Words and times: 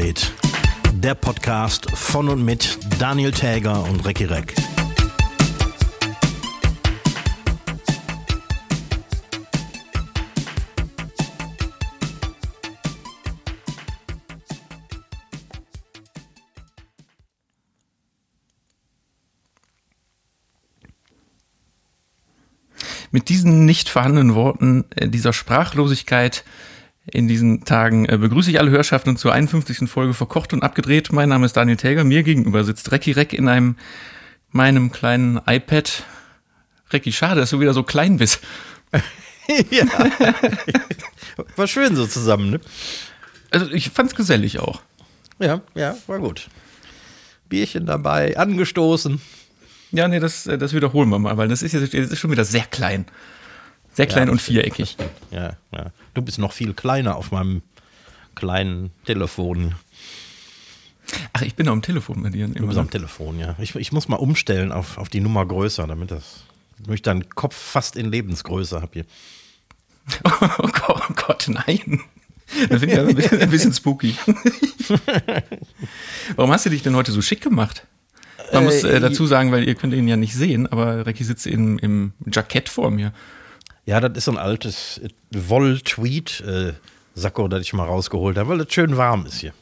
und 0.00 0.10
abgedreht. 0.10 0.32
Der 0.94 1.14
Podcast 1.14 1.90
von 1.90 2.28
und 2.28 2.44
mit 2.44 2.78
Daniel 2.98 3.32
Täger 3.32 3.84
und 3.84 4.04
Recki 4.06 4.24
Reck. 4.24 4.54
Mit 23.12 23.28
diesen 23.28 23.64
nicht 23.66 23.88
vorhandenen 23.88 24.34
Worten, 24.34 24.84
äh, 24.94 25.08
dieser 25.08 25.32
Sprachlosigkeit 25.32 26.44
in 27.12 27.28
diesen 27.28 27.64
Tagen 27.64 28.06
äh, 28.06 28.16
begrüße 28.16 28.50
ich 28.50 28.58
alle 28.58 28.70
Hörschaften 28.70 29.16
zur 29.16 29.32
51. 29.32 29.88
Folge 29.88 30.14
Verkocht 30.14 30.52
und 30.52 30.62
Abgedreht. 30.62 31.12
Mein 31.12 31.28
Name 31.28 31.46
ist 31.46 31.56
Daniel 31.56 31.76
Täger. 31.76 32.04
Mir 32.04 32.22
gegenüber 32.22 32.64
sitzt 32.64 32.90
Recki 32.92 33.12
Reck 33.12 33.32
in 33.32 33.48
einem 33.48 33.76
meinem 34.50 34.90
kleinen 34.92 35.40
iPad. 35.46 36.04
Recki, 36.92 37.12
schade, 37.12 37.40
dass 37.40 37.50
du 37.50 37.60
wieder 37.60 37.74
so 37.74 37.82
klein 37.82 38.16
bist. 38.16 38.40
ja. 39.70 39.84
War 41.56 41.66
schön 41.66 41.96
so 41.96 42.06
zusammen, 42.06 42.50
ne? 42.50 42.60
Also 43.50 43.70
ich 43.70 43.90
fand's 43.90 44.14
gesellig 44.14 44.58
auch. 44.58 44.82
Ja, 45.38 45.60
ja, 45.74 45.96
war 46.06 46.18
gut. 46.18 46.48
Bierchen 47.48 47.86
dabei, 47.86 48.36
angestoßen. 48.36 49.20
Ja, 49.92 50.06
nee, 50.06 50.20
das, 50.20 50.46
äh, 50.46 50.58
das 50.58 50.72
wiederholen 50.72 51.08
wir 51.08 51.18
mal, 51.18 51.36
weil 51.36 51.48
das 51.48 51.62
ist 51.62 51.72
jetzt 51.72 51.94
das 51.94 52.10
ist 52.10 52.18
schon 52.18 52.30
wieder 52.30 52.44
sehr 52.44 52.64
klein. 52.64 53.06
Sehr 53.92 54.06
klein 54.06 54.28
ja, 54.28 54.32
und 54.32 54.40
viereckig. 54.40 54.96
Ja, 55.30 55.56
ja. 55.72 55.92
Du 56.14 56.22
bist 56.22 56.38
noch 56.38 56.52
viel 56.52 56.74
kleiner 56.74 57.16
auf 57.16 57.30
meinem 57.30 57.62
kleinen 58.34 58.90
Telefon. 59.04 59.74
Ach, 61.32 61.42
ich 61.42 61.54
bin 61.54 61.68
am 61.68 61.82
Telefon 61.82 62.22
bei 62.22 62.30
dir. 62.30 62.48
Du 62.48 62.66
bist 62.66 62.78
am 62.78 62.90
Telefon, 62.90 63.38
ja. 63.38 63.56
Ich, 63.58 63.74
ich 63.74 63.92
muss 63.92 64.08
mal 64.08 64.16
umstellen 64.16 64.72
auf, 64.72 64.98
auf 64.98 65.08
die 65.08 65.20
Nummer 65.20 65.46
größer, 65.46 65.86
damit 65.86 66.10
das. 66.10 66.44
Damit 66.78 66.96
ich 66.96 67.02
deinen 67.02 67.28
Kopf 67.30 67.56
fast 67.56 67.96
in 67.96 68.10
Lebensgröße 68.10 68.80
habe 68.80 68.90
hier. 68.92 69.04
Oh 70.58 70.68
Gott, 70.68 71.02
oh 71.08 71.12
Gott, 71.14 71.48
nein. 71.48 72.00
Das 72.68 72.80
finde 72.80 72.94
ich 72.94 72.98
ein 72.98 73.14
bisschen, 73.14 73.40
ein 73.40 73.50
bisschen 73.50 73.72
spooky. 73.72 74.16
Warum 76.36 76.50
hast 76.50 76.66
du 76.66 76.70
dich 76.70 76.82
denn 76.82 76.96
heute 76.96 77.12
so 77.12 77.22
schick 77.22 77.40
gemacht? 77.40 77.86
Man 78.52 78.64
muss 78.64 78.82
äh, 78.82 78.98
dazu 78.98 79.26
sagen, 79.26 79.52
weil 79.52 79.68
ihr 79.68 79.74
könnt 79.74 79.94
ihn 79.94 80.08
ja 80.08 80.16
nicht 80.16 80.34
sehen, 80.34 80.66
aber 80.66 81.06
Recki 81.06 81.22
sitzt 81.22 81.46
in, 81.46 81.78
im 81.78 82.12
Jackett 82.26 82.68
vor 82.68 82.90
mir. 82.90 83.12
Ja, 83.90 83.98
das 83.98 84.18
ist 84.18 84.26
so 84.26 84.30
ein 84.30 84.38
altes 84.38 85.00
Woll-Tweed-Sakko, 85.32 87.48
das 87.48 87.62
ich 87.62 87.72
mal 87.72 87.86
rausgeholt 87.86 88.38
habe, 88.38 88.50
weil 88.50 88.58
das 88.58 88.72
schön 88.72 88.96
warm 88.96 89.26
ist 89.26 89.40
hier. 89.40 89.52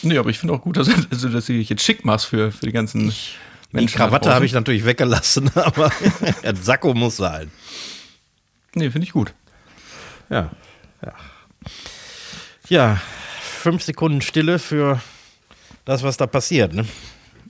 Nee, 0.00 0.16
aber 0.16 0.30
ich 0.30 0.38
finde 0.38 0.54
auch 0.54 0.62
gut, 0.62 0.78
dass, 0.78 0.88
also, 1.10 1.28
dass 1.28 1.44
du 1.44 1.52
dich 1.52 1.68
jetzt 1.68 1.82
schick 1.82 2.06
machst 2.06 2.24
für, 2.24 2.50
für 2.50 2.64
die 2.64 2.72
ganzen 2.72 3.08
ich, 3.08 3.36
Menschen. 3.72 3.88
Die 3.88 3.94
Krawatte 3.98 4.32
habe 4.32 4.46
ich 4.46 4.54
natürlich 4.54 4.86
weggelassen, 4.86 5.50
aber 5.54 5.92
das 6.42 6.64
Sakko 6.64 6.94
muss 6.94 7.18
sein. 7.18 7.50
Nee, 8.74 8.90
finde 8.90 9.06
ich 9.06 9.12
gut. 9.12 9.34
Ja, 10.30 10.50
ja. 11.04 11.12
Ja, 12.70 13.02
fünf 13.42 13.82
Sekunden 13.82 14.22
Stille 14.22 14.58
für 14.58 15.02
das, 15.84 16.04
was 16.04 16.16
da 16.16 16.26
passiert, 16.26 16.72
ne? 16.72 16.86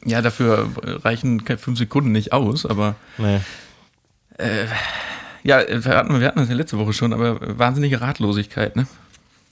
Ja, 0.05 0.21
dafür 0.21 0.69
reichen 1.05 1.47
fünf 1.47 1.79
Sekunden 1.79 2.11
nicht 2.11 2.33
aus, 2.33 2.67
aber. 2.67 2.97
Nee. 3.19 3.39
Äh, 4.37 4.67
ja, 5.45 5.63
wir 5.69 5.97
hatten, 5.97 6.21
wir 6.21 6.27
hatten 6.27 6.41
das 6.41 6.49
ja 6.49 6.55
letzte 6.55 6.79
Woche 6.79 6.93
schon, 6.93 7.13
aber 7.13 7.59
wahnsinnige 7.59 8.01
Ratlosigkeit, 8.01 8.77
ne? 8.77 8.87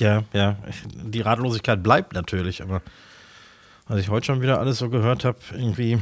Ja, 0.01 0.25
ja. 0.33 0.57
Die 0.95 1.21
Ratlosigkeit 1.21 1.83
bleibt 1.83 2.15
natürlich, 2.15 2.63
aber 2.63 2.83
was 3.87 4.01
ich 4.01 4.09
heute 4.09 4.27
schon 4.27 4.41
wieder 4.41 4.59
alles 4.59 4.79
so 4.79 4.89
gehört 4.89 5.25
habe, 5.25 5.39
irgendwie 5.53 5.99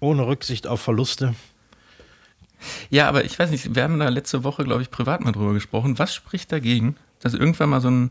ohne 0.00 0.26
Rücksicht 0.26 0.66
auf 0.66 0.80
Verluste. 0.80 1.34
Ja, 2.90 3.08
aber 3.08 3.24
ich 3.24 3.38
weiß 3.38 3.50
nicht, 3.50 3.74
wir 3.74 3.82
haben 3.82 3.98
da 3.98 4.08
letzte 4.08 4.44
Woche, 4.44 4.64
glaube 4.64 4.82
ich, 4.82 4.90
privat 4.90 5.22
mal 5.22 5.32
drüber 5.32 5.54
gesprochen. 5.54 5.98
Was 5.98 6.14
spricht 6.14 6.52
dagegen, 6.52 6.96
dass 7.20 7.34
irgendwann 7.34 7.70
mal 7.70 7.80
so 7.80 7.90
ein, 7.90 8.10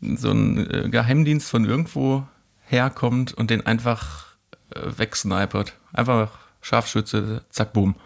so 0.00 0.30
ein 0.30 0.70
äh, 0.70 0.88
Geheimdienst 0.88 1.50
von 1.50 1.64
irgendwo 1.64 2.26
herkommt 2.66 3.34
und 3.34 3.50
den 3.50 3.66
einfach 3.66 4.26
äh, 4.74 4.80
wegsnipert. 4.96 5.74
Einfach 5.92 6.38
Scharfschütze, 6.62 7.44
zack, 7.50 7.72
boom. 7.72 7.96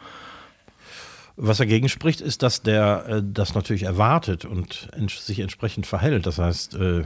Was 1.36 1.58
dagegen 1.58 1.88
spricht, 1.88 2.20
ist, 2.20 2.42
dass 2.42 2.62
der 2.62 3.06
äh, 3.08 3.22
das 3.24 3.54
natürlich 3.54 3.82
erwartet 3.82 4.44
und 4.44 4.88
ents 4.92 5.26
sich 5.26 5.40
entsprechend 5.40 5.86
verhält. 5.86 6.26
Das 6.26 6.38
heißt, 6.38 6.74
äh, 6.74 7.02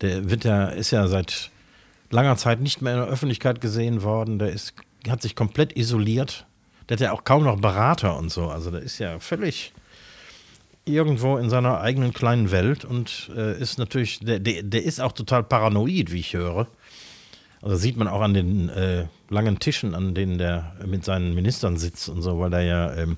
der 0.00 0.22
ja, 0.42 0.66
ist 0.66 0.90
ja 0.90 1.06
seit 1.06 1.50
langer 2.10 2.36
Zeit 2.36 2.60
nicht 2.60 2.82
mehr 2.82 2.94
in 2.94 3.00
der 3.00 3.08
Öffentlichkeit 3.08 3.60
gesehen 3.60 4.02
worden. 4.02 4.38
Der 4.38 4.50
ist, 4.50 4.74
hat 5.08 5.22
sich 5.22 5.36
komplett 5.36 5.76
isoliert. 5.76 6.46
Der 6.88 6.96
hat 6.96 7.00
ja 7.00 7.12
auch 7.12 7.24
kaum 7.24 7.44
noch 7.44 7.60
Berater 7.60 8.16
und 8.16 8.30
so. 8.30 8.48
Also 8.48 8.70
der 8.70 8.80
ist 8.80 8.98
ja 8.98 9.18
völlig 9.20 9.72
irgendwo 10.84 11.38
in 11.38 11.48
seiner 11.48 11.80
eigenen 11.80 12.12
kleinen 12.12 12.50
Welt 12.50 12.84
und 12.84 13.30
äh, 13.34 13.58
ist 13.58 13.78
natürlich, 13.78 14.20
der, 14.20 14.38
der, 14.38 14.62
der 14.62 14.84
ist 14.84 15.00
auch 15.00 15.12
total 15.12 15.42
paranoid, 15.42 16.12
wie 16.12 16.20
ich 16.20 16.34
höre. 16.34 16.66
Also 17.64 17.76
sieht 17.76 17.96
man 17.96 18.08
auch 18.08 18.20
an 18.20 18.34
den 18.34 18.68
äh, 18.68 19.06
langen 19.30 19.58
Tischen, 19.58 19.94
an 19.94 20.14
denen 20.14 20.36
der 20.36 20.76
mit 20.84 21.02
seinen 21.02 21.34
Ministern 21.34 21.78
sitzt 21.78 22.10
und 22.10 22.20
so, 22.20 22.38
weil 22.38 22.52
er 22.52 22.60
ja 22.60 22.94
ähm, 22.94 23.16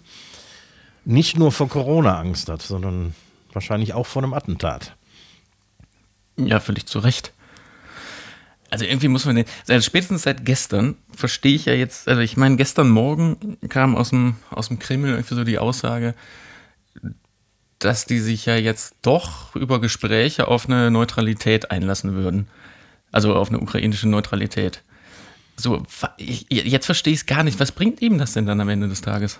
nicht 1.05 1.37
nur 1.37 1.51
vor 1.51 1.69
Corona 1.69 2.21
Angst 2.21 2.49
hat, 2.49 2.63
sondern 2.63 3.17
wahrscheinlich 3.53 3.93
auch 3.93 4.07
vor 4.07 4.23
einem 4.23 4.35
Attentat. 4.35 4.95
Ja, 6.37 6.61
völlig 6.61 6.87
zu 6.87 7.01
Recht. 7.01 7.33
Also 8.71 8.85
irgendwie 8.85 9.09
muss 9.09 9.25
man 9.25 9.35
den, 9.35 9.47
also 9.67 9.85
spätestens 9.85 10.23
seit 10.23 10.45
gestern 10.45 10.95
verstehe 11.13 11.57
ich 11.57 11.65
ja 11.65 11.73
jetzt, 11.73 12.07
also 12.07 12.21
ich 12.21 12.37
meine, 12.37 12.55
gestern 12.55 12.89
Morgen 12.89 13.59
kam 13.69 13.97
aus 13.97 14.11
dem, 14.11 14.37
aus 14.51 14.69
dem 14.69 14.79
Kreml 14.79 15.11
irgendwie 15.11 15.35
so 15.35 15.43
die 15.43 15.59
Aussage, 15.59 16.15
dass 17.81 18.07
die 18.07 18.21
sich 18.21 18.47
ja 18.47 18.55
jetzt 18.55 18.95
doch 19.03 19.57
über 19.57 19.81
Gespräche 19.81 20.47
auf 20.47 20.67
eine 20.67 20.93
Neutralität 20.93 21.73
einlassen 21.73 22.15
würden. 22.15 22.47
Also 23.13 23.35
auf 23.35 23.49
eine 23.49 23.61
ukrainische 23.61 24.09
Neutralität. 24.09 24.83
So, 25.57 25.83
jetzt 26.51 26.87
verstehe 26.87 27.15
ich 27.15 27.21
es 27.21 27.27
gar 27.27 27.43
nicht. 27.43 27.59
Was 27.61 27.73
bringt 27.73 28.03
ihm 28.03 28.19
das 28.19 28.35
denn 28.35 28.47
dann 28.47 28.61
am 28.61 28.69
Ende 28.69 28.89
des 28.89 29.01
Tages? 29.01 29.39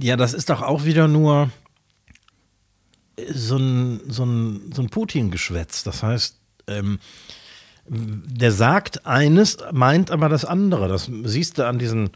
Ja, 0.00 0.16
das 0.16 0.32
ist 0.32 0.48
doch 0.50 0.62
auch 0.62 0.84
wieder 0.84 1.08
nur 1.08 1.50
so 3.28 3.56
ein, 3.56 4.00
so 4.08 4.24
ein, 4.24 4.72
so 4.72 4.82
ein 4.82 4.88
Putin-Geschwätz. 4.88 5.84
Das 5.84 6.02
heißt, 6.02 6.36
ähm, 6.66 6.98
der 7.86 8.52
sagt 8.52 9.06
eines, 9.06 9.58
meint 9.72 10.10
aber 10.10 10.28
das 10.28 10.44
andere. 10.44 10.88
Das 10.88 11.10
siehst 11.24 11.58
du 11.58 11.66
an 11.66 11.78
diesen, 11.78 12.10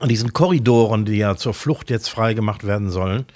an 0.00 0.08
diesen 0.08 0.32
Korridoren, 0.32 1.04
die 1.04 1.16
ja 1.16 1.36
zur 1.36 1.54
Flucht 1.54 1.90
jetzt 1.90 2.08
freigemacht 2.08 2.64
werden 2.64 2.90
sollen. 2.90 3.26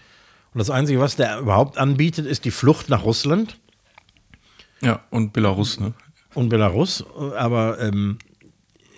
Und 0.52 0.58
das 0.58 0.70
Einzige, 0.70 1.00
was 1.00 1.16
der 1.16 1.38
überhaupt 1.38 1.78
anbietet, 1.78 2.26
ist 2.26 2.44
die 2.44 2.50
Flucht 2.50 2.88
nach 2.88 3.04
Russland. 3.04 3.58
Ja, 4.82 5.04
und 5.10 5.32
Belarus, 5.32 5.80
ne? 5.80 5.92
Und 6.34 6.48
Belarus, 6.48 7.04
aber 7.36 7.80
ähm, 7.80 8.18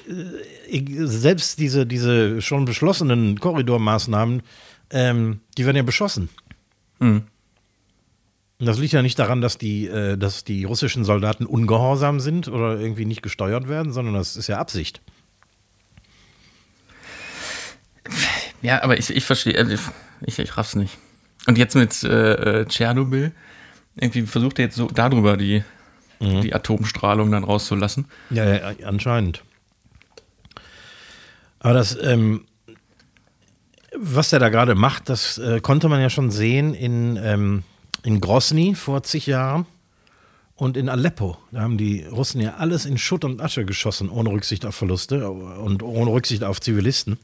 äh, 0.09 1.07
selbst 1.07 1.59
diese, 1.59 1.87
diese 1.87 2.43
schon 2.43 2.65
beschlossenen 2.65 3.41
Korridormaßnahmen, 3.41 4.43
ähm, 4.91 5.41
die 5.57 5.65
werden 5.65 5.77
ja 5.77 5.83
beschossen. 5.83 6.29
Mhm. 6.99 7.23
Das 8.59 8.79
liegt 8.79 8.93
ja 8.93 9.03
nicht 9.03 9.19
daran, 9.19 9.41
dass 9.41 9.59
die, 9.59 9.89
äh, 9.89 10.17
dass 10.17 10.45
die 10.45 10.65
russischen 10.65 11.05
Soldaten 11.05 11.47
ungehorsam 11.47 12.21
sind 12.21 12.49
oder 12.49 12.79
irgendwie 12.79 13.07
nicht 13.07 13.23
gesteuert 13.23 13.69
werden, 13.69 13.93
sondern 13.93 14.15
das 14.15 14.37
ist 14.37 14.47
ja 14.47 14.59
Absicht. 14.59 15.01
Ja, 18.61 18.83
aber 18.83 18.97
ich, 18.99 19.11
ich 19.11 19.25
verstehe, 19.25 19.55
äh, 19.55 19.77
ich, 20.25 20.39
ich 20.39 20.57
raff's 20.57 20.77
nicht. 20.77 20.97
Und 21.47 21.59
jetzt 21.59 21.75
mit 21.75 22.05
äh, 22.05 22.61
äh 22.61 22.67
Tschernobyl, 22.67 23.33
irgendwie 23.97 24.23
versucht 24.23 24.59
er 24.59 24.67
jetzt 24.67 24.77
so 24.77 24.87
darüber 24.87 25.37
die, 25.37 25.63
mhm. 26.21 26.41
die 26.41 26.55
Atomstrahlung 26.55 27.31
dann 27.31 27.45
rauszulassen. 27.45 28.07
Ja, 28.31 28.55
ja 28.55 28.75
anscheinend. 28.85 29.43
Aber 31.61 31.75
das, 31.75 31.97
ähm, 32.03 32.47
was 33.97 34.31
der 34.31 34.39
da 34.39 34.49
gerade 34.49 34.75
macht, 34.75 35.09
das 35.09 35.39
äh, 35.39 35.61
konnte 35.61 35.89
man 35.89 36.01
ja 36.01 36.11
schon 36.11 36.31
sehen 36.31 36.75
in, 36.75 37.17
ähm, 37.23 37.63
in 38.03 38.21
Grosny 38.21 38.75
vor 38.75 39.03
zig 39.03 39.27
Jahren 39.27 39.67
und 40.57 40.77
in 40.77 40.89
Aleppo. 40.89 41.39
Da 41.51 41.61
haben 41.61 41.79
die 41.79 42.05
Russen 42.05 42.41
ja 42.41 42.55
alles 42.55 42.85
in 42.87 42.99
Schutt 42.99 43.25
und 43.25 43.41
Asche 43.41 43.65
geschossen, 43.65 44.09
ohne 44.09 44.31
Rücksicht 44.31 44.65
auf 44.67 44.75
Verluste 44.75 45.31
und 45.31 45.83
ohne 45.83 46.11
Rücksicht 46.11 46.43
auf 46.43 46.61
Zivilisten. 46.61 47.19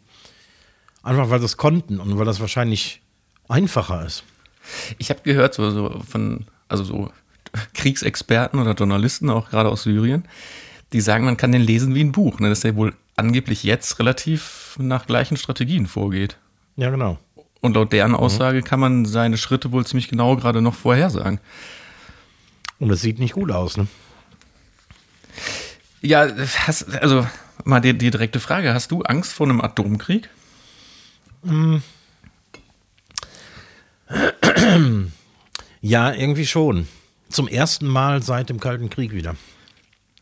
Einfach 1.03 1.31
weil 1.31 1.39
sie 1.39 1.47
es 1.47 1.57
konnten 1.57 2.01
und 2.01 2.19
weil 2.19 2.27
das 2.27 2.41
wahrscheinlich 2.41 3.01
einfacher 3.49 4.05
ist. 4.05 4.25
Ich 4.99 5.11
habe 5.11 5.23
gehört, 5.23 5.55
so, 5.55 5.71
so 5.71 6.01
von 6.07 6.47
also 6.69 6.85
so 6.85 7.11
Kriegsexperten 7.75 8.61
oder 8.61 8.73
Journalisten, 8.73 9.31
auch 9.31 9.51
gerade 9.51 9.71
aus 9.71 9.83
Syrien, 9.83 10.25
die 10.93 11.01
sagen, 11.01 11.25
man 11.25 11.37
kann 11.37 11.53
den 11.53 11.63
lesen 11.63 11.95
wie 11.95 12.03
ein 12.03 12.13
Buch, 12.13 12.41
ne, 12.41 12.49
dass 12.49 12.61
der 12.61 12.77
wohl 12.77 12.95
angeblich 13.17 13.63
jetzt 13.65 13.99
relativ 13.99 14.77
nach 14.79 15.07
gleichen 15.07 15.37
Strategien 15.37 15.87
vorgeht. 15.87 16.39
Ja, 16.77 16.91
genau. 16.91 17.19
Und 17.61 17.75
laut 17.75 17.93
deren 17.93 18.13
mhm. 18.13 18.19
Aussage 18.19 18.59
mhm. 18.59 18.65
kann 18.65 18.81
man 18.81 19.05
seine 19.05 19.37
Schritte 19.37 19.73
wohl 19.73 19.85
ziemlich 19.85 20.09
genau 20.09 20.37
gerade 20.37 20.63
noch 20.63 20.75
vorhersagen. 20.75 21.41
Und 22.79 22.91
es 22.91 23.01
sieht 23.01 23.19
nicht 23.19 23.35
gut 23.35 23.51
aus, 23.51 23.77
ne? 23.77 23.89
Ja, 26.01 26.29
hast, 26.67 26.95
also 27.03 27.27
mal 27.65 27.81
die, 27.81 27.97
die 27.97 28.11
direkte 28.11 28.39
Frage: 28.39 28.73
Hast 28.73 28.93
du 28.93 29.03
Angst 29.03 29.33
vor 29.33 29.49
einem 29.49 29.61
Atomkrieg? 29.61 30.29
Ja, 35.89 36.13
irgendwie 36.13 36.45
schon. 36.45 36.87
Zum 37.31 37.49
ersten 37.49 37.87
Mal 37.87 38.23
seit 38.23 38.51
dem 38.51 38.61
Kalten 38.61 38.91
Krieg 38.91 39.13
wieder. 39.13 39.37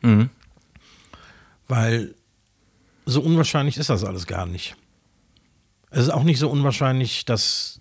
Mhm. 0.00 0.30
Weil 1.66 2.14
so 3.04 3.20
unwahrscheinlich 3.20 3.76
ist 3.76 3.90
das 3.90 4.04
alles 4.04 4.28
gar 4.28 4.46
nicht. 4.46 4.76
Es 5.90 6.02
ist 6.02 6.10
auch 6.10 6.22
nicht 6.22 6.38
so 6.38 6.48
unwahrscheinlich, 6.50 7.24
dass 7.24 7.80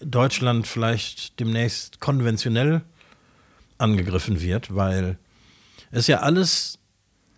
Deutschland 0.00 0.66
vielleicht 0.66 1.40
demnächst 1.40 1.98
konventionell 1.98 2.82
angegriffen 3.78 4.42
wird, 4.42 4.74
weil 4.74 5.16
es 5.90 6.08
ja 6.08 6.18
alles, 6.18 6.78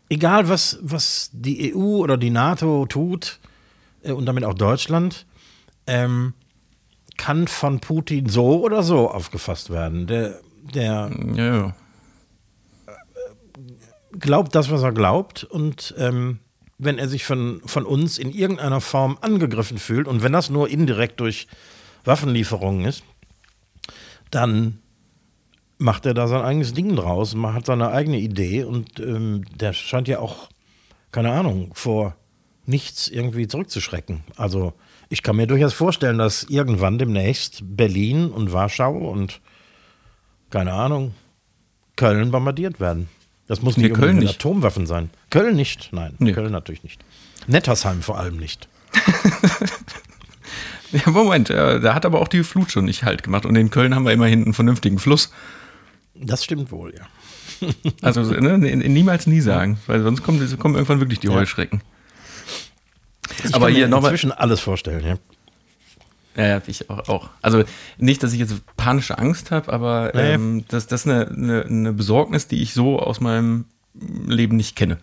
egal 0.08 0.48
was, 0.48 0.80
was 0.82 1.30
die 1.32 1.72
EU 1.72 1.98
oder 1.98 2.16
die 2.16 2.30
NATO 2.30 2.86
tut, 2.86 3.38
äh, 4.02 4.10
und 4.10 4.26
damit 4.26 4.42
auch 4.42 4.54
Deutschland, 4.54 5.26
ähm, 5.86 6.34
kann 7.20 7.48
von 7.48 7.80
Putin 7.80 8.30
so 8.30 8.64
oder 8.64 8.82
so 8.82 9.10
aufgefasst 9.10 9.68
werden. 9.68 10.06
Der, 10.06 10.40
der 10.74 11.10
Ja, 11.34 11.56
ja. 11.56 11.76
glaubt 14.18 14.54
das, 14.54 14.70
was 14.70 14.82
er 14.82 14.92
glaubt. 14.92 15.44
Und 15.44 15.94
ähm, 15.98 16.38
wenn 16.78 16.98
er 16.98 17.08
sich 17.08 17.26
von, 17.26 17.60
von 17.66 17.84
uns 17.84 18.16
in 18.16 18.32
irgendeiner 18.32 18.80
Form 18.80 19.18
angegriffen 19.20 19.76
fühlt, 19.76 20.08
und 20.08 20.22
wenn 20.22 20.32
das 20.32 20.48
nur 20.48 20.70
indirekt 20.70 21.20
durch 21.20 21.46
Waffenlieferungen 22.04 22.86
ist, 22.86 23.02
dann 24.30 24.78
macht 25.76 26.06
er 26.06 26.14
da 26.14 26.26
sein 26.26 26.42
eigenes 26.42 26.72
Ding 26.72 26.96
draus, 26.96 27.34
man 27.34 27.52
hat 27.52 27.66
seine 27.66 27.90
eigene 27.90 28.18
Idee 28.18 28.64
und 28.64 28.98
ähm, 28.98 29.44
der 29.54 29.74
scheint 29.74 30.08
ja 30.08 30.20
auch, 30.20 30.48
keine 31.12 31.32
Ahnung, 31.32 31.72
vor 31.74 32.16
nichts 32.64 33.08
irgendwie 33.08 33.46
zurückzuschrecken. 33.46 34.24
Also 34.36 34.72
ich 35.10 35.22
kann 35.22 35.36
mir 35.36 35.46
durchaus 35.46 35.74
vorstellen, 35.74 36.16
dass 36.18 36.44
irgendwann 36.44 36.96
demnächst 36.96 37.62
Berlin 37.76 38.30
und 38.30 38.52
Warschau 38.52 38.96
und 38.96 39.40
keine 40.50 40.72
Ahnung, 40.72 41.14
Köln 41.96 42.30
bombardiert 42.30 42.80
werden. 42.80 43.08
Das 43.46 43.60
muss 43.60 43.76
Nee, 43.76 43.84
nicht 43.84 43.94
Köln 43.94 44.10
unbedingt 44.10 44.20
mit 44.20 44.28
nicht. 44.28 44.40
Atomwaffen 44.46 44.86
sein. 44.86 45.10
Köln 45.28 45.56
nicht, 45.56 45.90
nein. 45.92 46.14
Nee. 46.18 46.32
Köln 46.32 46.52
natürlich 46.52 46.84
nicht. 46.84 47.04
Nettersheim 47.46 48.00
vor 48.02 48.18
allem 48.18 48.36
nicht. 48.38 48.68
Ja, 50.92 51.10
Moment, 51.12 51.50
äh, 51.50 51.78
da 51.80 51.94
hat 51.94 52.04
aber 52.04 52.20
auch 52.20 52.28
die 52.28 52.42
Flut 52.42 52.72
schon 52.72 52.84
nicht 52.84 53.04
halt 53.04 53.22
gemacht. 53.22 53.46
Und 53.46 53.54
in 53.54 53.70
Köln 53.70 53.94
haben 53.94 54.04
wir 54.04 54.12
immerhin 54.12 54.42
einen 54.42 54.54
vernünftigen 54.54 54.98
Fluss. 54.98 55.32
Das 56.14 56.44
stimmt 56.44 56.72
wohl, 56.72 56.92
ja. 56.96 57.68
Also 58.02 58.22
ne, 58.22 58.58
ne, 58.58 58.76
niemals 58.76 59.26
nie 59.26 59.40
sagen, 59.40 59.78
weil 59.86 60.02
sonst 60.02 60.22
kommen, 60.22 60.40
kommen 60.58 60.74
irgendwann 60.74 60.98
wirklich 61.00 61.20
die 61.20 61.28
Heuschrecken. 61.28 61.82
Ich 63.44 63.54
Aber 63.54 63.66
kann 63.66 63.74
hier 63.74 63.88
nochmal- 63.88 64.10
inzwischen 64.10 64.32
alles 64.32 64.60
vorstellen, 64.60 65.04
ja. 65.04 65.16
Ja, 66.36 66.46
ja, 66.46 66.62
ich 66.66 66.88
auch, 66.88 67.08
auch. 67.08 67.30
Also 67.42 67.64
nicht, 67.98 68.22
dass 68.22 68.32
ich 68.32 68.38
jetzt 68.38 68.54
panische 68.76 69.18
Angst 69.18 69.50
habe, 69.50 69.72
aber 69.72 70.12
Nee. 70.14 70.32
ähm, 70.34 70.64
das, 70.68 70.86
das 70.86 71.02
ist 71.02 71.06
eine, 71.08 71.26
eine, 71.28 71.62
eine 71.64 71.92
Besorgnis, 71.92 72.46
die 72.46 72.62
ich 72.62 72.72
so 72.72 73.00
aus 73.00 73.20
meinem 73.20 73.64
Leben 74.26 74.56
nicht 74.56 74.76
kenne. 74.76 74.98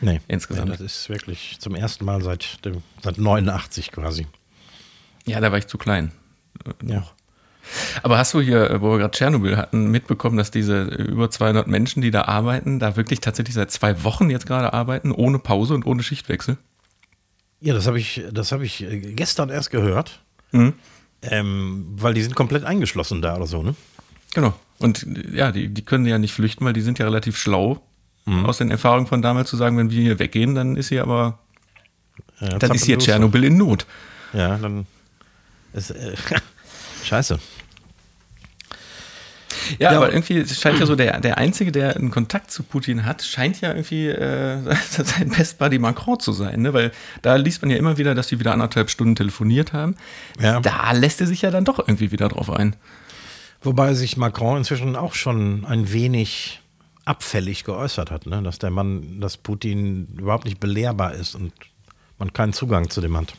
Nee, 0.00 0.20
Insgesamt. 0.28 0.68
Ja, 0.68 0.72
das 0.76 0.80
ist 0.82 1.08
wirklich 1.08 1.56
zum 1.58 1.74
ersten 1.74 2.04
Mal 2.04 2.22
seit, 2.22 2.64
dem, 2.64 2.82
seit 3.02 3.18
89 3.18 3.90
quasi. 3.90 4.26
Ja, 5.26 5.40
da 5.40 5.50
war 5.50 5.58
ich 5.58 5.66
zu 5.66 5.78
klein. 5.78 6.12
Äh, 6.66 6.92
Ja. 6.92 7.04
Aber 8.02 8.16
hast 8.16 8.32
du 8.32 8.40
hier, 8.40 8.70
äh, 8.70 8.80
wo 8.80 8.92
wir 8.92 8.98
gerade 8.98 9.10
Tschernobyl 9.10 9.56
hatten, 9.56 9.90
mitbekommen, 9.90 10.36
dass 10.38 10.50
diese 10.50 10.84
über 10.84 11.30
200 11.30 11.66
Menschen, 11.66 12.00
die 12.00 12.10
da 12.10 12.22
arbeiten, 12.22 12.78
da 12.78 12.96
wirklich 12.96 13.20
tatsächlich 13.20 13.54
seit 13.54 13.70
zwei 13.70 14.04
Wochen 14.04 14.30
jetzt 14.30 14.46
gerade 14.46 14.72
arbeiten, 14.72 15.12
ohne 15.12 15.38
Pause 15.38 15.74
und 15.74 15.84
ohne 15.86 16.02
Schichtwechsel? 16.02 16.56
Ja, 17.60 17.74
das 17.74 17.86
habe 17.86 17.98
ich, 17.98 18.22
das 18.32 18.52
hab 18.52 18.60
ich 18.62 18.82
äh, 18.82 18.98
gestern 19.14 19.48
erst 19.50 19.70
gehört, 19.70 20.20
Mhm. 20.52 20.74
ähm, 21.22 21.86
weil 21.96 22.14
die 22.14 22.22
sind 22.22 22.34
komplett 22.34 22.64
eingeschlossen 22.64 23.20
da 23.20 23.36
oder 23.36 23.46
so, 23.46 23.62
ne? 23.62 23.74
Genau. 24.34 24.54
Und 24.78 25.06
ja, 25.32 25.50
die, 25.52 25.68
die 25.68 25.82
können 25.82 26.06
ja 26.06 26.18
nicht 26.18 26.32
flüchten, 26.32 26.64
weil 26.64 26.72
die 26.72 26.80
sind 26.82 26.98
ja 26.98 27.04
relativ 27.06 27.36
schlau. 27.36 27.82
Mhm. 28.26 28.46
Aus 28.46 28.58
den 28.58 28.70
Erfahrungen 28.70 29.06
von 29.06 29.22
damals 29.22 29.50
zu 29.50 29.56
sagen, 29.56 29.76
wenn 29.76 29.90
wir 29.90 30.00
hier 30.00 30.18
weggehen, 30.18 30.54
dann 30.54 30.76
ist 30.76 30.88
hier 30.90 31.02
aber, 31.02 31.38
Ja, 32.40 32.58
dann 32.58 32.72
ist 32.74 32.84
hier. 32.84 32.98
Tschernobyl 32.98 33.42
in 33.44 33.56
Not. 33.56 33.86
Ja, 34.32 34.56
dann 34.58 34.86
ist, 35.72 35.90
äh, 35.90 36.14
scheiße. 37.04 37.38
Ja, 39.78 39.92
Ja, 39.92 39.96
aber 39.98 40.12
irgendwie 40.12 40.46
scheint 40.46 40.78
ja 40.78 40.86
so 40.86 40.96
der, 40.96 41.20
der 41.20 41.38
Einzige, 41.38 41.72
der 41.72 41.96
einen 41.96 42.10
Kontakt 42.10 42.50
zu 42.50 42.62
Putin 42.62 43.04
hat, 43.04 43.22
scheint 43.22 43.60
ja 43.60 43.70
irgendwie 43.70 44.08
äh, 44.08 44.58
sein 44.90 45.30
Best 45.30 45.58
Buddy 45.58 45.78
Macron 45.78 46.20
zu 46.20 46.32
sein, 46.32 46.62
ne? 46.62 46.72
Weil 46.72 46.92
da 47.22 47.36
liest 47.36 47.62
man 47.62 47.70
ja 47.70 47.76
immer 47.76 47.98
wieder, 47.98 48.14
dass 48.14 48.28
die 48.28 48.40
wieder 48.40 48.52
anderthalb 48.52 48.90
Stunden 48.90 49.16
telefoniert 49.16 49.72
haben. 49.72 49.96
Ja. 50.40 50.60
Da 50.60 50.92
lässt 50.92 51.20
er 51.20 51.26
sich 51.26 51.42
ja 51.42 51.50
dann 51.50 51.64
doch 51.64 51.78
irgendwie 51.78 52.10
wieder 52.12 52.28
drauf 52.28 52.50
ein. 52.50 52.76
Wobei 53.60 53.94
sich 53.94 54.16
Macron 54.16 54.58
inzwischen 54.58 54.94
auch 54.94 55.14
schon 55.14 55.64
ein 55.64 55.92
wenig 55.92 56.60
abfällig 57.04 57.64
geäußert 57.64 58.10
hat, 58.10 58.26
ne? 58.26 58.42
dass 58.42 58.58
der 58.58 58.70
Mann, 58.70 59.20
dass 59.20 59.36
Putin 59.36 60.08
überhaupt 60.18 60.44
nicht 60.44 60.60
belehrbar 60.60 61.14
ist 61.14 61.34
und 61.34 61.52
man 62.18 62.32
keinen 62.32 62.52
Zugang 62.52 62.90
zu 62.90 63.00
dem 63.00 63.16
hat. 63.16 63.34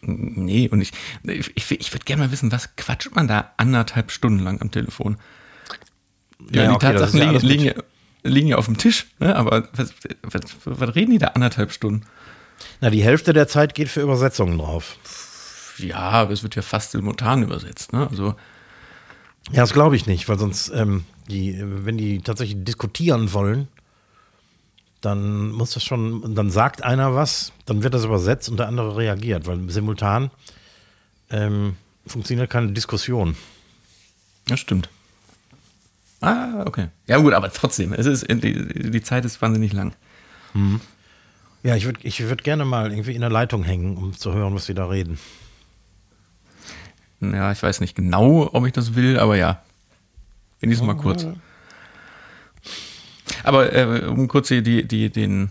Nee, 0.00 0.68
und 0.68 0.80
ich, 0.80 0.92
ich, 1.24 1.70
ich, 1.70 1.92
würde 1.92 2.04
gerne 2.04 2.22
mal 2.22 2.32
wissen, 2.32 2.52
was 2.52 2.76
quatscht 2.76 3.14
man 3.14 3.26
da 3.26 3.52
anderthalb 3.56 4.12
Stunden 4.12 4.38
lang 4.38 4.60
am 4.60 4.70
Telefon? 4.70 5.16
Ja, 6.50 6.62
Ja, 6.62 6.68
die 6.68 6.74
okay, 6.74 6.92
Tatsachen 6.92 7.18
ja 7.18 7.30
liegen, 7.32 7.46
liegen, 7.46 7.82
liegen 8.22 8.48
ja 8.48 8.56
auf 8.56 8.66
dem 8.66 8.78
Tisch, 8.78 9.06
ne? 9.18 9.34
aber 9.34 9.68
was, 9.72 9.92
was, 10.22 10.42
was 10.64 10.94
reden 10.94 11.10
die 11.10 11.18
da 11.18 11.28
anderthalb 11.28 11.72
Stunden? 11.72 12.04
Na, 12.80 12.90
die 12.90 13.02
Hälfte 13.02 13.32
der 13.32 13.48
Zeit 13.48 13.74
geht 13.74 13.88
für 13.88 14.00
Übersetzungen 14.00 14.58
drauf. 14.58 14.96
Ja, 15.78 15.98
aber 15.98 16.32
es 16.32 16.42
wird 16.42 16.56
ja 16.56 16.62
fast 16.62 16.92
simultan 16.92 17.42
übersetzt. 17.42 17.92
Ne? 17.92 18.08
Also, 18.08 18.34
Ja, 19.50 19.60
das 19.60 19.72
glaube 19.72 19.96
ich 19.96 20.06
nicht, 20.06 20.28
weil 20.28 20.38
sonst, 20.38 20.70
ähm, 20.74 21.04
die, 21.28 21.56
wenn 21.60 21.96
die 21.96 22.20
tatsächlich 22.20 22.64
diskutieren 22.64 23.32
wollen, 23.32 23.68
dann 25.00 25.52
muss 25.52 25.72
das 25.72 25.84
schon, 25.84 26.34
dann 26.34 26.50
sagt 26.50 26.82
einer 26.82 27.14
was, 27.14 27.52
dann 27.66 27.82
wird 27.82 27.94
das 27.94 28.04
übersetzt 28.04 28.48
und 28.48 28.58
der 28.58 28.68
andere 28.68 28.96
reagiert, 28.96 29.46
weil 29.46 29.70
simultan 29.70 30.30
ähm, 31.30 31.76
funktioniert 32.06 32.50
keine 32.50 32.72
Diskussion. 32.72 33.36
Ja, 34.48 34.56
stimmt. 34.56 34.88
Ah, 36.20 36.64
okay. 36.66 36.88
Ja, 37.06 37.18
gut, 37.18 37.32
aber 37.32 37.52
trotzdem, 37.52 37.92
es 37.92 38.06
ist, 38.06 38.26
die, 38.28 38.90
die 38.90 39.02
Zeit 39.02 39.24
ist 39.24 39.40
wahnsinnig 39.40 39.72
lang. 39.72 39.94
Ja, 41.62 41.76
ich 41.76 41.84
würde 41.84 42.00
ich 42.02 42.20
würd 42.20 42.42
gerne 42.42 42.64
mal 42.64 42.90
irgendwie 42.90 43.14
in 43.14 43.20
der 43.20 43.30
Leitung 43.30 43.62
hängen, 43.62 43.96
um 43.96 44.16
zu 44.16 44.32
hören, 44.32 44.54
was 44.54 44.66
sie 44.66 44.74
da 44.74 44.86
reden. 44.86 45.18
Ja, 47.20 47.52
ich 47.52 47.62
weiß 47.62 47.80
nicht 47.80 47.94
genau, 47.94 48.48
ob 48.52 48.66
ich 48.66 48.72
das 48.72 48.94
will, 48.94 49.18
aber 49.18 49.36
ja. 49.36 49.62
Genießen 50.60 50.86
mal 50.86 50.96
kurz. 50.96 51.26
Aber 53.48 53.72
äh, 53.72 54.06
um 54.06 54.28
kurz 54.28 54.48
die, 54.48 54.62
die, 54.62 55.10
den, 55.10 55.50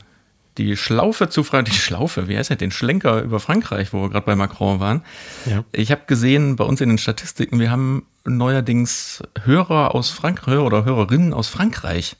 die 0.58 0.77
Schlaufe 0.77 1.30
zu 1.30 1.44
fragen, 1.44 1.66
die 1.66 1.72
Schlaufe, 1.72 2.27
wie 2.27 2.38
heißt 2.38 2.50
das, 2.50 2.58
den 2.58 2.72
Schlenker 2.72 3.22
über 3.22 3.39
Frankreich, 3.39 3.94
wo 3.94 4.01
wir 4.01 4.10
gerade 4.10 4.25
bei 4.25 4.36
Macron 4.36 4.80
waren. 4.80 5.04
Ja. 5.46 5.63
Ich 5.72 5.92
habe 5.92 6.01
gesehen 6.08 6.56
bei 6.56 6.63
uns 6.63 6.82
in 6.82 6.89
den 6.89 6.98
Statistiken, 6.98 7.60
wir 7.60 7.72
haben 7.72 8.06
neuerdings 8.25 9.24
Hörer 9.44 9.96
aus 9.96 10.10
Frankreich 10.12 10.56
Hörer 10.56 10.66
oder 10.66 10.86
Hörerinnen 10.86 11.34
aus 11.34 11.48
Frankreich. 11.48 12.16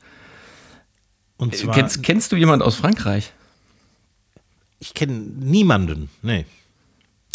Und 1.38 1.56
zwar, 1.56 1.76
Kennst, 1.76 2.02
kennst 2.04 2.32
du 2.32 2.36
jemand 2.36 2.64
aus 2.64 2.76
Frankreich? 2.76 3.32
ich 4.80 4.94
kenne 4.94 5.14
niemanden. 5.14 6.10
Nee. 6.22 6.46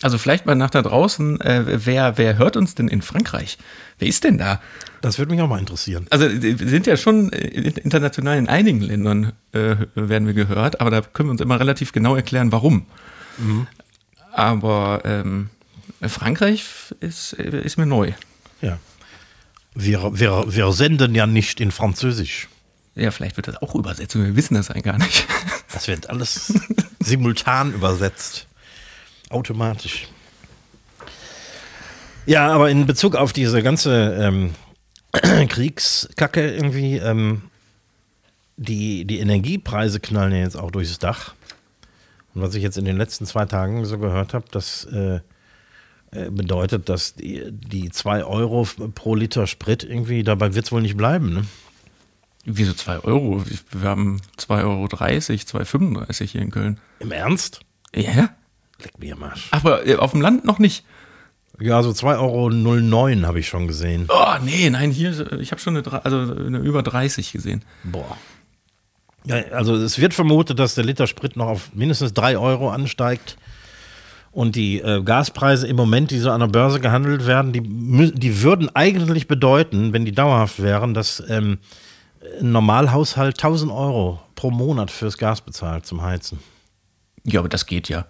Also 0.02 0.18
vielleicht 0.18 0.46
mal 0.46 0.54
nach 0.54 0.70
da 0.70 0.82
draußen, 0.82 1.40
äh, 1.40 1.86
wer, 1.86 2.18
wer 2.18 2.36
hört 2.36 2.56
uns 2.56 2.74
denn 2.74 2.88
in 2.88 3.02
Frankreich? 3.02 3.56
Wer 3.98 4.08
ist 4.08 4.24
denn 4.24 4.36
da? 4.36 4.60
Das 5.00 5.18
würde 5.18 5.32
mich 5.32 5.40
auch 5.40 5.48
mal 5.48 5.58
interessieren. 5.58 6.06
Also 6.10 6.26
wir 6.28 6.56
sind 6.68 6.86
ja 6.86 6.96
schon 6.96 7.32
äh, 7.32 7.70
international 7.82 8.36
in 8.36 8.48
einigen 8.48 8.80
Ländern 8.80 9.32
äh, 9.52 9.76
werden 9.94 10.26
wir 10.26 10.34
gehört, 10.34 10.80
aber 10.80 10.90
da 10.90 11.00
können 11.02 11.28
wir 11.28 11.32
uns 11.32 11.40
immer 11.40 11.58
relativ 11.58 11.92
genau 11.92 12.16
erklären, 12.16 12.52
warum. 12.52 12.86
Aber 14.32 15.02
ähm, 15.04 15.50
Frankreich 16.00 16.64
ist, 17.00 17.34
äh, 17.38 17.62
ist 17.62 17.76
mir 17.78 17.86
neu. 17.86 18.12
Ja. 18.60 18.78
Wir, 19.74 20.18
wir, 20.18 20.44
wir 20.48 20.72
senden 20.72 21.14
ja 21.14 21.26
nicht 21.26 21.60
in 21.60 21.70
Französisch. 21.70 22.48
Ja, 22.94 23.10
vielleicht 23.10 23.36
wird 23.36 23.48
das 23.48 23.56
auch 23.62 23.74
übersetzt 23.74 24.14
und 24.16 24.24
wir 24.24 24.36
wissen 24.36 24.54
das 24.54 24.70
eigentlich 24.70 24.84
gar 24.84 24.98
nicht. 24.98 25.26
Das 25.72 25.88
wird 25.88 26.10
alles 26.10 26.52
simultan 27.00 27.72
übersetzt. 27.72 28.46
Automatisch. 29.32 30.08
Ja, 32.26 32.52
aber 32.52 32.70
in 32.70 32.86
Bezug 32.86 33.16
auf 33.16 33.32
diese 33.32 33.62
ganze 33.62 34.14
ähm, 34.20 34.54
Kriegskacke 35.48 36.52
irgendwie, 36.52 36.96
ähm, 36.96 37.42
die, 38.56 39.04
die 39.04 39.18
Energiepreise 39.18 39.98
knallen 39.98 40.32
ja 40.32 40.38
jetzt 40.38 40.56
auch 40.56 40.70
durchs 40.70 40.98
Dach. 40.98 41.34
Und 42.34 42.42
was 42.42 42.54
ich 42.54 42.62
jetzt 42.62 42.78
in 42.78 42.84
den 42.84 42.96
letzten 42.96 43.26
zwei 43.26 43.44
Tagen 43.44 43.84
so 43.84 43.98
gehört 43.98 44.34
habe, 44.34 44.46
dass 44.50 44.84
äh, 44.84 45.20
äh, 46.12 46.30
bedeutet, 46.30 46.90
dass 46.90 47.14
die, 47.14 47.42
die 47.50 47.90
2 47.90 48.24
Euro 48.24 48.68
pro 48.94 49.14
Liter 49.14 49.46
Sprit 49.46 49.82
irgendwie, 49.82 50.22
dabei 50.22 50.54
wird 50.54 50.66
es 50.66 50.72
wohl 50.72 50.82
nicht 50.82 50.96
bleiben. 50.96 51.32
Ne? 51.32 51.44
Wieso 52.44 52.74
2 52.74 53.00
Euro? 53.00 53.42
Wir 53.70 53.88
haben 53.88 54.20
2,30 54.38 54.60
Euro, 54.62 54.84
2,35 54.84 56.24
hier 56.24 56.42
in 56.42 56.50
Köln. 56.50 56.80
Im 56.98 57.12
Ernst? 57.12 57.60
Ja. 57.94 58.28
Leck 58.82 58.98
mir 58.98 59.14
am 59.14 59.22
Arsch. 59.22 59.48
Aber 59.50 59.86
äh, 59.86 59.96
auf 59.96 60.12
dem 60.12 60.20
Land 60.20 60.44
noch 60.44 60.58
nicht. 60.58 60.84
Ja, 61.60 61.82
so 61.82 61.90
2,09 61.90 62.18
Euro 62.18 63.26
habe 63.26 63.40
ich 63.40 63.46
schon 63.48 63.68
gesehen. 63.68 64.06
Oh, 64.08 64.34
nee, 64.42 64.68
nein, 64.70 64.90
hier, 64.90 65.32
ich 65.40 65.52
habe 65.52 65.60
schon 65.60 65.76
eine, 65.76 66.04
also 66.04 66.18
eine 66.18 66.58
über 66.58 66.82
30 66.82 67.30
gesehen. 67.32 67.64
Boah. 67.84 68.16
Ja, 69.24 69.36
also 69.52 69.76
es 69.76 70.00
wird 70.00 70.14
vermutet, 70.14 70.58
dass 70.58 70.74
der 70.74 70.84
Liter 70.84 71.06
Sprit 71.06 71.36
noch 71.36 71.46
auf 71.46 71.74
mindestens 71.74 72.12
3 72.14 72.38
Euro 72.38 72.70
ansteigt. 72.70 73.36
Und 74.32 74.56
die 74.56 74.80
äh, 74.80 75.02
Gaspreise 75.02 75.66
im 75.66 75.76
Moment, 75.76 76.10
die 76.10 76.18
so 76.18 76.30
an 76.30 76.40
der 76.40 76.46
Börse 76.46 76.80
gehandelt 76.80 77.26
werden, 77.26 77.52
die, 77.52 77.60
die 78.12 78.42
würden 78.42 78.74
eigentlich 78.74 79.28
bedeuten, 79.28 79.92
wenn 79.92 80.06
die 80.06 80.12
dauerhaft 80.12 80.62
wären, 80.62 80.94
dass 80.94 81.22
ähm, 81.28 81.58
ein 82.40 82.52
Normalhaushalt 82.52 83.38
1000 83.38 83.70
Euro 83.70 84.20
pro 84.34 84.50
Monat 84.50 84.90
fürs 84.90 85.18
Gas 85.18 85.42
bezahlt 85.42 85.84
zum 85.84 86.02
Heizen. 86.02 86.38
Ja, 87.24 87.40
aber 87.40 87.50
das 87.50 87.66
geht 87.66 87.90
ja. 87.90 88.06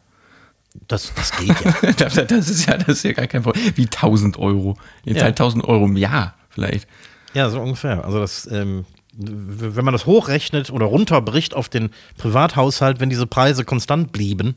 Das, 0.88 1.12
das 1.14 1.32
geht 1.36 1.48
ja. 1.48 1.92
das, 1.96 2.14
das, 2.14 2.48
ist 2.48 2.66
ja. 2.66 2.78
das 2.78 2.88
ist 2.88 3.02
ja 3.04 3.12
gar 3.12 3.26
kein 3.26 3.42
Problem. 3.42 3.72
Wie 3.76 3.84
1000 3.84 4.38
Euro. 4.38 4.76
Jetzt 5.04 5.18
Ja. 5.18 5.24
halt 5.24 5.34
1000 5.38 5.64
Euro 5.64 5.84
im 5.84 5.96
Jahr 5.96 6.34
vielleicht. 6.50 6.88
ja, 7.34 7.48
so 7.50 7.60
ungefähr. 7.60 8.04
Also 8.04 8.18
das, 8.20 8.46
ähm, 8.50 8.84
wenn 9.14 9.84
man 9.84 9.92
das 9.92 10.06
hochrechnet 10.06 10.70
oder 10.70 10.86
runterbricht 10.86 11.54
auf 11.54 11.68
den 11.68 11.90
Privathaushalt, 12.16 13.00
wenn 13.00 13.10
diese 13.10 13.26
Preise 13.26 13.64
konstant 13.64 14.12
blieben, 14.12 14.54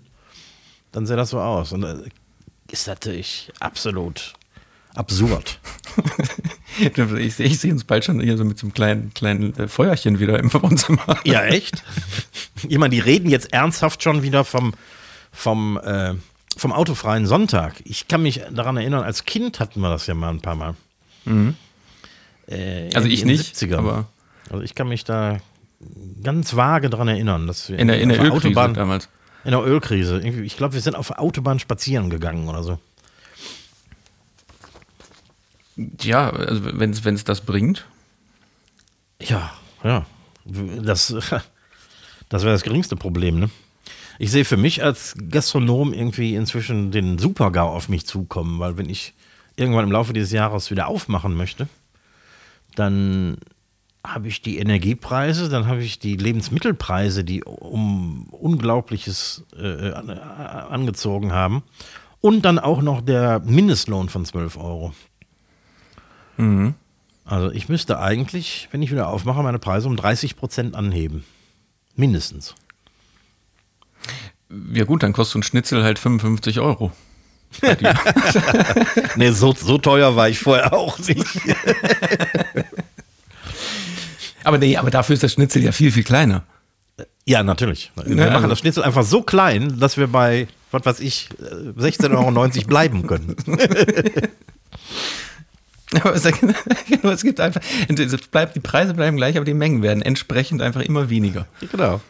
dann 0.93 1.05
sähe 1.05 1.17
das 1.17 1.31
so 1.31 1.39
aus. 1.41 1.74
Und 1.74 1.84
äh, 1.84 1.95
ist 2.72 2.88
natürlich 2.88 3.51
absolut 3.60 4.34
absurd. 4.93 5.60
Ich, 6.77 7.39
ich 7.39 7.60
sehe 7.60 7.72
uns 7.72 7.86
bald 7.86 8.03
schon 8.03 8.19
hier 8.19 8.36
so 8.36 8.43
mit 8.43 8.57
so 8.60 8.65
einem 8.65 8.74
kleinen, 8.74 9.13
kleinen 9.13 9.57
äh, 9.57 9.69
Feuerchen 9.69 10.19
wieder 10.19 10.38
im 10.38 10.53
Wohnzimmer. 10.53 11.17
Ja, 11.24 11.45
echt? 11.45 11.81
ich 12.67 12.77
meine, 12.77 12.93
die 12.93 13.00
reden 13.00 13.29
jetzt 13.29 13.53
ernsthaft 13.53 14.03
schon 14.03 14.24
wieder 14.24 14.43
vom, 14.43 14.74
vom, 15.36 15.77
äh, 15.77 16.13
vom 16.58 16.72
autofreien 16.72 17.25
Sonntag. 17.27 17.75
Ich 17.84 18.08
kann 18.08 18.22
mich 18.24 18.42
daran 18.51 18.77
erinnern, 18.77 19.04
als 19.04 19.25
Kind 19.25 19.60
hatten 19.60 19.82
wir 19.82 19.89
das 19.89 20.08
ja 20.08 20.13
mal 20.15 20.30
ein 20.30 20.42
paar 20.42 20.56
Mal. 20.56 20.75
Äh, 22.48 22.89
Also 22.96 23.08
ich 23.08 23.25
nicht, 23.25 23.56
70ern. 23.56 23.77
aber 23.77 24.08
Also 24.50 24.63
ich 24.63 24.74
kann 24.75 24.88
mich 24.88 25.04
da 25.04 25.38
ganz 26.24 26.56
vage 26.56 26.89
daran 26.89 27.08
erinnern, 27.08 27.48
dass 27.48 27.70
wir 27.70 27.77
in 27.77 27.88
der, 27.88 28.00
in 28.01 28.10
der 28.10 28.20
Ölkrise 28.20 28.48
Autobahn, 28.48 28.74
damals. 28.74 29.10
in 29.44 29.51
der 29.51 29.62
Ölkrise, 29.63 30.22
ich 30.22 30.56
glaube, 30.58 30.74
wir 30.74 30.82
sind 30.82 30.96
auf 30.96 31.08
der 31.08 31.20
Autobahn 31.20 31.60
spazieren 31.60 32.10
gegangen 32.10 32.48
oder 32.48 32.63
so. 32.63 32.80
Ja, 36.01 36.30
also 36.30 36.62
wenn 36.80 36.92
es 37.15 37.24
das 37.25 37.42
bringt. 37.42 37.86
Ja, 39.22 39.51
ja. 39.84 40.06
Das, 40.46 41.08
das 42.30 42.44
wäre 42.44 42.54
das 42.54 42.63
geringste 42.63 42.96
Problem, 42.96 43.39
ne? 43.39 43.50
Ich 44.19 44.31
sehe 44.31 44.45
für 44.45 44.57
mich 44.57 44.84
als 44.84 45.15
Gastronom 45.29 45.93
irgendwie 45.93 46.36
inzwischen 46.36 46.91
den 46.91 47.17
Super-GAU 47.17 47.67
auf 47.67 47.89
mich 47.89 48.05
zukommen, 48.05 48.60
weil 48.60 48.77
wenn 48.77 48.89
ich 48.89 49.13
irgendwann 49.55 49.86
im 49.86 49.91
Laufe 49.91 50.13
dieses 50.13 50.31
Jahres 50.31 50.72
wieder 50.72 50.88
aufmachen 50.88 51.36
möchte, 51.36 51.67
dann 52.75 53.38
habe 54.05 54.27
ich 54.27 54.41
die 54.41 54.60
Energiepreise, 54.60 55.50
dann 55.50 55.67
habe 55.67 55.81
ich 55.81 56.00
die 56.00 56.15
Lebensmittelpreise, 56.15 57.24
die 57.24 57.43
um 57.43 58.27
Unglaubliches 58.29 59.43
äh, 59.57 59.89
äh, 59.89 59.93
angezogen 59.93 61.31
haben. 61.31 61.63
Und 62.22 62.43
dann 62.43 62.60
auch 62.60 62.81
noch 62.81 63.01
der 63.01 63.39
Mindestlohn 63.39 64.10
von 64.10 64.25
12 64.25 64.57
Euro. 64.57 64.93
Also 67.24 67.51
ich 67.51 67.69
müsste 67.69 68.00
eigentlich, 68.00 68.67
wenn 68.72 68.81
ich 68.81 68.91
wieder 68.91 69.10
aufmache, 69.10 69.41
meine 69.43 69.60
Preise 69.60 69.88
um 69.88 69.95
30 69.95 70.36
Prozent 70.36 70.75
anheben. 70.75 71.24
Mindestens. 71.95 72.55
Ja 74.74 74.84
gut, 74.86 75.04
dann 75.04 75.14
kostet 75.14 75.34
so 75.34 75.40
ein 75.40 75.44
Schnitzel 75.44 75.84
halt 75.84 76.00
55 76.00 76.60
Euro. 76.60 76.92
Nee, 79.16 79.32
so, 79.32 79.54
so 79.54 79.78
teuer 79.78 80.16
war 80.18 80.28
ich 80.30 80.40
vorher 80.40 80.74
auch 80.74 81.00
nicht. 81.00 81.26
aber 84.44 84.58
nee, 84.58 84.76
aber 84.78 84.92
dafür 84.92 85.14
ist 85.14 85.24
das 85.24 85.34
Schnitzel 85.34 85.64
ja 85.64 85.72
viel, 85.72 85.92
viel 85.92 86.04
kleiner. 86.04 86.44
Ja, 87.26 87.44
natürlich. 87.44 87.92
Wir 87.96 88.16
Ja, 88.18 88.26
machen 88.26 88.36
also- 88.36 88.48
das 88.50 88.60
Schnitzel 88.60 88.84
einfach 88.84 89.04
so 89.04 89.22
klein, 89.22 89.80
dass 89.80 89.98
wir 89.98 90.08
bei, 90.08 90.48
was 90.72 90.86
weiß 90.86 91.00
ich, 91.00 91.30
äh, 91.40 91.80
16,90 91.82 92.12
Euro 92.12 92.68
bleiben 92.68 93.08
können. 93.08 93.36
Aber 96.02 96.14
es, 96.16 96.24
genau, 96.90 97.10
es 97.10 97.24
gibt 97.24 97.40
einfach, 97.40 97.62
es 97.88 98.18
bleibt, 98.28 98.56
die 98.56 98.60
Preise 98.60 98.94
bleiben 98.94 99.16
gleich, 99.18 99.38
aber 99.38 99.46
die 99.46 99.54
Mengen 99.54 99.82
werden 99.82 100.02
entsprechend 100.02 100.62
einfach 100.62 100.82
immer 100.82 101.10
weniger. 101.10 101.48
Genau. 101.72 102.02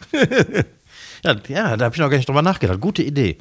Ja, 1.25 1.35
ja, 1.47 1.77
da 1.77 1.85
habe 1.85 1.95
ich 1.95 1.99
noch 1.99 2.09
gar 2.09 2.17
nicht 2.17 2.27
drüber 2.29 2.41
nachgedacht. 2.41 2.79
Gute 2.79 3.03
Idee. 3.03 3.37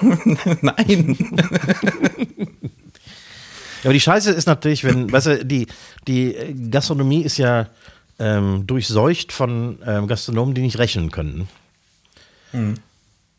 Nein. 0.60 1.16
Aber 3.84 3.92
die 3.92 4.00
Scheiße 4.00 4.32
ist 4.32 4.46
natürlich, 4.46 4.84
wenn, 4.84 5.10
weißt 5.10 5.26
du, 5.26 5.44
die, 5.44 5.66
die 6.06 6.34
Gastronomie 6.70 7.22
ist 7.22 7.38
ja 7.38 7.68
ähm, 8.18 8.66
durchseucht 8.66 9.32
von 9.32 9.78
ähm, 9.86 10.06
Gastronomen, 10.06 10.54
die 10.54 10.62
nicht 10.62 10.78
rechnen 10.78 11.10
können. 11.10 11.48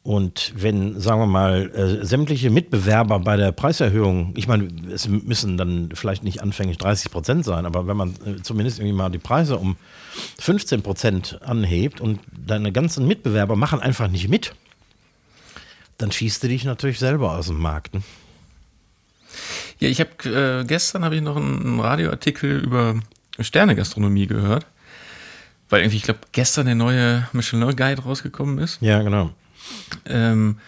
Und 0.07 0.53
wenn, 0.55 1.01
sagen 1.01 1.19
wir 1.19 1.25
mal, 1.25 1.69
äh, 1.75 2.05
sämtliche 2.05 2.49
Mitbewerber 2.49 3.19
bei 3.19 3.35
der 3.35 3.51
Preiserhöhung, 3.51 4.31
ich 4.37 4.47
meine, 4.47 4.69
es 4.89 5.09
müssen 5.09 5.57
dann 5.57 5.89
vielleicht 5.95 6.23
nicht 6.23 6.41
anfänglich 6.41 6.77
30 6.77 7.11
Prozent 7.11 7.43
sein, 7.43 7.65
aber 7.65 7.87
wenn 7.87 7.97
man 7.97 8.11
äh, 8.25 8.41
zumindest 8.41 8.79
irgendwie 8.79 8.95
mal 8.95 9.09
die 9.09 9.17
Preise 9.17 9.57
um 9.57 9.75
15 10.39 10.81
Prozent 10.81 11.41
anhebt 11.41 11.99
und 11.99 12.21
deine 12.31 12.71
ganzen 12.71 13.05
Mitbewerber 13.05 13.57
machen 13.57 13.81
einfach 13.81 14.07
nicht 14.07 14.29
mit, 14.29 14.55
dann 15.97 16.09
schießt 16.09 16.41
du 16.41 16.47
dich 16.47 16.63
natürlich 16.63 16.99
selber 16.99 17.33
aus 17.33 17.47
dem 17.47 17.59
Markt. 17.59 17.93
Ne? 17.93 18.01
Ja, 19.79 19.89
ich 19.89 19.99
habe 19.99 20.61
äh, 20.61 20.63
gestern 20.63 21.03
habe 21.03 21.17
ich 21.17 21.21
noch 21.21 21.35
einen 21.35 21.81
Radioartikel 21.81 22.61
über 22.61 22.95
Sternegastronomie 23.41 24.27
gehört, 24.27 24.67
weil 25.67 25.81
irgendwie 25.81 25.97
ich 25.97 26.03
glaube 26.03 26.21
gestern 26.31 26.65
der 26.65 26.75
neue 26.75 27.27
Michelin 27.33 27.75
Guide 27.75 28.03
rausgekommen 28.03 28.59
ist. 28.59 28.77
Ja, 28.79 29.01
genau. 29.01 29.33
Ähm, 30.05 30.59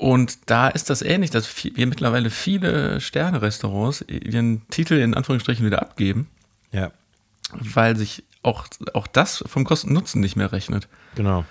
und 0.00 0.38
da 0.46 0.68
ist 0.68 0.90
das 0.90 1.02
ähnlich, 1.02 1.30
dass 1.30 1.48
wir 1.64 1.86
mittlerweile 1.86 2.30
viele 2.30 3.00
Sterne-Restaurants 3.00 4.04
ihren 4.08 4.68
Titel 4.68 4.94
in 4.94 5.14
Anführungsstrichen 5.14 5.64
wieder 5.64 5.80
abgeben, 5.82 6.28
Ja, 6.72 6.90
weil 7.52 7.96
sich 7.96 8.24
auch, 8.42 8.66
auch 8.92 9.06
das 9.06 9.44
vom 9.46 9.64
Kosten-Nutzen 9.64 10.20
nicht 10.20 10.36
mehr 10.36 10.52
rechnet. 10.52 10.88
genau. 11.14 11.44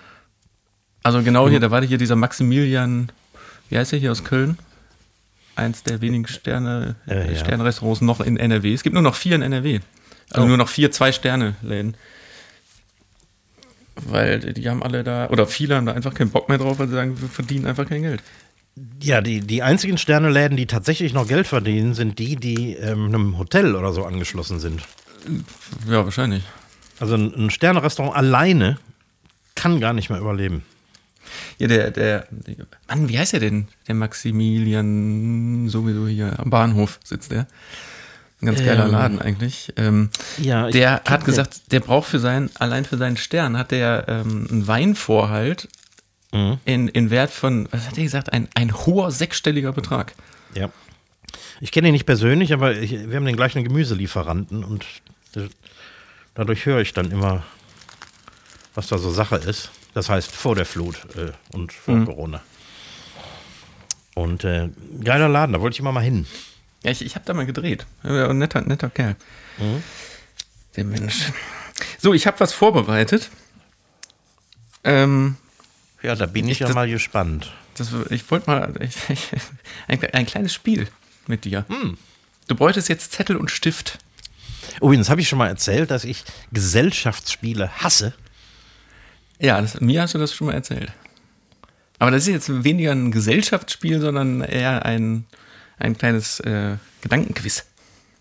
Also 1.06 1.22
genau 1.22 1.50
hier, 1.50 1.60
da 1.60 1.70
war 1.70 1.84
hier 1.84 1.98
dieser 1.98 2.16
Maximilian, 2.16 3.12
wie 3.70 3.78
heißt 3.78 3.92
der 3.92 4.00
hier 4.00 4.12
aus 4.12 4.24
Köln? 4.24 4.58
Eins 5.56 5.84
der 5.84 6.00
wenigen 6.00 6.26
Sterne, 6.28 6.96
Äh, 7.08 7.34
ja. 7.34 7.40
Sternrestaurants 7.40 8.00
noch 8.02 8.22
in 8.22 8.38
NRW. 8.38 8.74
Es 8.74 8.84
gibt 8.84 8.94
nur 8.94 9.04
noch 9.04 9.16
vier 9.16 9.36
in 9.36 9.42
NRW. 9.42 9.82
Also 10.32 10.46
Oh. 10.46 10.48
nur 10.48 10.58
noch 10.58 10.70
vier 10.70 10.92
Zwei-Sterne-Läden. 10.92 11.96
Weil 13.96 14.40
die 14.40 14.70
haben 14.70 14.82
alle 14.82 15.04
da, 15.04 15.30
oder 15.30 15.46
viele 15.46 15.76
haben 15.76 15.86
da 15.86 15.94
einfach 15.94 16.14
keinen 16.14 16.32
Bock 16.32 16.50
mehr 16.50 16.58
drauf, 16.58 16.80
weil 16.80 16.88
sie 16.88 16.96
sagen, 16.96 17.22
wir 17.22 17.30
verdienen 17.30 17.68
einfach 17.68 17.88
kein 17.88 18.02
Geld. 18.02 18.24
Ja, 19.02 19.22
die, 19.22 19.42
die 19.42 19.62
einzigen 19.62 20.00
Sterneläden, 20.00 20.58
die 20.58 20.66
tatsächlich 20.66 21.14
noch 21.14 21.28
Geld 21.28 21.46
verdienen, 21.46 21.94
sind 21.94 22.18
die, 22.18 22.36
die 22.36 22.74
ähm, 22.74 23.06
einem 23.06 23.38
Hotel 23.38 23.76
oder 23.76 23.94
so 23.94 24.04
angeschlossen 24.04 24.60
sind. 24.60 24.82
Ja, 25.88 26.04
wahrscheinlich. 26.04 26.44
Also 27.00 27.16
ein, 27.16 27.34
ein 27.36 27.50
Sternerestaurant 27.52 28.16
alleine 28.16 28.80
kann 29.56 29.80
gar 29.80 29.94
nicht 29.94 30.10
mehr 30.10 30.20
überleben. 30.20 30.64
Ja, 31.58 31.68
der, 31.68 31.92
der, 31.92 32.28
Mann, 32.88 33.10
wie 33.10 33.20
heißt 33.20 33.34
der 33.34 33.40
denn? 33.40 33.68
Der 33.88 33.96
Maximilian, 33.96 35.70
sowieso 35.70 36.08
hier 36.08 36.40
am 36.40 36.50
Bahnhof 36.50 37.00
sitzt 37.04 37.32
der. 37.32 37.48
Ein 38.44 38.48
ganz 38.48 38.60
geiler 38.66 38.86
Ähm, 38.86 38.92
Laden 38.92 39.22
eigentlich. 39.22 39.72
Ähm, 39.78 40.10
Ja, 40.38 40.70
der 40.70 41.02
hat 41.06 41.22
den. 41.22 41.26
gesagt, 41.26 41.72
der 41.72 41.80
braucht 41.80 42.10
für 42.10 42.20
seinen, 42.20 42.50
allein 42.60 42.84
für 42.84 42.98
seinen 42.98 43.16
Stern, 43.16 43.58
hat 43.58 43.72
der 43.72 44.06
ähm, 44.08 44.48
einen 44.52 44.68
Weinvorhalt 44.68 45.70
Mhm. 46.34 46.58
in, 46.66 46.88
in 46.88 47.10
Wert 47.12 47.30
von, 47.30 47.68
was 47.72 47.86
hat 47.88 47.96
er 47.98 48.04
gesagt, 48.04 48.34
ein, 48.34 48.48
ein 48.56 48.74
hoher 48.74 49.12
sechsstelliger 49.12 49.72
Betrag. 49.72 50.14
Ja. 50.56 50.70
Ich 51.62 51.72
kenne 51.72 51.90
ihn 51.90 51.94
nicht 51.94 52.08
persönlich, 52.08 52.54
aber 52.54 52.76
ich, 52.76 52.92
wir 53.08 53.16
haben 53.16 53.26
den 53.26 53.36
gleichen 53.36 53.64
Gemüselieferanten 53.64 54.64
und 54.64 54.84
dadurch 56.34 56.66
höre 56.66 56.80
ich 56.82 56.94
dann 56.94 57.12
immer, 57.12 57.44
was 58.74 58.88
da 58.88 58.98
so 58.98 59.12
Sache 59.12 59.36
ist. 59.36 59.70
Das 59.94 60.10
heißt 60.10 60.32
vor 60.36 60.56
der 60.56 60.66
Flut 60.66 60.96
äh, 61.16 61.32
und 61.56 61.72
vor 61.72 62.04
Corona. 62.04 62.42
Und 64.16 64.44
äh, 64.44 64.70
geiler 65.04 65.30
Laden, 65.30 65.54
da 65.54 65.62
wollte 65.62 65.76
ich 65.76 65.80
immer 65.80 65.92
mal 65.92 66.02
hin. 66.04 66.26
Ja, 66.84 66.92
ich, 66.92 67.02
ich 67.04 67.16
habe 67.16 67.25
da 67.25 67.34
mal 67.34 67.46
gedreht. 67.46 67.86
Ein 68.04 68.38
netter, 68.38 68.62
netter 68.62 68.90
Kerl. 68.90 69.16
Mhm. 69.58 69.84
Der 70.75 70.84
Mensch. 70.86 71.32
So, 72.00 72.13
ich 72.13 72.28
habe 72.28 72.40
was 72.40 72.54
vorbereitet. 72.54 73.30
Ähm, 74.84 75.38
Ja, 76.02 76.16
da 76.16 76.25
bin 76.25 76.46
Ich- 76.46 76.54
ich 76.54 76.60
ja 76.60 76.68
das- 76.68 76.75
mal 76.75 76.90
gespannt. 76.90 77.54
Das, 77.75 77.90
ich 78.10 78.30
wollte 78.30 78.50
mal 78.50 78.74
ich, 78.82 78.96
ich, 79.10 79.30
ein, 79.88 80.04
ein, 80.13 80.25
kleines 80.25 80.54
Spiel 80.54 80.88
mit 81.28 81.46
dir. 81.46 81.66
Hm. 81.70 81.98
Du 82.48 82.56
bräuchtest 82.56 82.90
jetzt 82.90 83.13
Zettel 83.13 83.38
und 83.38 83.50
Stift. 83.50 84.00
Übrigens 84.82 85.10
habe 85.10 85.22
ich 85.22 85.30
schon 85.30 85.40
mal 85.40 85.48
erzählt, 85.48 85.90
dass 85.92 86.04
ich 86.04 86.24
Gesellschaftsspiele 86.52 87.70
hasse. 87.82 88.13
Ja, 89.40 89.62
das, 89.62 89.80
mir 89.82 90.02
hast 90.02 90.13
du 90.13 90.18
das 90.20 90.34
schon 90.34 90.48
mal 90.48 90.54
erzählt. 90.54 90.92
Aber 92.00 92.12
das 92.12 92.24
ist 92.24 92.34
jetzt 92.34 92.63
weniger 92.63 92.92
ein 92.92 93.12
Gesellschaftsspiel, 93.12 94.02
sondern 94.02 94.42
eher 94.42 94.86
ein, 94.86 95.25
ein 95.77 95.98
kleines 95.98 96.39
äh, 96.42 96.77
Gedankenquiz. 97.01 97.65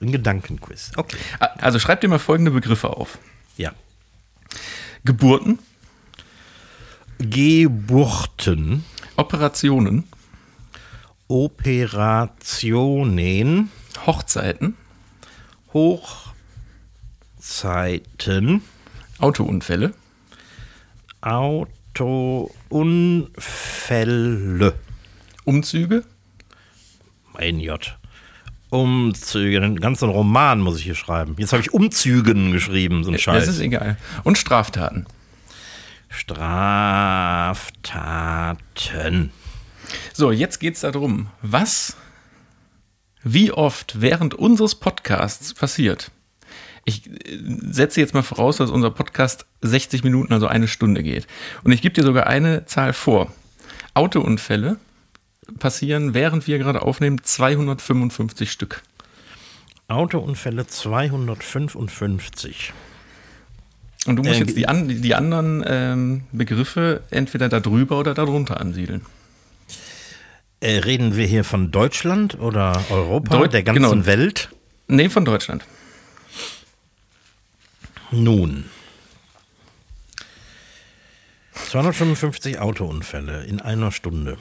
Ein 0.00 0.10
Gedankenquiz, 0.12 0.92
okay. 0.96 1.16
Also 1.38 1.78
schreib 1.78 2.00
dir 2.00 2.08
mal 2.08 2.18
folgende 2.18 2.50
Begriffe 2.50 2.90
auf. 2.90 3.18
Ja. 3.56 3.72
Geburten. 5.04 5.58
Geburten. 7.18 8.84
Operationen. 9.16 10.04
Operationen. 11.28 12.90
Hochzeiten. 14.06 14.76
Hochzeiten. 15.72 16.32
Autounfälle. 19.18 19.94
Autounfälle. 21.20 22.34
Umzüge. 25.44 26.04
Mein 27.34 27.60
J. 27.60 27.96
Umzüge, 28.70 29.58
einen 29.58 29.80
ganzen 29.80 30.08
Roman 30.08 30.60
muss 30.60 30.78
ich 30.78 30.84
hier 30.84 30.94
schreiben. 30.94 31.34
Jetzt 31.38 31.52
habe 31.52 31.60
ich 31.62 31.74
Umzügen 31.74 32.52
geschrieben, 32.52 33.04
so 33.04 33.10
ein 33.10 33.18
Scheiß. 33.18 33.44
Das 33.44 33.56
ist 33.56 33.60
egal. 33.60 33.98
Und 34.24 34.38
Straftaten. 34.38 35.06
Straftaten. 36.08 36.52
So, 40.14 40.30
jetzt 40.32 40.58
geht 40.58 40.74
es 40.74 40.80
darum, 40.80 41.28
was, 41.42 41.96
wie 43.22 43.52
oft 43.52 44.00
während 44.00 44.34
unseres 44.34 44.74
Podcasts 44.74 45.52
passiert. 45.52 46.10
Ich 46.84 47.06
äh, 47.08 47.38
setze 47.70 48.00
jetzt 48.00 48.14
mal 48.14 48.22
voraus, 48.22 48.56
dass 48.56 48.70
unser 48.70 48.90
Podcast 48.90 49.46
60 49.60 50.02
Minuten, 50.02 50.32
also 50.32 50.46
eine 50.46 50.68
Stunde 50.68 51.02
geht. 51.02 51.26
Und 51.62 51.72
ich 51.72 51.82
gebe 51.82 51.94
dir 51.94 52.04
sogar 52.04 52.26
eine 52.26 52.64
Zahl 52.66 52.92
vor. 52.92 53.30
Autounfälle 53.94 54.78
passieren, 55.58 56.14
während 56.14 56.46
wir 56.46 56.58
gerade 56.58 56.82
aufnehmen, 56.82 57.22
255 57.22 58.50
Stück. 58.50 58.82
Autounfälle 59.88 60.66
255. 60.66 62.72
Und 64.06 64.16
du 64.16 64.22
musst 64.22 64.36
äh, 64.36 64.44
jetzt 64.44 64.56
die, 64.56 64.66
an, 64.66 64.88
die 64.88 65.14
anderen 65.14 65.62
ähm, 65.66 66.22
Begriffe 66.32 67.02
entweder 67.10 67.48
darüber 67.48 67.98
oder 67.98 68.14
darunter 68.14 68.60
ansiedeln. 68.60 69.02
Äh, 70.60 70.78
reden 70.78 71.16
wir 71.16 71.26
hier 71.26 71.44
von 71.44 71.70
Deutschland 71.70 72.38
oder 72.38 72.82
Europa, 72.90 73.36
Deut 73.36 73.52
der 73.52 73.62
ganzen 73.62 73.82
genau. 73.82 74.06
Welt? 74.06 74.50
Nee, 74.88 75.08
von 75.08 75.24
Deutschland. 75.24 75.64
Nun. 78.10 78.64
255 81.52 82.58
Autounfälle 82.58 83.44
in 83.44 83.60
einer 83.60 83.92
Stunde. 83.92 84.36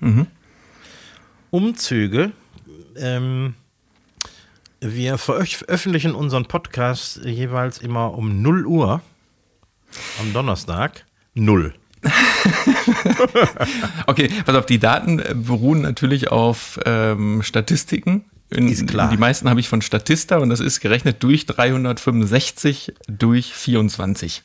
Mhm. 0.00 0.26
Umzüge. 1.50 2.32
Ähm, 2.96 3.54
wir 4.80 5.18
veröffentlichen 5.18 6.14
unseren 6.14 6.46
Podcast 6.46 7.20
jeweils 7.24 7.78
immer 7.78 8.14
um 8.14 8.40
0 8.42 8.66
Uhr 8.66 9.02
am 10.18 10.32
Donnerstag. 10.32 11.04
Null. 11.34 11.74
okay, 14.06 14.30
pass 14.46 14.54
auf, 14.54 14.66
die 14.66 14.78
Daten 14.78 15.22
beruhen 15.44 15.82
natürlich 15.82 16.28
auf 16.28 16.80
ähm, 16.86 17.42
Statistiken. 17.42 18.24
In, 18.48 18.68
ist 18.68 18.88
klar. 18.88 19.10
Die 19.10 19.16
meisten 19.16 19.48
habe 19.48 19.60
ich 19.60 19.68
von 19.68 19.82
Statista 19.82 20.38
und 20.38 20.48
das 20.48 20.60
ist 20.60 20.80
gerechnet 20.80 21.22
durch 21.22 21.46
365 21.46 22.94
durch 23.06 23.52
24. 23.52 24.42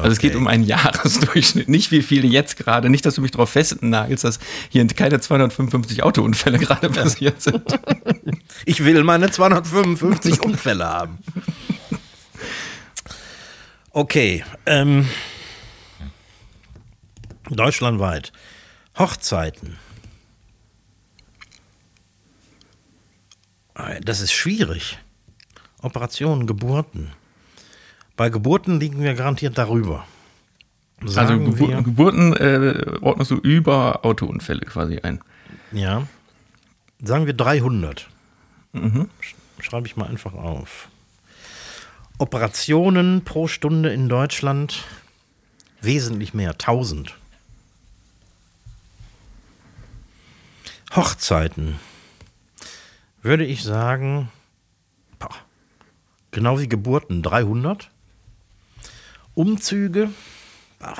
Also 0.00 0.12
es 0.12 0.18
geht 0.18 0.34
um 0.34 0.46
einen 0.46 0.64
Jahresdurchschnitt, 0.66 1.68
nicht 1.68 1.90
wie 1.90 2.02
viele 2.02 2.26
jetzt 2.26 2.56
gerade. 2.56 2.90
Nicht, 2.90 3.06
dass 3.06 3.14
du 3.14 3.20
mich 3.20 3.30
darauf 3.30 3.50
festnagelst, 3.50 4.24
dass 4.24 4.38
hier 4.68 4.86
keine 4.86 5.20
255 5.20 6.02
Autounfälle 6.02 6.58
gerade 6.60 6.90
passiert 6.90 7.40
sind. 7.42 7.62
Ich 8.64 8.84
will 8.84 9.02
meine 9.04 9.30
255 9.30 10.42
Unfälle 10.42 10.86
haben. 10.86 11.18
Okay. 13.92 14.44
Ähm, 14.66 15.08
deutschlandweit. 17.50 18.32
Hochzeiten. 18.98 19.76
Das 24.02 24.20
ist 24.20 24.32
schwierig. 24.32 24.98
Operationen, 25.82 26.46
Geburten. 26.46 27.12
Bei 28.16 28.30
Geburten 28.30 28.80
liegen 28.80 29.00
wir 29.02 29.14
garantiert 29.14 29.58
darüber. 29.58 30.06
Also 31.00 31.12
Sagen 31.12 31.40
also 31.40 31.50
Gebur 31.50 31.68
wir, 31.68 31.82
Geburten 31.82 32.32
äh, 32.34 32.98
ordnest 33.02 33.30
du 33.30 33.36
über 33.36 34.04
Autounfälle 34.04 34.60
quasi 34.62 34.98
ein. 35.00 35.20
Ja. 35.72 36.06
Sagen 37.02 37.26
wir 37.26 37.34
300. 37.34 38.08
Mhm. 38.72 39.10
Schreibe 39.60 39.86
ich 39.86 39.96
mal 39.96 40.06
einfach 40.08 40.32
auf. 40.32 40.88
Operationen 42.18 43.24
pro 43.24 43.46
Stunde 43.46 43.92
in 43.92 44.08
Deutschland 44.08 44.84
wesentlich 45.82 46.32
mehr, 46.32 46.52
1000. 46.52 47.14
Hochzeiten 50.94 51.78
würde 53.22 53.44
ich 53.44 53.62
sagen, 53.62 54.30
genau 56.30 56.58
wie 56.58 56.68
Geburten 56.68 57.22
300. 57.22 57.90
Umzüge. 59.36 60.10
Ach, 60.80 60.98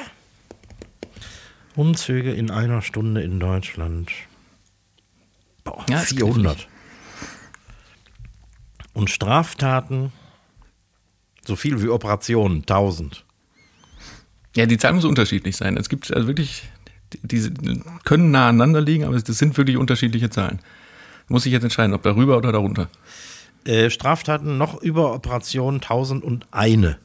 Umzüge 1.75 2.33
in 2.33 2.51
einer 2.51 2.83
Stunde 2.83 3.23
in 3.23 3.41
Deutschland. 3.41 4.11
Boah, 5.65 5.85
ja, 5.89 5.99
400. 5.99 6.69
Und 8.93 9.11
Straftaten 9.11 10.13
so 11.47 11.57
viel 11.57 11.83
wie 11.83 11.89
Operationen, 11.89 12.61
1000. 12.61 13.25
Ja, 14.55 14.67
die 14.67 14.77
Zahlen 14.77 14.97
muss 14.97 15.05
unterschiedlich 15.07 15.57
sein. 15.57 15.79
Es 15.79 15.89
gibt 15.89 16.13
also 16.13 16.27
wirklich, 16.27 16.65
diese 17.23 17.53
können 18.05 18.31
nah 18.31 18.49
aneinander 18.49 18.83
liegen, 18.83 19.05
aber 19.05 19.19
das 19.19 19.39
sind 19.39 19.57
wirklich 19.57 19.79
unterschiedliche 19.79 20.29
Zahlen. 20.29 20.61
Muss 21.29 21.47
ich 21.47 21.53
jetzt 21.53 21.65
entscheiden, 21.65 21.95
ob 21.95 22.03
darüber 22.03 22.37
oder 22.37 22.53
darunter. 22.53 22.89
Äh, 23.65 23.89
Straftaten 23.89 24.59
noch 24.59 24.83
über 24.83 25.15
Operationen 25.15 25.81
1001. 25.81 26.97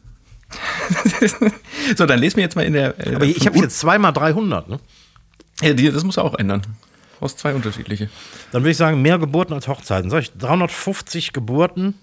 so, 1.97 2.05
dann 2.05 2.19
lesen 2.19 2.37
wir 2.37 2.43
jetzt 2.43 2.55
mal 2.55 2.65
in 2.65 2.73
der. 2.73 2.99
Äh, 2.99 3.15
Aber 3.15 3.25
ich 3.25 3.45
habe 3.45 3.57
jetzt 3.57 3.79
zweimal 3.79 4.13
300, 4.13 4.69
ne? 4.69 4.79
Ja, 5.61 5.73
das 5.73 6.03
muss 6.03 6.17
auch 6.17 6.35
ändern. 6.35 6.61
Aus 7.19 7.37
zwei 7.37 7.53
unterschiedliche. 7.53 8.09
Dann 8.51 8.63
würde 8.63 8.71
ich 8.71 8.77
sagen, 8.77 9.01
mehr 9.01 9.19
Geburten 9.19 9.53
als 9.53 9.67
Hochzeiten. 9.67 10.09
Sag 10.09 10.23
ich 10.23 10.31
350 10.33 11.33
Geburten, 11.33 11.93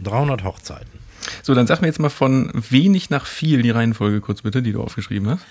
300 0.00 0.42
Hochzeiten. 0.42 0.98
So, 1.42 1.54
dann 1.54 1.66
sag 1.66 1.80
mir 1.80 1.86
jetzt 1.86 2.00
mal 2.00 2.10
von 2.10 2.50
wenig 2.54 3.08
nach 3.10 3.26
viel 3.26 3.62
die 3.62 3.70
Reihenfolge 3.70 4.20
kurz 4.20 4.42
bitte, 4.42 4.62
die 4.62 4.72
du 4.72 4.82
aufgeschrieben 4.82 5.30
hast. 5.30 5.44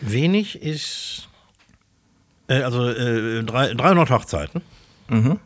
Wenig 0.00 0.60
ist. 0.62 1.28
Äh, 2.48 2.62
also 2.62 2.88
äh, 2.88 3.44
300 3.44 4.10
Hochzeiten. 4.10 4.62
Mhm. 5.08 5.38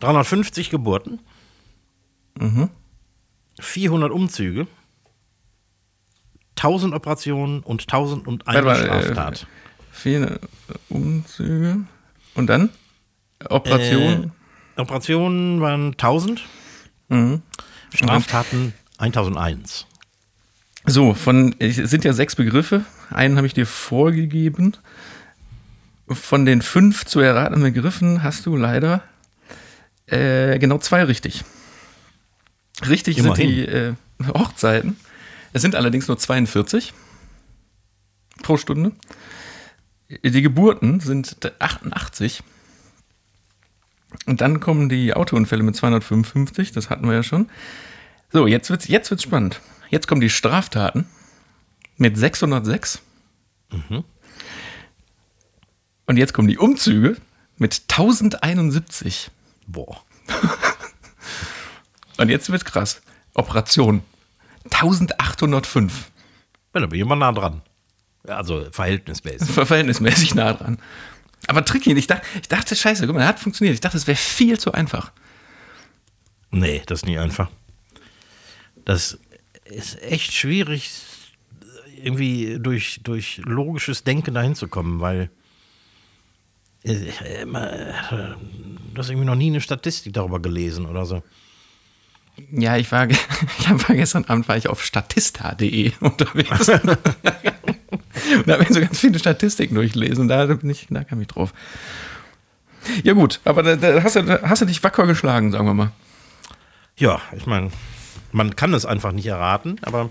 350 0.00 0.70
Geburten. 0.70 1.20
Mhm. 2.38 2.70
400 3.60 4.12
Umzüge. 4.12 4.66
1000 6.56 6.94
Operationen 6.94 7.60
und 7.60 7.82
1001 7.82 8.64
Warte, 8.64 8.84
Straftat. 8.84 9.42
Äh, 9.42 9.46
viele 9.92 10.40
Umzüge. 10.88 11.80
Und 12.34 12.46
dann? 12.48 12.70
Operationen? 13.48 14.32
Äh, 14.76 14.80
Operationen 14.80 15.60
waren 15.60 15.92
1000. 15.92 16.42
Mhm. 17.08 17.42
Straftaten 17.94 18.74
1001. 18.98 19.86
So, 20.86 21.14
von, 21.14 21.54
es 21.58 21.76
sind 21.76 22.04
ja 22.04 22.12
sechs 22.12 22.36
Begriffe. 22.36 22.84
Einen 23.10 23.36
habe 23.36 23.46
ich 23.46 23.54
dir 23.54 23.66
vorgegeben. 23.66 24.76
Von 26.08 26.46
den 26.46 26.62
fünf 26.62 27.04
zu 27.04 27.20
erratenen 27.20 27.62
Begriffen 27.62 28.22
hast 28.22 28.46
du 28.46 28.56
leider 28.56 29.02
äh, 30.06 30.58
genau 30.58 30.78
zwei 30.78 31.02
richtig. 31.04 31.44
Richtig 32.88 33.18
Immerhin. 33.18 33.48
sind 33.48 33.56
die 33.56 33.66
äh, 33.66 33.94
Hochzeiten. 34.34 34.96
Es 35.56 35.62
sind 35.62 35.74
allerdings 35.74 36.06
nur 36.06 36.18
42 36.18 36.92
pro 38.42 38.58
Stunde. 38.58 38.92
Die 40.22 40.42
Geburten 40.42 41.00
sind 41.00 41.50
88. 41.60 42.42
Und 44.26 44.42
dann 44.42 44.60
kommen 44.60 44.90
die 44.90 45.14
Autounfälle 45.14 45.62
mit 45.62 45.74
255, 45.74 46.72
das 46.72 46.90
hatten 46.90 47.08
wir 47.08 47.14
ja 47.14 47.22
schon. 47.22 47.48
So, 48.30 48.46
jetzt 48.46 48.68
wird's, 48.68 48.86
jetzt 48.86 49.08
wird's 49.08 49.22
spannend. 49.22 49.62
Jetzt 49.88 50.06
kommen 50.06 50.20
die 50.20 50.28
Straftaten 50.28 51.06
mit 51.96 52.18
606. 52.18 53.00
Mhm. 53.70 54.04
Und 56.04 56.18
jetzt 56.18 56.34
kommen 56.34 56.48
die 56.48 56.58
Umzüge 56.58 57.16
mit 57.56 57.84
1071. 57.88 59.30
Boah. 59.66 60.04
Und 62.18 62.28
jetzt 62.28 62.52
wird 62.52 62.66
krass. 62.66 63.00
Operation 63.32 64.02
1805. 64.72 66.10
Ja, 66.74 66.80
da 66.80 66.86
bin 66.86 66.98
ich 66.98 67.02
immer 67.02 67.16
nah 67.16 67.32
dran. 67.32 67.62
Also 68.26 68.66
verhältnismäßig. 68.70 69.48
Verhältnismäßig 69.54 70.34
nah 70.34 70.52
dran. 70.52 70.78
Aber 71.46 71.64
tricky. 71.64 71.92
Ich 71.94 72.06
dachte, 72.06 72.26
ich 72.40 72.48
dachte 72.48 72.74
scheiße, 72.74 73.06
guck 73.06 73.14
mal, 73.14 73.20
das 73.20 73.28
hat 73.28 73.40
funktioniert. 73.40 73.74
Ich 73.74 73.80
dachte, 73.80 73.96
es 73.96 74.06
wäre 74.06 74.16
viel 74.16 74.58
zu 74.58 74.72
einfach. 74.72 75.12
Nee, 76.50 76.82
das 76.86 77.00
ist 77.00 77.06
nicht 77.06 77.18
einfach. 77.18 77.50
Das 78.84 79.18
ist 79.64 80.00
echt 80.02 80.32
schwierig, 80.32 80.90
irgendwie 82.02 82.58
durch, 82.60 83.00
durch 83.02 83.38
logisches 83.44 84.04
Denken 84.04 84.34
dahin 84.34 84.54
zu 84.54 84.68
kommen, 84.68 85.00
weil 85.00 85.30
äh, 86.84 86.92
äh, 86.92 87.44
du 87.44 88.96
hast 88.96 89.10
irgendwie 89.10 89.26
noch 89.26 89.34
nie 89.34 89.48
eine 89.48 89.60
Statistik 89.60 90.12
darüber 90.12 90.40
gelesen 90.40 90.86
oder 90.86 91.04
so. 91.04 91.22
Ja, 92.52 92.76
ich 92.76 92.90
war, 92.92 93.08
ich 93.58 93.88
war 93.88 93.96
gestern 93.96 94.24
Abend 94.24 94.48
war 94.48 94.56
ich 94.56 94.68
auf 94.68 94.84
statista.de 94.84 95.92
unterwegs. 96.00 96.68
und 96.68 96.98
da 98.46 98.54
habe 98.54 98.62
ich 98.62 98.68
so 98.70 98.80
ganz 98.80 98.98
viele 98.98 99.18
Statistiken 99.18 99.74
durchlesen 99.74 100.28
da 100.28 100.46
bin 100.46 100.70
ich, 100.70 100.86
da 100.90 101.04
kam 101.04 101.20
ich 101.20 101.28
drauf. 101.28 101.52
Ja 103.02 103.14
gut, 103.14 103.40
aber 103.44 103.62
da, 103.62 103.76
da 103.76 104.02
hast, 104.02 104.16
du, 104.16 104.42
hast 104.42 104.62
du 104.62 104.66
dich 104.66 104.82
wacker 104.82 105.06
geschlagen, 105.06 105.50
sagen 105.50 105.66
wir 105.66 105.74
mal. 105.74 105.92
Ja, 106.96 107.20
ich 107.36 107.46
meine, 107.46 107.70
man 108.32 108.54
kann 108.54 108.72
es 108.74 108.86
einfach 108.86 109.12
nicht 109.12 109.26
erraten, 109.26 109.78
aber 109.82 110.10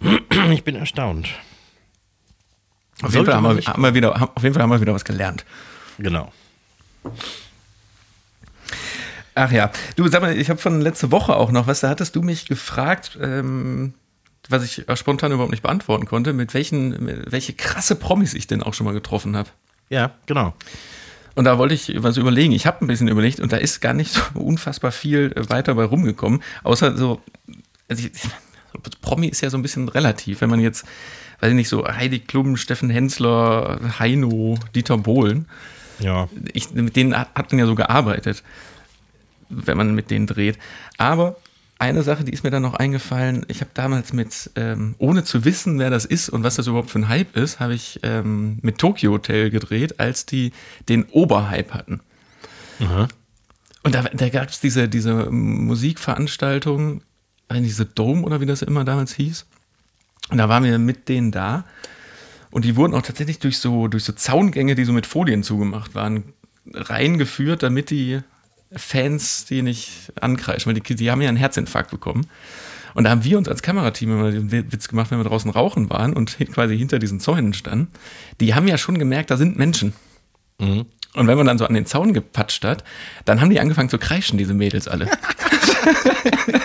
ich 0.50 0.64
bin 0.64 0.76
erstaunt. 0.76 1.28
Auf 3.02 3.14
jeden, 3.14 3.26
Fall 3.26 3.34
haben, 3.34 3.56
wir, 3.56 3.64
haben 3.64 3.82
wir 3.82 3.94
wieder, 3.94 4.30
auf 4.34 4.42
jeden 4.42 4.54
Fall 4.54 4.62
haben 4.62 4.70
wir 4.70 4.80
wieder 4.80 4.94
was 4.94 5.04
gelernt. 5.04 5.44
Genau. 5.98 6.32
Ach 9.38 9.52
ja, 9.52 9.70
du 9.96 10.08
sag 10.08 10.20
mal, 10.20 10.36
ich 10.36 10.50
habe 10.50 10.58
von 10.60 10.80
letzte 10.80 11.12
Woche 11.12 11.36
auch 11.36 11.52
noch 11.52 11.66
was, 11.68 11.80
da 11.80 11.88
hattest 11.88 12.16
du 12.16 12.22
mich 12.22 12.46
gefragt, 12.46 13.16
ähm, 13.22 13.94
was 14.48 14.64
ich 14.64 14.84
spontan 14.94 15.30
überhaupt 15.30 15.52
nicht 15.52 15.62
beantworten 15.62 16.06
konnte, 16.06 16.32
mit 16.32 16.54
welchen, 16.54 17.30
welche 17.30 17.52
krasse 17.52 17.94
Promis 17.94 18.34
ich 18.34 18.46
denn 18.48 18.62
auch 18.62 18.74
schon 18.74 18.84
mal 18.84 18.94
getroffen 18.94 19.36
habe. 19.36 19.48
Ja, 19.90 20.10
genau. 20.26 20.54
Und 21.36 21.44
da 21.44 21.56
wollte 21.56 21.74
ich 21.74 21.92
was 22.02 22.16
überlegen. 22.16 22.52
Ich 22.52 22.66
habe 22.66 22.84
ein 22.84 22.88
bisschen 22.88 23.06
überlegt 23.06 23.38
und 23.38 23.52
da 23.52 23.58
ist 23.58 23.80
gar 23.80 23.94
nicht 23.94 24.12
so 24.12 24.20
unfassbar 24.40 24.90
viel 24.90 25.32
äh, 25.36 25.48
weiter 25.50 25.74
bei 25.76 25.84
rumgekommen, 25.84 26.42
außer 26.64 26.96
so, 26.96 27.20
also 27.88 28.04
ich, 28.06 28.10
Promi 29.02 29.28
ist 29.28 29.40
ja 29.40 29.50
so 29.50 29.56
ein 29.56 29.62
bisschen 29.62 29.88
relativ, 29.88 30.40
wenn 30.40 30.50
man 30.50 30.58
jetzt, 30.60 30.84
weiß 31.40 31.50
ich 31.50 31.56
nicht, 31.56 31.68
so 31.68 31.86
Heidi 31.86 32.18
Klum, 32.18 32.56
Steffen 32.56 32.90
Hensler, 32.90 33.78
Heino, 34.00 34.58
Dieter 34.74 34.98
Bohlen, 34.98 35.46
Ja. 36.00 36.28
ich, 36.52 36.70
mit 36.72 36.96
denen 36.96 37.16
hat, 37.16 37.28
hat 37.36 37.52
man 37.52 37.60
ja 37.60 37.66
so 37.66 37.76
gearbeitet, 37.76 38.42
wenn 39.48 39.76
man 39.76 39.94
mit 39.94 40.10
denen 40.10 40.26
dreht. 40.26 40.58
Aber 40.96 41.36
eine 41.78 42.02
Sache, 42.02 42.24
die 42.24 42.32
ist 42.32 42.42
mir 42.42 42.50
dann 42.50 42.62
noch 42.62 42.74
eingefallen, 42.74 43.46
ich 43.48 43.60
habe 43.60 43.70
damals 43.72 44.12
mit, 44.12 44.50
ähm, 44.56 44.96
ohne 44.98 45.22
zu 45.22 45.44
wissen, 45.44 45.78
wer 45.78 45.90
das 45.90 46.04
ist 46.04 46.28
und 46.28 46.42
was 46.42 46.56
das 46.56 46.66
überhaupt 46.66 46.90
für 46.90 46.98
ein 46.98 47.08
Hype 47.08 47.36
ist, 47.36 47.60
habe 47.60 47.74
ich 47.74 48.00
ähm, 48.02 48.58
mit 48.62 48.78
Tokyo 48.78 49.12
Hotel 49.12 49.50
gedreht, 49.50 50.00
als 50.00 50.26
die 50.26 50.52
den 50.88 51.04
Oberhype 51.04 51.72
hatten. 51.72 52.00
Und 53.84 53.94
da, 53.94 54.02
da 54.02 54.28
gab 54.28 54.48
es 54.48 54.60
diese, 54.60 54.88
diese 54.88 55.30
Musikveranstaltung, 55.30 57.02
diese 57.50 57.86
Dome 57.86 58.22
oder 58.22 58.40
wie 58.40 58.46
das 58.46 58.62
immer 58.62 58.84
damals 58.84 59.14
hieß. 59.14 59.46
Und 60.30 60.38
da 60.38 60.48
waren 60.48 60.64
wir 60.64 60.78
mit 60.78 61.08
denen 61.08 61.30
da. 61.30 61.64
Und 62.50 62.64
die 62.64 62.76
wurden 62.76 62.94
auch 62.94 63.02
tatsächlich 63.02 63.38
durch 63.38 63.58
so, 63.58 63.88
durch 63.88 64.04
so 64.04 64.12
Zaungänge, 64.12 64.74
die 64.74 64.84
so 64.84 64.92
mit 64.92 65.06
Folien 65.06 65.42
zugemacht 65.42 65.94
waren, 65.94 66.32
reingeführt, 66.72 67.62
damit 67.62 67.90
die 67.90 68.20
Fans 68.72 69.46
die 69.46 69.62
nicht 69.62 70.12
ankreischen, 70.20 70.66
weil 70.72 70.80
die, 70.80 70.94
die 70.94 71.10
haben 71.10 71.22
ja 71.22 71.28
einen 71.28 71.36
Herzinfarkt 71.36 71.90
bekommen. 71.90 72.26
Und 72.94 73.04
da 73.04 73.10
haben 73.10 73.24
wir 73.24 73.38
uns 73.38 73.48
als 73.48 73.62
Kamerateam 73.62 74.10
immer 74.10 74.30
den 74.30 74.50
Witz 74.50 74.88
gemacht, 74.88 75.10
wenn 75.10 75.18
wir 75.18 75.24
draußen 75.24 75.50
rauchen 75.50 75.88
waren 75.90 76.12
und 76.14 76.36
quasi 76.52 76.76
hinter 76.76 76.98
diesen 76.98 77.20
Zäunen 77.20 77.54
standen. 77.54 77.88
Die 78.40 78.54
haben 78.54 78.66
ja 78.66 78.78
schon 78.78 78.98
gemerkt, 78.98 79.30
da 79.30 79.36
sind 79.36 79.56
Menschen. 79.58 79.92
Und 81.14 81.26
wenn 81.26 81.36
man 81.36 81.46
dann 81.46 81.58
so 81.58 81.66
an 81.66 81.74
den 81.74 81.86
Zaun 81.86 82.12
gepatscht 82.12 82.64
hat, 82.64 82.84
dann 83.24 83.40
haben 83.40 83.50
die 83.50 83.60
angefangen 83.60 83.88
zu 83.88 83.98
kreischen, 83.98 84.38
diese 84.38 84.54
Mädels 84.54 84.88
alle. 84.88 85.08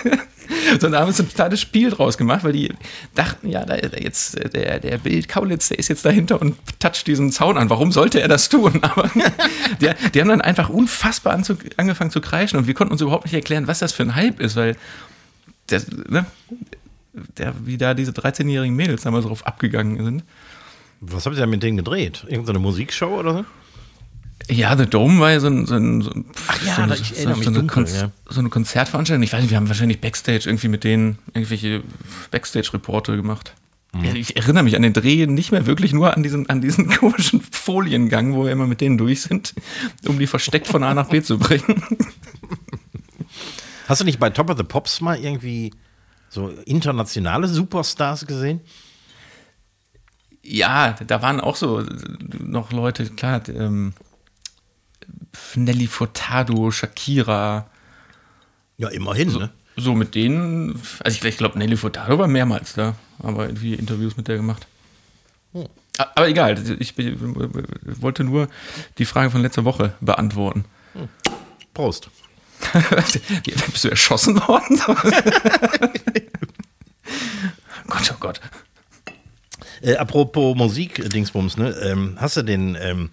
so, 0.80 0.88
da 0.88 1.00
haben 1.00 1.12
so 1.12 1.22
ein 1.22 1.28
totales 1.28 1.60
Spiel 1.60 1.90
draus 1.90 2.18
gemacht, 2.18 2.44
weil 2.44 2.52
die 2.52 2.72
dachten, 3.14 3.48
ja, 3.48 3.64
da, 3.64 3.76
jetzt 3.76 4.38
äh, 4.38 4.48
der, 4.48 4.80
der 4.80 4.98
Bild 4.98 5.28
Kaulitz, 5.28 5.68
der 5.68 5.78
ist 5.78 5.88
jetzt 5.88 6.04
dahinter 6.04 6.40
und 6.40 6.56
toucht 6.78 7.06
diesen 7.06 7.32
Zaun 7.32 7.56
an. 7.56 7.70
Warum 7.70 7.92
sollte 7.92 8.20
er 8.20 8.28
das 8.28 8.48
tun? 8.48 8.78
Aber 8.82 9.10
die, 9.80 9.90
die 10.12 10.20
haben 10.20 10.28
dann 10.28 10.40
einfach 10.40 10.68
unfassbar 10.68 11.34
anzu, 11.34 11.56
angefangen 11.76 12.10
zu 12.10 12.20
kreischen 12.20 12.58
und 12.58 12.66
wir 12.66 12.74
konnten 12.74 12.92
uns 12.92 13.00
überhaupt 13.00 13.24
nicht 13.24 13.34
erklären, 13.34 13.66
was 13.66 13.78
das 13.78 13.92
für 13.92 14.02
ein 14.02 14.14
Hype 14.14 14.40
ist, 14.40 14.56
weil 14.56 14.76
der, 15.70 15.82
ne, 16.08 16.26
der, 17.38 17.54
wie 17.64 17.78
da 17.78 17.94
diese 17.94 18.12
13-jährigen 18.12 18.74
Mädels 18.74 19.02
damals 19.02 19.26
drauf 19.26 19.46
abgegangen 19.46 20.04
sind. 20.04 20.24
Was 21.00 21.26
habt 21.26 21.36
ihr 21.36 21.40
denn 21.40 21.50
mit 21.50 21.62
denen 21.62 21.76
gedreht? 21.76 22.24
Irgendeine 22.28 22.58
Musikshow 22.58 23.18
oder 23.18 23.32
so? 23.34 23.44
Ja, 24.50 24.76
The 24.76 24.86
Dome 24.86 25.20
war 25.20 25.30
ja 25.32 25.40
so 25.40 25.46
ein, 25.46 25.64
so 25.66 25.74
ein, 25.74 26.02
so 26.02 26.10
ein 26.10 26.26
Ach 26.48 26.62
ja, 26.66 26.74
so, 26.76 26.82
eine- 26.82 26.96
so, 26.96 27.28
eine 27.48 27.58
dunkel, 27.58 27.84
Konz- 27.84 28.00
ja. 28.00 28.10
so 28.28 28.40
eine 28.40 28.50
Konzertveranstaltung. 28.50 29.22
Ich 29.22 29.32
weiß 29.32 29.40
nicht, 29.40 29.50
wir 29.50 29.56
haben 29.56 29.68
wahrscheinlich 29.68 30.00
Backstage 30.00 30.42
irgendwie 30.46 30.68
mit 30.68 30.84
denen 30.84 31.18
irgendwelche 31.32 31.82
Backstage-Reporte 32.30 33.16
gemacht. 33.16 33.54
Mhm. 33.94 34.04
Ja, 34.04 34.14
Ich 34.14 34.36
erinnere 34.36 34.64
mich 34.64 34.76
an 34.76 34.82
den 34.82 34.92
Dreh 34.92 35.26
nicht 35.26 35.50
mehr 35.50 35.66
wirklich 35.66 35.92
nur 35.94 36.14
an 36.14 36.22
diesen, 36.22 36.48
an 36.50 36.60
diesen 36.60 36.88
komischen 36.98 37.40
Foliengang, 37.40 38.34
wo 38.34 38.44
wir 38.44 38.52
immer 38.52 38.66
mit 38.66 38.80
denen 38.82 38.98
durch 38.98 39.22
sind, 39.22 39.54
um 40.06 40.18
die 40.18 40.26
versteckt 40.26 40.66
von 40.66 40.82
A 40.82 40.92
nach 40.92 41.08
B 41.08 41.22
zu 41.22 41.38
bringen. 41.38 41.82
Hast 43.88 44.00
du 44.00 44.04
nicht 44.04 44.18
bei 44.18 44.30
Top 44.30 44.50
of 44.50 44.56
the 44.58 44.62
Pops 44.64 45.00
mal 45.00 45.18
irgendwie 45.18 45.72
so 46.28 46.48
internationale 46.66 47.48
Superstars 47.48 48.26
gesehen? 48.26 48.60
Ja, 50.42 50.92
da 51.06 51.22
waren 51.22 51.40
auch 51.40 51.56
so 51.56 51.82
noch 52.38 52.72
Leute, 52.72 53.06
klar, 53.10 53.40
ähm, 53.48 53.94
Nelly 55.56 55.86
Furtado, 55.86 56.70
Shakira, 56.70 57.66
Ja, 58.76 58.88
immerhin, 58.88 59.32
ne? 59.32 59.50
So 59.76 59.94
mit 59.94 60.14
denen, 60.14 60.80
also 61.02 61.16
ich, 61.18 61.24
ich 61.24 61.36
glaube, 61.36 61.58
Nelly 61.58 61.76
Furtado 61.76 62.18
war 62.18 62.28
mehrmals 62.28 62.74
da, 62.74 62.94
aber 63.18 63.46
irgendwie 63.46 63.74
Interviews 63.74 64.16
mit 64.16 64.28
der 64.28 64.36
gemacht. 64.36 64.66
A- 65.98 66.06
Aber 66.14 66.28
egal, 66.28 66.56
ich 66.80 66.94
be- 66.94 67.16
wollte 68.00 68.24
nur 68.24 68.48
die 68.98 69.04
Frage 69.04 69.30
von 69.30 69.42
letzter 69.42 69.64
Woche 69.64 69.94
beantworten. 70.00 70.64
Prost. 71.72 72.08
Bist 73.72 73.84
du 73.84 73.88
erschossen 73.90 74.36
worden? 74.46 74.80
Gott, 77.88 78.12
oh 78.12 78.16
Gott. 78.20 78.40
Äh, 79.82 79.96
apropos 79.96 80.56
Musik, 80.56 81.08
Dingsbums, 81.10 81.56
ne? 81.56 81.70
Ähm, 81.82 82.16
hast 82.18 82.36
du 82.36 82.42
den 82.42 82.76
ähm, 82.80 83.10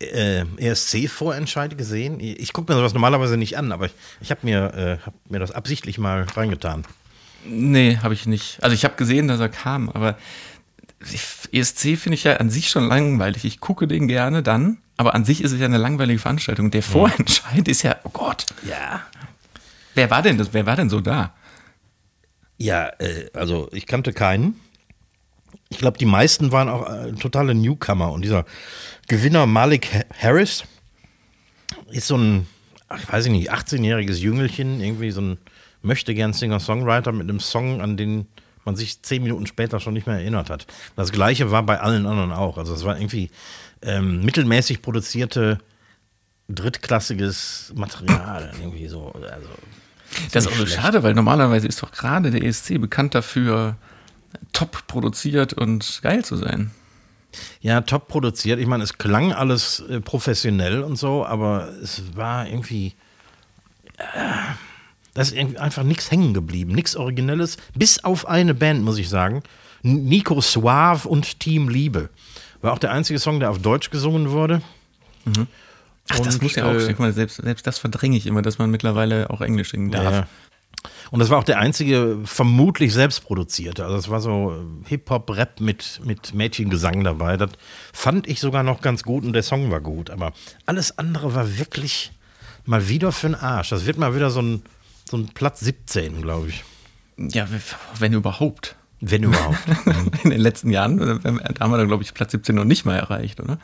äh, 0.00 0.44
ESC-Vorentscheid 0.58 1.76
gesehen? 1.76 2.20
Ich 2.20 2.52
gucke 2.52 2.72
mir 2.72 2.78
sowas 2.78 2.94
normalerweise 2.94 3.36
nicht 3.36 3.56
an, 3.58 3.72
aber 3.72 3.86
ich, 3.86 3.92
ich 4.20 4.30
habe 4.30 4.40
mir, 4.44 4.74
äh, 4.74 5.04
hab 5.06 5.14
mir 5.28 5.38
das 5.40 5.50
absichtlich 5.52 5.98
mal 5.98 6.22
reingetan. 6.34 6.84
Nee, 7.44 7.98
habe 8.02 8.14
ich 8.14 8.26
nicht. 8.26 8.62
Also 8.62 8.74
ich 8.74 8.84
habe 8.84 8.96
gesehen, 8.96 9.28
dass 9.28 9.40
er 9.40 9.48
kam, 9.48 9.88
aber 9.88 10.18
ESC 11.52 11.96
finde 11.96 12.14
ich 12.14 12.24
ja 12.24 12.36
an 12.38 12.50
sich 12.50 12.68
schon 12.70 12.88
langweilig. 12.88 13.44
Ich 13.44 13.60
gucke 13.60 13.86
den 13.86 14.08
gerne 14.08 14.42
dann, 14.42 14.78
aber 14.96 15.14
an 15.14 15.24
sich 15.24 15.42
ist 15.42 15.52
es 15.52 15.60
ja 15.60 15.66
eine 15.66 15.78
langweilige 15.78 16.18
Veranstaltung. 16.18 16.70
Der 16.70 16.82
Vorentscheid 16.82 17.66
ist 17.68 17.82
ja, 17.82 17.96
oh 18.04 18.10
Gott, 18.10 18.46
Ja. 18.68 19.02
wer 19.94 20.10
war 20.10 20.22
denn 20.22 20.38
das? 20.38 20.52
Wer 20.52 20.66
war 20.66 20.76
denn 20.76 20.90
so 20.90 21.00
da? 21.00 21.32
Ja, 22.56 22.88
äh, 22.98 23.30
also 23.34 23.68
ich 23.72 23.86
kannte 23.86 24.12
keinen. 24.12 24.58
Ich 25.70 25.78
glaube, 25.78 25.98
die 25.98 26.06
meisten 26.06 26.50
waren 26.52 26.68
auch 26.68 26.88
äh, 26.90 27.12
totale 27.12 27.54
Newcomer. 27.54 28.10
Und 28.12 28.22
dieser 28.22 28.44
Gewinner 29.06 29.46
Malik 29.46 29.92
Ha- 29.92 30.04
Harris 30.18 30.64
ist 31.90 32.06
so 32.08 32.16
ein, 32.16 32.46
ich 32.96 33.12
weiß 33.12 33.26
nicht, 33.26 33.52
18-jähriges 33.52 34.18
Jüngelchen, 34.18 34.80
irgendwie 34.80 35.10
so 35.10 35.20
ein 35.20 35.38
möchte 35.82 36.14
gern 36.14 36.32
Singer-Songwriter 36.32 37.12
mit 37.12 37.28
einem 37.28 37.38
Song, 37.40 37.80
an 37.80 37.96
den 37.96 38.26
man 38.64 38.76
sich 38.76 39.00
zehn 39.02 39.22
Minuten 39.22 39.46
später 39.46 39.78
schon 39.80 39.94
nicht 39.94 40.06
mehr 40.06 40.16
erinnert 40.16 40.50
hat. 40.50 40.66
Das 40.96 41.12
gleiche 41.12 41.50
war 41.50 41.62
bei 41.62 41.80
allen 41.80 42.04
anderen 42.06 42.32
auch. 42.32 42.58
Also 42.58 42.74
es 42.74 42.84
war 42.84 42.98
irgendwie 42.98 43.30
ähm, 43.82 44.24
mittelmäßig 44.24 44.82
produzierte, 44.82 45.58
drittklassiges 46.48 47.72
Material. 47.76 48.52
irgendwie 48.60 48.88
so. 48.88 49.12
Also, 49.12 49.48
Das 50.32 50.44
ist 50.46 50.50
auch 50.52 50.56
so 50.56 50.66
schade, 50.66 51.02
weil 51.02 51.14
normalerweise 51.14 51.66
ist 51.68 51.82
doch 51.82 51.92
gerade 51.92 52.30
der 52.30 52.42
ESC 52.42 52.80
bekannt 52.80 53.14
dafür, 53.14 53.76
top 54.58 54.86
produziert 54.88 55.52
und 55.52 56.00
geil 56.02 56.24
zu 56.24 56.36
sein. 56.36 56.72
Ja, 57.60 57.80
top 57.82 58.08
produziert. 58.08 58.58
Ich 58.58 58.66
meine, 58.66 58.82
es 58.82 58.98
klang 58.98 59.32
alles 59.32 59.80
äh, 59.80 60.00
professionell 60.00 60.82
und 60.82 60.96
so, 60.96 61.24
aber 61.24 61.68
es 61.82 62.16
war 62.16 62.48
irgendwie. 62.48 62.94
Äh, 63.98 64.02
da 65.14 65.22
ist 65.22 65.32
irgendwie 65.32 65.58
einfach 65.58 65.82
nichts 65.82 66.10
hängen 66.10 66.34
geblieben, 66.34 66.72
nichts 66.72 66.96
Originelles, 66.96 67.56
bis 67.74 68.04
auf 68.04 68.28
eine 68.28 68.54
Band, 68.54 68.82
muss 68.82 68.98
ich 68.98 69.08
sagen. 69.08 69.42
Nico 69.82 70.40
Suave 70.40 71.08
und 71.08 71.40
Team 71.40 71.68
Liebe. 71.68 72.08
War 72.60 72.72
auch 72.72 72.78
der 72.78 72.92
einzige 72.92 73.18
Song, 73.18 73.40
der 73.40 73.50
auf 73.50 73.60
Deutsch 73.60 73.90
gesungen 73.90 74.30
wurde. 74.30 74.60
Ach, 76.08 76.18
das 76.20 76.36
Und, 76.36 76.42
muss 76.42 76.54
ja 76.56 76.64
auch, 76.64 76.74
äh, 76.74 76.94
mal, 76.98 77.12
selbst, 77.12 77.36
selbst 77.36 77.66
das 77.66 77.78
verdränge 77.78 78.16
ich 78.16 78.26
immer, 78.26 78.42
dass 78.42 78.58
man 78.58 78.70
mittlerweile 78.70 79.30
auch 79.30 79.40
Englisch 79.40 79.70
singen 79.70 79.90
darf. 79.90 80.12
Ja. 80.12 80.26
Und 81.10 81.20
das 81.20 81.30
war 81.30 81.38
auch 81.38 81.44
der 81.44 81.58
einzige 81.58 82.18
vermutlich 82.24 82.92
selbst 82.92 83.20
produzierte. 83.20 83.84
Also 83.84 83.96
es 83.96 84.08
war 84.08 84.20
so 84.20 84.52
äh, 84.52 84.88
Hip-Hop-Rap 84.88 85.60
mit, 85.60 86.00
mit 86.04 86.34
Mädchengesang 86.34 87.02
dabei. 87.04 87.36
Das 87.36 87.50
fand 87.92 88.26
ich 88.26 88.40
sogar 88.40 88.62
noch 88.62 88.80
ganz 88.80 89.02
gut 89.02 89.24
und 89.24 89.32
der 89.32 89.42
Song 89.42 89.70
war 89.70 89.80
gut. 89.80 90.10
Aber 90.10 90.32
alles 90.66 90.98
andere 90.98 91.34
war 91.34 91.58
wirklich 91.58 92.12
mal 92.66 92.88
wieder 92.88 93.12
für 93.12 93.28
den 93.28 93.34
Arsch. 93.34 93.70
Das 93.70 93.86
wird 93.86 93.96
mal 93.96 94.14
wieder 94.14 94.30
so 94.30 94.42
ein, 94.42 94.62
so 95.08 95.16
ein 95.16 95.28
Platz 95.28 95.60
17, 95.60 96.22
glaube 96.22 96.48
ich. 96.48 96.64
Ja, 97.16 97.48
wenn 97.98 98.12
überhaupt. 98.12 98.76
Wenn 99.00 99.22
überhaupt. 99.22 99.58
In 100.24 100.30
den 100.30 100.40
letzten 100.40 100.70
Jahren, 100.70 101.00
äh, 101.00 101.52
da 101.54 101.60
haben 101.64 101.70
wir 101.70 101.78
dann, 101.78 101.88
glaube 101.88 102.02
ich, 102.02 102.12
Platz 102.14 102.32
17 102.32 102.54
noch 102.54 102.64
nicht 102.64 102.84
mal 102.84 102.96
erreicht, 102.96 103.40
oder? 103.40 103.58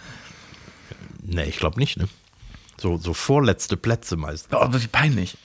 nee, 1.24 1.44
ich 1.44 1.56
glaube 1.56 1.78
nicht, 1.78 1.96
ne? 1.96 2.08
So, 2.76 2.96
so 2.96 3.14
vorletzte 3.14 3.76
Plätze 3.76 4.16
meist. 4.16 4.50
Ja, 4.52 4.60
aber 4.60 4.82
wie 4.82 4.88
peinlich. 4.88 5.36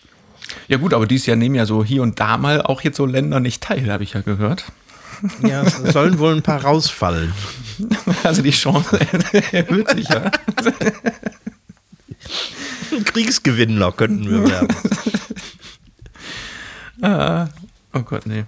Ja 0.67 0.77
gut, 0.77 0.93
aber 0.93 1.05
dieses 1.05 1.25
Jahr 1.25 1.37
nehmen 1.37 1.55
ja 1.55 1.65
so 1.65 1.83
hier 1.83 2.01
und 2.01 2.19
da 2.19 2.37
mal 2.37 2.61
auch 2.61 2.81
jetzt 2.81 2.97
so 2.97 3.05
Länder 3.05 3.39
nicht 3.39 3.63
teil, 3.63 3.91
habe 3.91 4.03
ich 4.03 4.13
ja 4.13 4.21
gehört. 4.21 4.65
Ja, 5.41 5.63
es 5.63 5.93
sollen 5.93 6.19
wohl 6.19 6.33
ein 6.35 6.43
paar 6.43 6.63
rausfallen. 6.63 7.33
Also 8.23 8.41
die 8.41 8.51
Chance 8.51 8.99
erhöht 9.53 9.89
sich 9.91 10.09
ja. 10.09 10.29
Kriegsgewinnler 13.05 13.93
könnten 13.93 14.29
wir 14.29 14.49
werden. 14.49 14.67
Oh 17.93 18.01
Gott, 18.01 18.25
nee. 18.25 18.43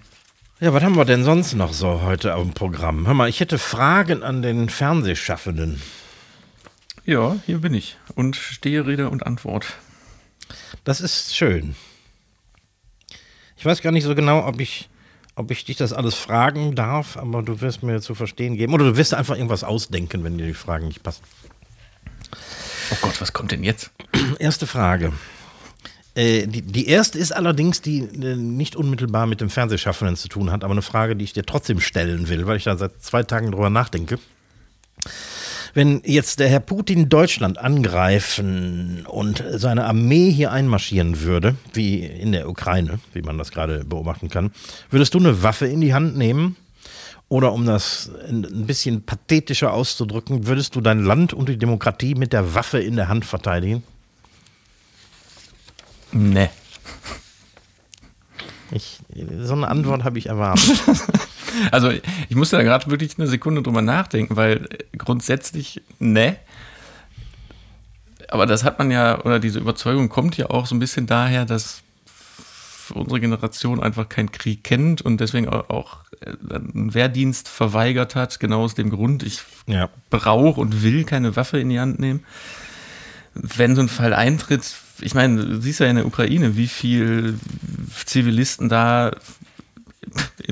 Ja, 0.60 0.74
was 0.74 0.84
haben 0.84 0.98
wir 0.98 1.06
denn 1.06 1.24
sonst 1.24 1.54
noch 1.54 1.74
so 1.74 2.02
heute 2.02 2.36
auf 2.36 2.44
dem 2.44 2.54
Programm? 2.54 3.08
Hör 3.08 3.14
mal, 3.14 3.30
ich 3.30 3.40
hätte 3.40 3.58
Fragen 3.58 4.22
an 4.22 4.42
den 4.42 4.70
Fernsehschaffenden. 4.70 5.82
Ja, 7.06 7.38
hier 7.46 7.60
bin 7.60 7.74
ich. 7.74 7.98
Und 8.14 8.36
stehe 8.36 8.86
Rede 8.86 9.10
und 9.10 9.26
Antwort. 9.26 9.78
Das 10.84 11.02
ist 11.02 11.36
schön. 11.36 11.76
Ich 13.62 13.65
weiß 13.65 13.84
gar 13.84 13.91
nicht 13.91 14.06
so 14.06 14.15
genau, 14.15 14.47
ob 14.47 14.60
ich, 14.60 14.89
ob 15.36 15.52
ich 15.52 15.63
dich 15.65 15.78
das 15.78 15.93
alles 15.93 16.15
fragen 16.15 16.74
darf, 16.74 17.15
aber 17.15 17.43
du 17.43 17.62
wirst 17.62 17.84
mir 17.84 18.02
zu 18.02 18.15
verstehen 18.15 18.56
geben. 18.56 18.74
Oder 18.74 18.86
du 18.86 18.97
wirst 18.97 19.13
einfach 19.13 19.36
irgendwas 19.36 19.63
ausdenken, 19.63 20.24
wenn 20.24 20.36
dir 20.39 20.47
die 20.47 20.56
Fragen 20.56 20.88
nicht 20.88 21.04
passen. 21.04 21.21
Oh 22.89 22.95
Gott, 23.02 23.21
was 23.21 23.34
kommt 23.34 23.52
denn 23.52 23.63
jetzt? 23.63 23.91
Erste 24.39 24.65
Frage. 24.65 25.13
Äh, 26.15 26.47
die, 26.47 26.63
die 26.63 26.88
erste 26.88 27.19
ist 27.19 27.34
allerdings, 27.34 27.84
die 27.84 28.00
äh, 28.00 28.36
nicht 28.36 28.76
unmittelbar 28.76 29.28
mit 29.28 29.41
dem 29.41 29.52
Fernsehschaffenden 29.52 30.15
zu 30.15 30.28
tun 30.28 30.52
hat, 30.52 30.63
aber 30.63 30.71
eine 30.71 30.82
Frage, 30.82 31.15
die 31.15 31.26
ich 31.26 31.34
dir 31.34 31.45
trotzdem 31.45 31.82
stellen 31.82 32.30
will, 32.30 32.47
weil 32.47 32.58
ich 32.58 32.63
da 32.63 32.76
seit 32.78 33.04
zwei 33.04 33.21
Tagen 33.21 33.52
drüber 33.52 33.69
nachdenke. 33.69 34.17
Wenn 35.74 36.02
jetzt 36.06 36.40
der 36.40 36.50
Herr 36.50 36.60
Putin 36.60 37.08
Deutschland 37.08 37.58
angreifen 37.58 39.06
und 39.08 39.44
seine 39.54 39.86
Armee 39.86 40.32
hier 40.32 40.52
einmarschieren 40.52 41.22
würde, 41.22 41.56
wie 41.74 42.04
in 42.04 42.34
der 42.34 42.50
Ukraine, 42.50 43.00
wie 43.14 43.22
man 43.22 43.38
das 43.38 43.52
gerade 43.52 43.86
beobachten 43.86 44.30
kann, 44.30 44.52
würdest 44.90 45.14
du 45.14 45.20
eine 45.20 45.44
Waffe 45.44 45.68
in 45.68 45.82
die 45.82 45.94
Hand 45.94 46.18
nehmen? 46.18 46.58
Oder 47.30 47.54
um 47.54 47.66
das 47.66 48.12
ein 48.28 48.66
bisschen 48.66 49.04
pathetischer 49.06 49.72
auszudrücken, 49.72 50.48
würdest 50.48 50.76
du 50.76 50.82
dein 50.82 51.00
Land 51.02 51.32
und 51.34 51.48
die 51.48 51.58
Demokratie 51.58 52.16
mit 52.16 52.34
der 52.34 52.54
Waffe 52.56 52.80
in 52.80 52.98
der 52.98 53.08
Hand 53.08 53.24
verteidigen? 53.24 53.84
Nee. 56.12 56.50
Ich, 58.74 59.00
so 59.40 59.54
eine 59.54 59.70
Antwort 59.70 60.04
habe 60.04 60.18
ich 60.18 60.26
erwartet. 60.28 60.82
Also 61.72 61.90
ich 61.92 62.36
musste 62.36 62.58
da 62.58 62.64
gerade 62.64 62.90
wirklich 62.90 63.18
eine 63.18 63.28
Sekunde 63.28 63.62
drüber 63.62 63.82
nachdenken, 63.82 64.36
weil 64.36 64.68
grundsätzlich, 64.98 65.82
ne. 66.00 66.38
Aber 68.30 68.46
das 68.46 68.64
hat 68.64 68.80
man 68.80 68.92
ja, 68.92 69.20
oder 69.24 69.40
diese 69.40 69.60
Überzeugung 69.60 70.08
kommt 70.10 70.38
ja 70.38 70.50
auch 70.50 70.66
so 70.66 70.76
ein 70.76 70.80
bisschen 70.80 71.06
daher, 71.08 71.46
dass 71.46 71.82
unsere 72.94 73.20
Generation 73.22 73.82
einfach 73.82 74.10
keinen 74.10 74.32
Krieg 74.32 74.64
kennt 74.64 75.02
und 75.02 75.20
deswegen 75.20 75.48
au- 75.48 75.66
auch 75.70 75.98
äh, 76.22 76.56
einen 76.56 76.94
Wehrdienst 76.94 77.48
verweigert 77.48 78.16
hat, 78.16 78.40
genau 78.40 78.64
aus 78.64 78.76
dem 78.76 78.90
Grund, 78.90 79.24
ich 79.24 79.40
Ja. 79.68 79.90
brauche 80.10 80.60
und 80.60 80.84
will 80.84 81.04
keine 81.06 81.36
Waffe 81.36 81.60
in 81.60 81.70
die 81.70 81.80
Hand 81.80 82.00
nehmen. 82.00 82.24
Wenn 83.34 83.76
so 83.76 83.82
ein 83.82 83.88
Fall 83.88 84.14
eintritt, 84.14 84.64
ich 85.00 85.14
meine, 85.16 85.44
du 85.46 85.62
siehst 85.62 85.80
ja 85.80 85.86
in 85.88 85.96
der 85.96 86.06
Ukraine, 86.06 86.58
wie 86.58 86.68
viel 86.68 87.40
Zivilisten 88.06 88.68
da 88.68 89.12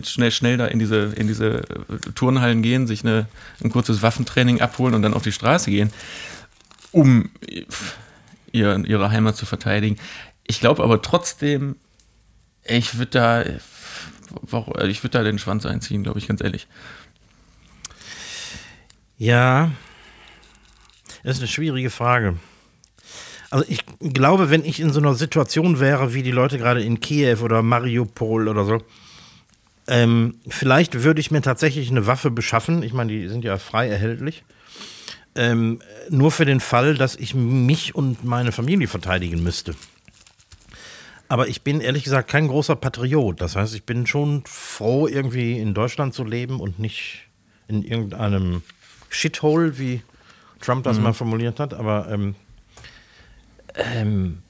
schnell, 0.04 0.32
schnell 0.32 0.58
da 0.58 0.68
in 0.68 0.80
diese, 0.80 1.14
in 1.16 1.28
diese 1.28 1.62
Turnhallen 2.16 2.62
gehen, 2.62 2.88
sich 2.88 3.04
eine, 3.04 3.28
ein 3.64 3.70
kurzes 3.70 4.02
Waffentraining 4.02 4.62
abholen 4.62 4.94
und 4.94 5.02
dann 5.02 5.14
auf 5.14 5.24
die 5.24 5.32
Straße 5.32 5.72
gehen, 5.72 5.92
um 6.92 7.30
ihr, 8.52 8.84
ihre 8.86 9.12
Heimat 9.12 9.36
zu 9.36 9.46
verteidigen. 9.46 9.98
Ich 10.46 10.60
glaube 10.60 10.84
aber 10.84 11.02
trotzdem, 11.02 11.76
ich 12.64 12.98
würde 12.98 13.12
da, 13.12 13.46
warum- 14.42 14.80
ich 14.88 15.04
würde 15.04 15.18
da 15.18 15.24
den 15.24 15.40
Schwanz 15.40 15.66
einziehen, 15.66 16.04
glaube 16.04 16.20
ich, 16.20 16.28
ganz 16.28 16.42
ehrlich. 16.42 16.68
Ja, 19.18 19.72
das 21.24 21.36
ist 21.38 21.42
eine 21.42 21.48
schwierige 21.48 21.90
Frage. 21.90 22.38
Also 23.50 23.66
ich 23.68 23.84
glaube, 24.00 24.50
wenn 24.52 24.64
ich 24.64 24.80
in 24.80 24.94
so 24.94 25.00
einer 25.00 25.16
Situation 25.16 25.80
wäre, 25.80 26.14
wie 26.14 26.24
die 26.24 26.32
Leute 26.32 26.58
gerade 26.58 26.84
in 26.84 27.00
Kiew 27.00 27.40
oder 27.42 27.64
Mariupol 27.64 28.48
oder 28.48 28.64
so, 28.64 28.82
ähm, 29.90 30.36
vielleicht 30.48 31.04
würde 31.04 31.20
ich 31.20 31.32
mir 31.32 31.42
tatsächlich 31.42 31.90
eine 31.90 32.06
Waffe 32.06 32.30
beschaffen. 32.30 32.84
Ich 32.84 32.94
meine, 32.94 33.12
die 33.12 33.28
sind 33.28 33.44
ja 33.44 33.58
frei 33.58 33.90
erhältlich. 33.90 34.44
Ähm, 35.36 35.82
nur 36.10 36.32
für 36.32 36.46
den 36.46 36.60
Fall, 36.60 36.94
dass 36.94 37.16
ich 37.16 37.34
mich 37.34 37.96
und 37.96 38.24
meine 38.24 38.52
Familie 38.52 38.88
verteidigen 38.88 39.42
müsste. 39.42 39.74
Aber 41.28 41.48
ich 41.48 41.64
bin 41.64 41.82
ehrlich 41.82 42.04
gesagt 42.04 42.30
kein 42.30 42.48
großer 42.48 42.76
Patriot. 42.76 43.42
Das 43.42 43.56
heißt, 43.56 43.74
ich 43.74 43.84
bin 43.84 44.06
schon 44.06 44.44
froh, 44.46 45.08
irgendwie 45.08 45.60
in 45.60 45.74
Deutschland 45.74 46.14
zu 46.14 46.24
leben 46.24 46.60
und 46.60 46.78
nicht 46.78 47.28
in 47.68 47.84
irgendeinem 47.84 48.62
Shithole, 49.10 49.80
wie 49.80 50.04
Trump 50.62 50.84
das 50.84 51.00
mal 51.00 51.14
formuliert 51.14 51.60
hat. 51.60 51.74
Aber 51.74 52.10
ähm, 52.12 52.36
ähm, 53.74 54.44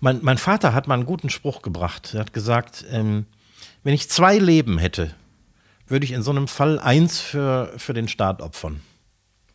mein, 0.00 0.18
mein 0.22 0.38
Vater 0.38 0.74
hat 0.74 0.88
mal 0.88 0.94
einen 0.94 1.06
guten 1.06 1.30
Spruch 1.30 1.62
gebracht. 1.62 2.14
Er 2.14 2.20
hat 2.20 2.32
gesagt, 2.32 2.84
ähm, 2.90 3.26
wenn 3.82 3.94
ich 3.94 4.08
zwei 4.08 4.38
Leben 4.38 4.78
hätte, 4.78 5.14
würde 5.86 6.04
ich 6.04 6.12
in 6.12 6.22
so 6.22 6.30
einem 6.30 6.48
Fall 6.48 6.78
eins 6.78 7.20
für, 7.20 7.72
für 7.76 7.94
den 7.94 8.08
Staat 8.08 8.42
opfern. 8.42 8.80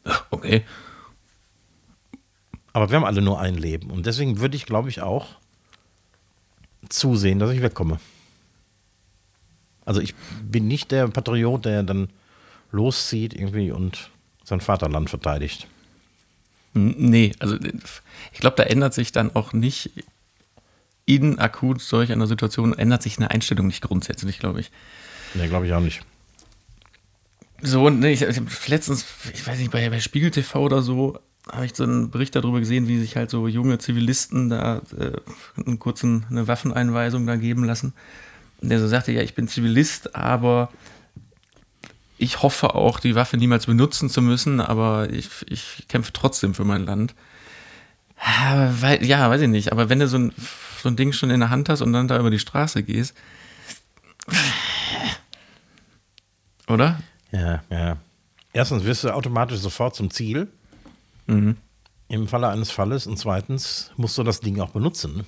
Okay. 0.30 0.64
Aber 2.72 2.92
wir 2.92 2.98
haben 2.98 3.06
alle 3.06 3.22
nur 3.24 3.40
ein 3.42 3.56
Leben. 3.56 3.90
Und 3.90 4.06
deswegen 4.06 4.40
würde 4.40 4.56
ich, 4.56 4.68
glaube 4.68 4.88
ich, 4.88 5.02
auch 5.02 5.30
zusehen, 6.90 7.40
dass 7.40 7.52
ich 7.52 7.62
wegkomme. 7.62 8.00
Also 9.84 10.00
ich 10.00 10.14
bin 10.44 10.68
nicht 10.68 10.92
der 10.92 11.08
Patriot, 11.08 11.66
der 11.66 11.82
dann 11.82 12.10
loszieht 12.72 13.34
irgendwie 13.34 13.72
und 13.72 14.12
sein 14.44 14.62
Vaterland 14.62 15.10
verteidigt. 15.10 15.68
Nee, 16.74 17.34
also 17.40 17.58
ich 18.32 18.40
glaube, 18.40 18.58
da 18.58 18.64
ändert 18.64 18.94
sich 18.94 19.12
dann 19.12 19.36
auch 19.36 19.54
nicht 19.54 19.92
in 21.08 21.40
akut 21.40 21.82
solch 21.82 22.12
einer 22.12 22.28
Situation, 22.28 22.78
ändert 22.78 23.02
sich 23.02 23.18
eine 23.18 23.32
Einstellung 23.32 23.66
nicht 23.66 23.82
grundsätzlich, 23.82 24.38
glaube 24.40 24.60
ich. 24.60 24.70
Nee, 25.34 25.48
glaube 25.48 25.66
ich 25.66 25.74
auch 25.74 25.80
nicht. 25.80 26.02
So, 27.62 27.90
ne, 27.90 28.12
ich, 28.12 28.22
ich 28.22 28.38
hab 28.38 28.68
letztens, 28.68 29.04
ich 29.34 29.46
weiß 29.48 29.58
nicht, 29.58 29.72
bei, 29.72 29.90
bei 29.90 30.00
Spiegel 30.00 30.30
TV 30.30 30.60
oder 30.62 30.82
so, 30.84 31.18
habe 31.52 31.66
ich 31.66 31.74
so 31.76 31.84
einen 31.84 32.12
Bericht 32.12 32.36
darüber 32.36 32.60
gesehen, 32.60 32.88
wie 32.88 33.00
sich 33.00 33.16
halt 33.16 33.32
so 33.32 33.48
junge 33.48 33.80
Zivilisten 33.80 34.50
da 34.50 34.82
äh, 35.00 35.14
einen 35.66 35.80
kurzen, 35.80 36.26
eine 36.30 36.48
Waffeneinweisung 36.48 37.26
da 37.26 37.36
geben 37.38 37.64
lassen. 37.64 37.94
Und 38.62 38.70
der 38.70 38.80
so 38.80 38.88
sagte, 38.88 39.12
ja, 39.12 39.22
ich 39.22 39.34
bin 39.34 39.48
Zivilist, 39.48 40.14
aber 40.16 40.70
ich 42.18 42.42
hoffe 42.42 42.76
auch, 42.76 43.00
die 43.00 43.16
Waffe 43.16 43.38
niemals 43.38 43.66
benutzen 43.66 44.10
zu 44.10 44.22
müssen, 44.22 44.60
aber 44.60 45.10
ich, 45.12 45.30
ich 45.48 45.86
kämpfe 45.88 46.12
trotzdem 46.14 46.54
für 46.54 46.66
mein 46.66 46.86
Land. 46.86 47.16
Aber 48.20 48.82
wei- 48.82 49.00
Ja, 49.04 49.30
weiß 49.30 49.42
ich 49.42 49.48
nicht, 49.48 49.72
aber 49.72 49.90
wenn 49.90 50.00
du 50.00 50.08
so 50.08 50.18
ein, 50.18 50.32
so 50.88 50.92
ein 50.92 50.96
Ding 50.96 51.12
schon 51.12 51.30
in 51.30 51.42
der 51.42 51.50
Hand 51.50 51.68
hast 51.68 51.82
und 51.82 51.92
dann 51.92 52.08
da 52.08 52.18
über 52.18 52.32
die 52.32 52.40
Straße 52.40 52.82
gehst, 52.82 53.14
oder? 56.68 57.00
Ja, 57.32 57.62
ja. 57.70 57.98
Erstens 58.54 58.86
wirst 58.86 59.04
du 59.04 59.14
automatisch 59.14 59.60
sofort 59.60 59.96
zum 59.96 60.10
Ziel. 60.12 60.48
Im 62.08 62.28
Falle 62.28 62.48
eines 62.48 62.72
Falles. 62.72 63.06
Und 63.06 63.18
zweitens 63.18 63.92
musst 63.98 64.18
du 64.18 64.24
das 64.24 64.40
Ding 64.40 64.60
auch 64.62 64.70
benutzen. 64.70 65.26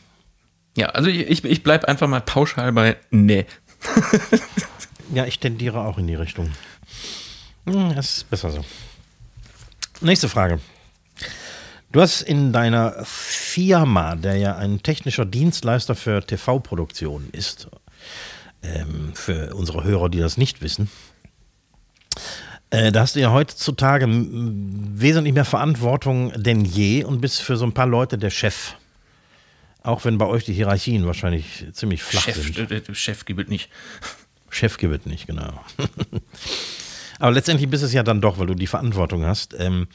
Ja, 0.78 0.88
also 0.88 1.10
ich, 1.10 1.44
ich, 1.44 1.64
bleibe 1.64 1.88
einfach 1.90 2.08
mal 2.08 2.22
pauschal 2.22 2.72
bei 2.72 2.98
nee. 3.12 3.46
Ja, 5.14 5.26
ich 5.26 5.40
tendiere 5.40 5.82
auch 5.82 5.98
in 5.98 6.08
die 6.08 6.16
Richtung. 6.16 6.52
Hm, 7.66 7.96
Das 7.96 8.18
ist 8.18 8.30
besser 8.30 8.52
so. 8.52 8.64
Nächste 10.02 10.30
Frage. 10.30 10.60
Du 11.92 12.02
hast 12.02 12.22
in 12.22 12.54
deiner 12.54 13.04
Firma, 13.04 14.16
der 14.16 14.36
ja 14.38 14.56
ein 14.56 14.84
technischer 14.84 15.26
Dienstleister 15.26 15.96
für 15.96 16.22
TV-Produktionen 16.26 17.30
ist, 17.32 17.68
ähm, 18.62 19.12
für 19.16 19.56
unsere 19.56 19.84
Hörer, 19.84 20.10
die 20.10 20.20
das 20.20 20.38
nicht 20.38 20.62
wissen, 20.62 20.90
Äh, 22.72 22.92
da 22.92 23.02
hast 23.02 23.16
du 23.16 23.20
ja 23.20 23.32
heutzutage 23.32 24.06
wesentlich 24.08 25.34
mehr 25.34 25.46
Verantwortung 25.46 26.32
denn 26.36 26.64
je 26.66 27.04
und 27.04 27.20
bist 27.20 27.42
für 27.42 27.58
so 27.58 27.66
ein 27.66 27.74
paar 27.74 27.88
Leute 27.88 28.20
der 28.20 28.30
Chef. 28.30 28.76
Auch 29.82 30.06
wenn 30.06 30.20
bei 30.20 30.28
euch 30.28 30.46
die 30.46 30.54
Hierarchien 30.54 31.08
wahrscheinlich 31.08 31.66
ziemlich 31.74 32.04
flach 32.04 32.22
Chef, 32.22 32.36
sind. 32.36 32.72
äh, 32.72 32.94
Chef 32.94 33.26
gibt 33.26 33.42
es 33.42 33.48
nicht. 33.48 33.70
Chef 34.52 34.78
gibt 34.78 34.94
es 34.94 35.06
nicht, 35.08 35.26
genau. 35.26 35.64
Aber 37.20 37.32
letztendlich 37.32 37.68
bist 37.68 37.84
es 37.84 37.92
ja 37.92 38.04
dann 38.04 38.22
doch, 38.22 38.38
weil 38.38 38.46
du 38.46 38.54
die 38.54 38.68
Verantwortung 38.68 39.26
hast. 39.26 39.56
Ähm, 39.58 39.88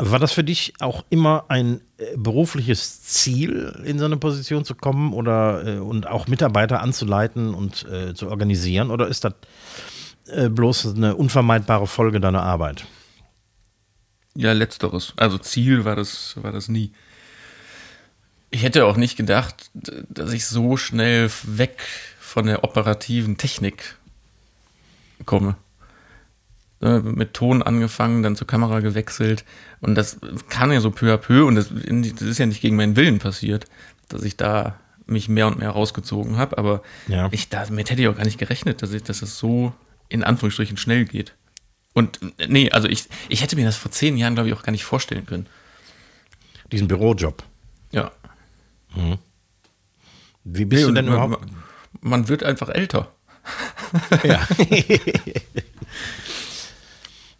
war 0.00 0.18
das 0.18 0.32
für 0.32 0.44
dich 0.44 0.74
auch 0.80 1.04
immer 1.10 1.44
ein 1.48 1.80
äh, 1.98 2.16
berufliches 2.16 3.02
Ziel, 3.02 3.80
in 3.84 3.98
so 3.98 4.04
eine 4.04 4.16
Position 4.16 4.64
zu 4.64 4.74
kommen 4.74 5.12
oder 5.12 5.66
äh, 5.66 5.78
und 5.78 6.06
auch 6.06 6.26
Mitarbeiter 6.26 6.80
anzuleiten 6.80 7.54
und 7.54 7.86
äh, 7.88 8.14
zu 8.14 8.28
organisieren? 8.28 8.90
Oder 8.90 9.08
ist 9.08 9.24
das 9.24 9.34
äh, 10.28 10.48
bloß 10.48 10.94
eine 10.96 11.16
unvermeidbare 11.16 11.86
Folge 11.86 12.20
deiner 12.20 12.42
Arbeit? 12.42 12.86
Ja, 14.34 14.52
letzteres. 14.52 15.12
Also 15.16 15.38
Ziel 15.38 15.84
war 15.84 15.96
das, 15.96 16.36
war 16.42 16.52
das 16.52 16.68
nie. 16.68 16.92
Ich 18.50 18.62
hätte 18.62 18.86
auch 18.86 18.96
nicht 18.96 19.16
gedacht, 19.16 19.70
dass 19.74 20.32
ich 20.32 20.46
so 20.46 20.76
schnell 20.76 21.30
weg 21.44 21.82
von 22.18 22.46
der 22.46 22.64
operativen 22.64 23.36
Technik 23.36 23.96
komme. 25.24 25.56
Äh, 26.82 27.00
mit 27.00 27.34
Ton 27.34 27.62
angefangen, 27.62 28.22
dann 28.22 28.36
zur 28.36 28.46
Kamera 28.46 28.80
gewechselt. 28.80 29.44
Und 29.80 29.94
das 29.96 30.18
kam 30.48 30.72
ja 30.72 30.80
so 30.80 30.90
peu 30.90 31.12
à 31.12 31.18
peu 31.18 31.44
und 31.46 31.54
das, 31.56 31.68
das 31.70 32.22
ist 32.22 32.38
ja 32.38 32.46
nicht 32.46 32.62
gegen 32.62 32.76
meinen 32.76 32.96
Willen 32.96 33.18
passiert, 33.18 33.66
dass 34.08 34.22
ich 34.22 34.38
da 34.38 34.78
mich 35.04 35.28
mehr 35.28 35.46
und 35.46 35.58
mehr 35.58 35.70
rausgezogen 35.70 36.38
habe. 36.38 36.56
Aber 36.56 36.82
Ja. 37.06 37.28
ich, 37.32 37.50
damit 37.50 37.90
hätte 37.90 38.00
ich 38.00 38.08
auch 38.08 38.16
gar 38.16 38.24
nicht 38.24 38.38
gerechnet, 38.38 38.80
dass, 38.80 38.92
ich, 38.94 39.02
dass 39.02 39.20
es 39.20 39.38
so 39.38 39.74
in 40.08 40.24
Anführungsstrichen 40.24 40.78
schnell 40.78 41.04
geht. 41.04 41.34
Und 41.92 42.18
äh, 42.38 42.46
nee, 42.48 42.70
also 42.70 42.88
ich, 42.88 43.08
ich 43.28 43.42
hätte 43.42 43.56
mir 43.56 43.66
das 43.66 43.76
vor 43.76 43.90
zehn 43.90 44.16
Jahren, 44.16 44.34
glaube 44.34 44.48
ich, 44.48 44.54
auch 44.54 44.62
gar 44.62 44.72
nicht 44.72 44.84
vorstellen 44.84 45.26
können. 45.26 45.46
Diesen 46.72 46.88
Bürojob. 46.88 47.42
Ja. 47.92 48.10
Wie 50.44 50.64
bist 50.64 50.80
Nee, 50.82 50.88
du 50.88 50.94
denn 50.94 51.04
man, 51.06 51.14
überhaupt? 51.14 51.44
man 52.00 52.28
wird 52.28 52.42
einfach 52.42 52.70
älter. 52.70 53.12
Ja. 54.22 54.40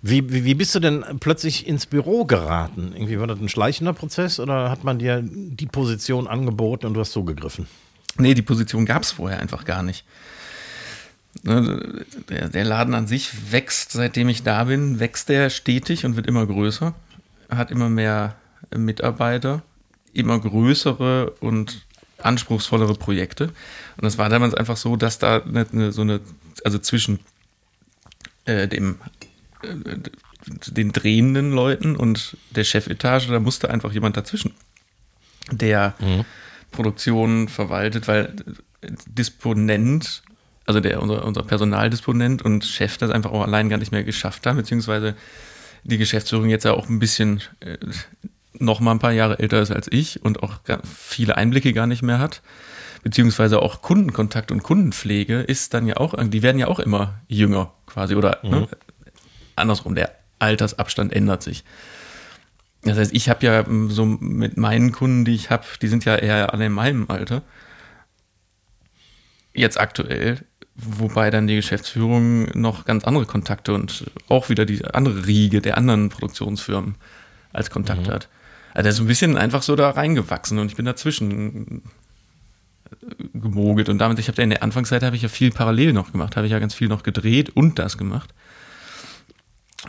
Wie, 0.03 0.33
wie, 0.33 0.45
wie 0.45 0.55
bist 0.55 0.75
du 0.75 0.81
denn 0.81 1.05
plötzlich 1.21 1.67
ins 1.67 1.85
Büro 1.87 2.25
geraten? 2.25 2.93
Irgendwie 2.95 3.21
war 3.21 3.27
das 3.27 3.39
ein 3.39 3.51
schleichender 3.51 3.93
Prozess 3.93 4.41
oder 4.41 4.71
hat 4.71 4.83
man 4.83 4.99
dir 4.99 5.23
die 5.23 5.67
Position 5.67 6.27
angeboten 6.27 6.87
und 6.87 6.95
du 6.95 7.01
hast 7.01 7.13
zugegriffen? 7.13 7.67
Nee, 8.17 8.35
die 8.35 8.43
Position 8.43 8.87
gab 8.87 9.03
es 9.03 9.13
vorher 9.13 9.41
einfach 9.41 9.65
gar 9.65 9.83
nicht. 9.83 10.05
Ne, 11.43 12.05
Der, 12.29 12.49
der 12.49 12.65
Laden 12.65 12.95
an 12.95 13.07
sich 13.07 13.53
wächst, 13.53 13.93
seitdem 13.93 14.29
ich 14.29 14.43
da 14.43 14.65
bin, 14.65 15.01
wächst 15.01 15.29
der 15.29 15.51
stetig 15.51 16.05
und 16.07 16.17
wird 16.17 16.27
immer 16.27 16.47
größer. 16.47 16.95
Hat 17.51 17.71
immer 17.71 17.91
mehr 17.91 18.37
Mitarbeiter, 18.75 19.63
immer 20.13 20.39
größere 20.39 21.31
und 21.41 21.85
anspruchsvollere 22.19 22.95
Projekte. 22.95 23.45
Und 23.97 24.05
das 24.05 24.19
war 24.19 24.29
damals 24.29 24.55
einfach 24.55 24.77
so, 24.77 24.97
dass 24.97 25.19
da 25.19 25.43
eine, 25.43 25.93
so 25.93 26.03
eine, 26.03 26.21
also 26.65 26.79
zwischen 26.79 27.21
äh, 28.45 28.67
dem 28.69 28.99
den 30.67 30.93
drehenden 30.93 31.53
Leuten 31.53 31.97
und 31.97 32.37
der 32.51 32.65
Chefetage, 32.65 33.29
da 33.29 33.41
musste 33.41 33.71
einfach 33.71 33.93
jemand 33.93 34.17
dazwischen, 34.17 34.55
der 35.51 35.95
Produktion 36.71 37.49
verwaltet, 37.49 38.09
weil 38.09 38.35
Disponent, 39.07 40.23
also 40.67 40.81
der, 40.81 41.03
unser, 41.03 41.25
unser 41.25 41.43
Personaldisponent 41.43 42.43
und 42.43 42.65
Chef 42.65 42.97
das 42.99 43.11
einfach 43.11 43.33
auch 43.33 43.43
allein 43.43 43.69
gar 43.69 43.79
nicht 43.79 43.93
mehr 43.93 44.05
geschafft 44.05 44.47
haben, 44.47 44.57
beziehungsweise 44.57 45.15
die 45.85 45.99
Geschäftsführung 45.99 46.49
jetzt 46.49 46.65
ja 46.65 46.73
auch 46.73 46.89
ein 46.89 46.99
bisschen 46.99 47.43
äh, 47.61 47.79
noch 48.55 48.81
mal 48.81 48.93
ein 48.93 48.99
paar 48.99 49.13
Jahre 49.13 49.39
älter 49.39 49.61
ist 49.61 49.71
als 49.71 49.89
ich 49.91 50.23
und 50.25 50.43
auch 50.43 50.61
viele 50.85 51.37
Einblicke 51.37 51.73
gar 51.73 51.87
nicht 51.87 52.03
mehr 52.03 52.19
hat, 52.19 52.43
beziehungsweise 53.03 53.61
auch 53.63 53.83
Kundenkontakt 53.83 54.53
und 54.53 54.63
Kundenpflege 54.63 55.41
ist 55.41 55.75
dann 55.75 55.87
ja 55.87 55.97
auch, 55.97 56.15
die 56.23 56.43
werden 56.43 56.59
ja 56.59 56.69
auch 56.69 56.79
immer 56.79 57.21
jünger 57.29 57.73
quasi 57.87 58.15
oder 58.15 58.41
ne, 58.43 58.69
andersrum, 59.61 59.95
der 59.95 60.13
Altersabstand 60.39 61.13
ändert 61.13 61.43
sich. 61.43 61.65
Das 62.83 62.97
heißt, 62.97 63.15
ich 63.15 63.29
habe 63.29 63.45
ja 63.45 63.61
ähm, 63.61 63.91
so 63.91 64.05
mit 64.07 64.57
meinen 64.57 64.93
Kunden, 64.93 65.25
die 65.25 65.35
ich 65.35 65.51
habe, 65.51 65.65
die 65.81 65.89
sind 65.89 66.05
ja 66.05 66.17
eher 66.17 66.53
alle 66.53 66.67
in 66.67 66.73
meinem 66.73 67.07
Alter. 67.09 67.43
Jetzt 69.53 69.79
aktuell, 69.79 70.45
wobei 70.77 71.31
dann 71.31 71.47
die 71.47 71.57
Geschäftsführung 71.57 72.45
noch 72.59 72.85
ganz 72.85 73.05
andere 73.05 73.27
Kontakte 73.27 73.75
und 73.75 74.11
auch 74.29 74.49
wieder 74.49 74.65
die 74.65 74.85
andere 74.85 75.27
Riege 75.27 75.61
der 75.61 75.77
anderen 75.77 76.09
Produktionsfirmen 76.09 76.95
als 77.53 77.71
Kontakt 77.71 78.09
hat. 78.09 78.29
Also 78.73 78.89
das 78.89 78.95
ist 78.95 79.01
ein 79.01 79.09
bisschen 79.09 79.37
einfach 79.37 79.63
so 79.63 79.75
da 79.75 79.91
reingewachsen 79.91 80.59
und 80.59 80.69
ich 80.69 80.77
bin 80.77 80.87
dazwischen 80.87 81.83
gemogelt 83.35 83.89
und 83.89 83.99
damit, 83.99 84.19
ich 84.21 84.29
habe 84.29 84.39
ja 84.39 84.45
in 84.45 84.51
der 84.51 84.63
Anfangszeit 84.63 85.03
habe 85.03 85.17
ich 85.17 85.23
ja 85.23 85.29
viel 85.29 85.51
parallel 85.51 85.93
noch 85.93 86.13
gemacht, 86.13 86.37
habe 86.37 86.47
ich 86.47 86.53
ja 86.53 86.59
ganz 86.61 86.75
viel 86.75 86.89
noch 86.89 87.03
gedreht 87.03 87.51
und 87.51 87.79
das 87.79 87.99
gemacht 87.99 88.33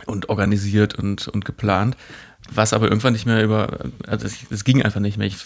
und 0.06 0.28
organisiert 0.28 0.94
und, 0.94 1.28
und 1.28 1.44
geplant, 1.44 1.96
was 2.50 2.72
aber 2.72 2.88
irgendwann 2.88 3.12
nicht 3.12 3.26
mehr 3.26 3.42
über, 3.42 3.78
also 4.06 4.26
es, 4.26 4.64
ging 4.64 4.82
einfach 4.82 5.00
nicht 5.00 5.18
mehr. 5.18 5.26
Ich 5.26 5.36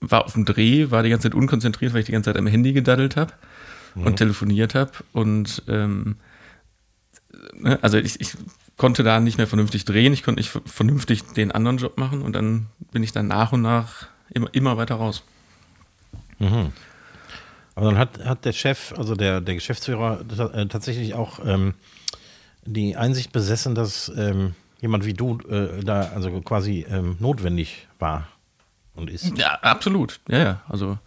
war 0.00 0.24
auf 0.24 0.32
dem 0.32 0.44
Dreh, 0.44 0.90
war 0.90 1.02
die 1.02 1.10
ganze 1.10 1.28
Zeit 1.28 1.34
unkonzentriert, 1.34 1.92
weil 1.92 2.00
ich 2.00 2.06
die 2.06 2.12
ganze 2.12 2.30
Zeit 2.30 2.38
am 2.38 2.46
Handy 2.46 2.72
gedaddelt 2.72 3.16
habe 3.16 3.32
und 3.94 4.16
telefoniert 4.16 4.74
habe 4.74 4.92
und 5.12 5.62
ähm, 5.68 6.16
ne, 7.54 7.78
also 7.82 7.96
ich, 7.96 8.20
ich 8.20 8.34
konnte 8.76 9.02
da 9.02 9.20
nicht 9.20 9.38
mehr 9.38 9.46
vernünftig 9.46 9.84
drehen, 9.86 10.12
ich 10.12 10.22
konnte 10.22 10.40
nicht 10.40 10.52
vernünftig 10.66 11.22
den 11.32 11.50
anderen 11.50 11.78
Job 11.78 11.96
machen 11.96 12.22
und 12.22 12.34
dann 12.34 12.66
bin 12.92 13.02
ich 13.02 13.12
dann 13.12 13.26
nach 13.26 13.52
und 13.52 13.62
nach 13.62 14.08
immer, 14.30 14.48
immer 14.52 14.76
weiter 14.76 14.96
raus. 14.96 15.24
Aber 17.74 17.86
dann 17.86 17.98
hat, 17.98 18.24
hat 18.24 18.44
der 18.44 18.52
Chef, 18.52 18.94
also 18.96 19.14
der, 19.14 19.40
der 19.40 19.54
Geschäftsführer, 19.54 20.20
äh, 20.54 20.66
tatsächlich 20.66 21.14
auch 21.14 21.40
ähm, 21.44 21.74
die 22.66 22.96
Einsicht 22.96 23.32
besessen, 23.32 23.74
dass 23.74 24.12
ähm, 24.16 24.54
jemand 24.80 25.06
wie 25.06 25.14
du 25.14 25.38
äh, 25.48 25.82
da 25.82 26.10
also 26.14 26.30
quasi 26.40 26.86
ähm, 26.88 27.16
notwendig 27.18 27.86
war 27.98 28.28
und 28.94 29.10
ist. 29.10 29.36
Ja, 29.38 29.54
absolut. 29.62 30.20
Ja, 30.28 30.38
ja. 30.38 30.62
Also 30.68 30.98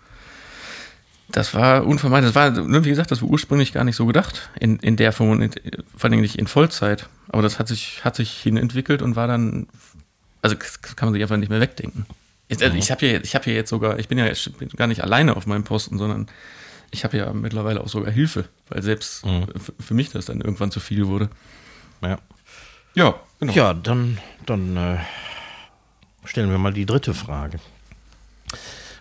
das 1.31 1.53
war 1.53 1.85
unvermeidlich. 1.85 2.33
Das 2.33 2.55
war, 2.55 2.63
ne, 2.63 2.83
wie 2.85 2.89
gesagt, 2.89 3.11
das 3.11 3.21
war 3.21 3.29
ursprünglich 3.29 3.73
gar 3.73 3.83
nicht 3.83 3.95
so 3.95 4.05
gedacht 4.05 4.49
in, 4.59 4.77
in 4.79 4.95
der 4.95 5.11
Form 5.11 5.29
und 5.31 5.41
in, 5.41 5.51
vor 5.95 6.09
allem 6.09 6.21
nicht 6.21 6.37
in 6.37 6.47
Vollzeit. 6.47 7.07
Aber 7.29 7.41
das 7.41 7.59
hat 7.59 7.67
sich, 7.67 8.03
hat 8.03 8.15
sich 8.15 8.31
hinentwickelt 8.31 9.01
und 9.01 9.15
war 9.15 9.27
dann, 9.27 9.67
also 10.41 10.55
das 10.55 10.81
kann 10.81 11.07
man 11.07 11.13
sich 11.13 11.21
einfach 11.21 11.37
nicht 11.37 11.49
mehr 11.49 11.61
wegdenken. 11.61 12.05
Ich, 12.47 12.63
also 12.63 12.75
ich 12.75 12.89
habe 12.89 13.05
hier, 13.05 13.23
ich 13.23 13.35
habe 13.35 13.45
hier 13.45 13.53
jetzt 13.53 13.69
sogar, 13.69 13.99
ich 13.99 14.07
bin 14.07 14.17
ja 14.17 14.25
bin 14.57 14.69
gar 14.69 14.87
nicht 14.87 15.03
alleine 15.03 15.37
auf 15.37 15.45
meinem 15.45 15.63
Posten, 15.63 15.99
sondern 15.99 16.27
ich 16.91 17.03
habe 17.03 17.17
ja 17.17 17.31
mittlerweile 17.33 17.81
auch 17.81 17.87
sogar 17.89 18.11
Hilfe, 18.11 18.45
weil 18.69 18.81
selbst 18.83 19.23
f- 19.23 19.73
für 19.79 19.93
mich 19.93 20.09
das 20.11 20.25
dann 20.25 20.41
irgendwann 20.41 20.71
zu 20.71 20.79
viel 20.79 21.07
wurde. 21.07 21.29
Ja, 22.01 22.17
Ja, 22.95 23.15
genau. 23.39 23.53
ja 23.53 23.73
dann, 23.73 24.17
dann 24.45 24.75
äh, 24.77 24.97
stellen 26.25 26.49
wir 26.49 26.57
mal 26.57 26.73
die 26.73 26.85
dritte 26.85 27.13
Frage. 27.13 27.59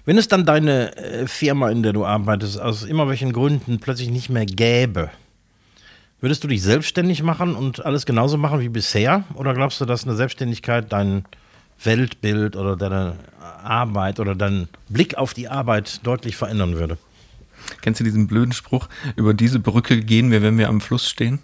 Wenn 0.05 0.17
es 0.19 0.29
dann 0.29 0.47
deine 0.47 0.97
äh, 0.97 1.27
Firma, 1.27 1.71
in 1.71 1.83
der 1.83 1.93
du 1.93 2.05
arbeitest, 2.07 2.61
aus 2.61 2.83
immer 2.85 3.09
welchen 3.09 3.33
Gründen 3.33 3.79
plötzlich 3.79 4.11
nicht 4.11 4.31
mehr 4.31 4.47
gäbe, 4.47 5.11
würdest 6.21 6.43
du 6.45 6.49
dich 6.49 6.63
selbstständig 6.63 7.23
machen 7.23 7.55
und 7.55 7.85
alles 7.85 8.07
genauso 8.07 8.39
machen 8.39 8.61
wie 8.61 8.69
bisher? 8.71 9.25
Oder 9.35 9.55
glaubst 9.55 9.81
du, 9.81 9.85
dass 9.85 10.05
eine 10.05 10.17
Selbstständigkeit 10.17 10.93
dein 10.93 11.25
Weltbild 11.85 12.57
oder 12.57 12.75
deine 12.77 13.17
Arbeit 13.63 14.19
oder 14.19 14.35
deinen 14.35 14.69
Blick 14.89 15.17
auf 15.17 15.33
die 15.35 15.49
Arbeit 15.49 16.01
deutlich 16.05 16.37
verändern 16.37 16.75
würde? 16.77 16.99
Kennst 17.81 18.01
du 18.01 18.05
diesen 18.05 18.27
blöden 18.27 18.53
Spruch? 18.53 18.89
Über 19.17 19.35
diese 19.35 19.59
Brücke 19.59 20.01
gehen 20.01 20.31
wir, 20.31 20.43
wenn 20.43 20.59
wir 20.59 20.69
am 20.69 20.81
Fluss 20.81 21.09
stehen? 21.09 21.39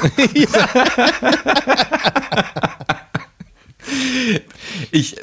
ich, 4.90 5.16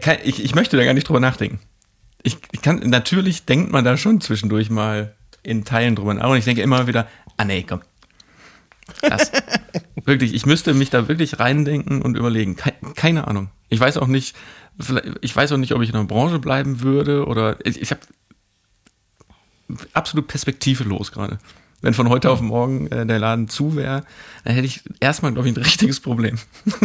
kann, 0.00 0.18
ich, 0.24 0.44
ich 0.44 0.54
möchte 0.54 0.76
da 0.76 0.84
gar 0.84 0.94
nicht 0.94 1.08
drüber 1.08 1.20
nachdenken. 1.20 1.58
Ich, 2.22 2.36
ich 2.52 2.62
kann, 2.62 2.78
natürlich 2.90 3.44
denkt 3.46 3.72
man 3.72 3.84
da 3.84 3.96
schon 3.96 4.20
zwischendurch 4.20 4.70
mal 4.70 5.14
in 5.42 5.64
Teilen 5.64 5.96
drüber 5.96 6.14
nach. 6.14 6.28
Und 6.28 6.36
ich 6.36 6.44
denke 6.44 6.62
immer 6.62 6.86
wieder, 6.86 7.08
ah 7.36 7.44
nee, 7.44 7.64
komm. 7.66 7.80
Das, 9.02 9.32
wirklich, 10.04 10.34
ich 10.34 10.44
müsste 10.46 10.74
mich 10.74 10.90
da 10.90 11.08
wirklich 11.08 11.38
reindenken 11.38 12.02
und 12.02 12.16
überlegen. 12.16 12.56
Kei- 12.56 12.74
keine 12.94 13.26
Ahnung. 13.28 13.50
Ich 13.68 13.80
weiß 13.80 13.96
auch 13.98 14.06
nicht, 14.08 14.36
ich 15.20 15.34
weiß 15.34 15.52
auch 15.52 15.56
nicht, 15.56 15.72
ob 15.72 15.80
ich 15.82 15.88
in 15.90 15.94
der 15.96 16.04
Branche 16.04 16.38
bleiben 16.38 16.80
würde 16.80 17.24
oder 17.26 17.56
ich, 17.64 17.80
ich 17.80 17.90
habe 17.90 18.00
absolut 19.92 20.28
perspektivelos 20.28 21.12
gerade. 21.12 21.38
Wenn 21.82 21.94
von 21.94 22.08
heute 22.08 22.30
auf 22.30 22.40
morgen 22.42 22.88
äh, 22.88 23.06
der 23.06 23.18
Laden 23.18 23.48
zu 23.48 23.74
wäre, 23.74 24.04
dann 24.44 24.54
hätte 24.54 24.66
ich 24.66 24.82
erstmal, 25.00 25.32
glaube 25.32 25.48
ich, 25.48 25.56
ein 25.56 25.62
richtiges 25.62 26.00
Problem. 26.00 26.38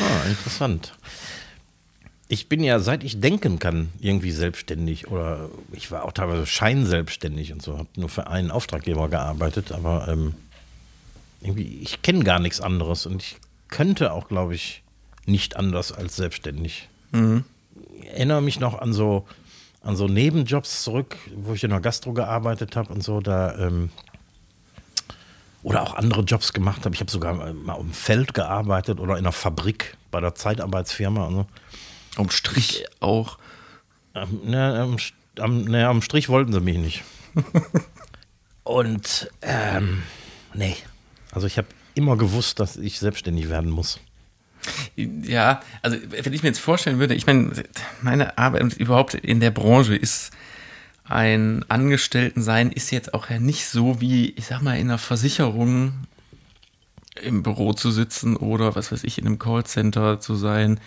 Ah, 0.00 0.28
interessant. 0.28 0.92
Ich 2.26 2.48
bin 2.48 2.64
ja, 2.64 2.80
seit 2.80 3.04
ich 3.04 3.20
denken 3.20 3.58
kann, 3.58 3.90
irgendwie 4.00 4.32
selbstständig 4.32 5.08
oder 5.08 5.50
ich 5.72 5.90
war 5.90 6.04
auch 6.04 6.12
teilweise 6.12 6.46
scheinselbstständig 6.46 7.52
und 7.52 7.62
so, 7.62 7.78
habe 7.78 7.88
nur 7.96 8.08
für 8.08 8.26
einen 8.26 8.50
Auftraggeber 8.50 9.08
gearbeitet, 9.08 9.72
aber 9.72 10.08
ähm, 10.08 10.34
irgendwie, 11.42 11.78
ich 11.82 12.02
kenne 12.02 12.24
gar 12.24 12.40
nichts 12.40 12.60
anderes 12.60 13.06
und 13.06 13.22
ich 13.22 13.36
könnte 13.68 14.12
auch, 14.12 14.28
glaube 14.28 14.54
ich, 14.54 14.82
nicht 15.26 15.56
anders 15.56 15.92
als 15.92 16.16
selbstständig. 16.16 16.88
Mhm. 17.12 17.44
Ich 18.00 18.08
erinnere 18.08 18.42
mich 18.42 18.58
noch 18.58 18.78
an 18.78 18.92
so, 18.92 19.26
an 19.84 19.96
so 19.96 20.08
Nebenjobs 20.08 20.82
zurück, 20.82 21.16
wo 21.36 21.52
ich 21.52 21.62
in 21.62 21.70
der 21.70 21.80
Gastro 21.80 22.12
gearbeitet 22.12 22.74
habe 22.74 22.92
und 22.92 23.02
so, 23.02 23.20
da 23.20 23.56
ähm, 23.58 23.90
oder 25.62 25.82
auch 25.82 25.94
andere 25.94 26.22
Jobs 26.22 26.52
gemacht 26.52 26.84
habe. 26.84 26.94
Ich 26.94 27.00
habe 27.00 27.10
sogar 27.10 27.52
mal 27.52 27.80
im 27.80 27.92
Feld 27.92 28.34
gearbeitet 28.34 29.00
oder 29.00 29.14
in 29.14 29.20
einer 29.20 29.32
Fabrik 29.32 29.96
bei 30.10 30.20
der 30.20 30.34
Zeitarbeitsfirma. 30.34 31.24
Und 31.24 31.34
so. 31.34 31.46
Am 32.16 32.30
Strich 32.30 32.84
auch. 33.00 33.38
Ähm, 34.14 34.40
ne, 34.44 34.80
am, 34.80 34.96
am, 35.42 35.64
ne, 35.64 35.88
am 35.88 36.02
Strich 36.02 36.28
wollten 36.28 36.52
sie 36.52 36.60
mich 36.60 36.78
nicht. 36.78 37.04
und 38.62 39.30
ähm, 39.40 40.02
nee. 40.52 40.76
Also 41.32 41.46
ich 41.46 41.56
habe 41.58 41.68
immer 41.94 42.16
gewusst, 42.16 42.60
dass 42.60 42.76
ich 42.76 42.98
selbstständig 42.98 43.48
werden 43.48 43.70
muss. 43.70 43.98
Ja, 44.96 45.60
also 45.82 45.96
wenn 46.08 46.32
ich 46.32 46.42
mir 46.42 46.48
jetzt 46.48 46.60
vorstellen 46.60 46.98
würde, 46.98 47.14
ich 47.14 47.26
meine, 47.26 47.52
meine 48.00 48.38
Arbeit 48.38 48.74
überhaupt 48.74 49.14
in 49.14 49.40
der 49.40 49.50
Branche 49.50 49.94
ist 49.94 50.32
ein 51.04 51.64
Angestelltensein 51.68 52.72
ist 52.72 52.90
jetzt 52.90 53.12
auch 53.12 53.28
ja 53.28 53.38
nicht 53.38 53.68
so 53.68 54.00
wie, 54.00 54.30
ich 54.30 54.46
sag 54.46 54.62
mal, 54.62 54.78
in 54.78 54.88
einer 54.88 54.98
Versicherung 54.98 55.92
im 57.20 57.42
Büro 57.42 57.74
zu 57.74 57.90
sitzen 57.90 58.36
oder 58.36 58.74
was 58.74 58.90
weiß 58.90 59.04
ich, 59.04 59.18
in 59.18 59.26
einem 59.26 59.38
Callcenter 59.38 60.18
zu 60.20 60.34
sein. 60.34 60.80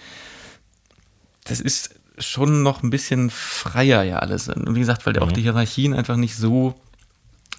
Das 1.43 1.61
ist 1.61 1.91
schon 2.17 2.63
noch 2.63 2.81
ein 2.81 2.89
bisschen 2.89 3.29
freier 3.29 4.03
ja 4.03 4.19
alles. 4.19 4.49
Und 4.49 4.75
wie 4.75 4.79
gesagt, 4.79 5.05
weil 5.05 5.13
mhm. 5.13 5.19
auch 5.19 5.31
die 5.31 5.43
Hierarchien 5.43 5.93
einfach 5.93 6.17
nicht 6.17 6.35
so 6.35 6.75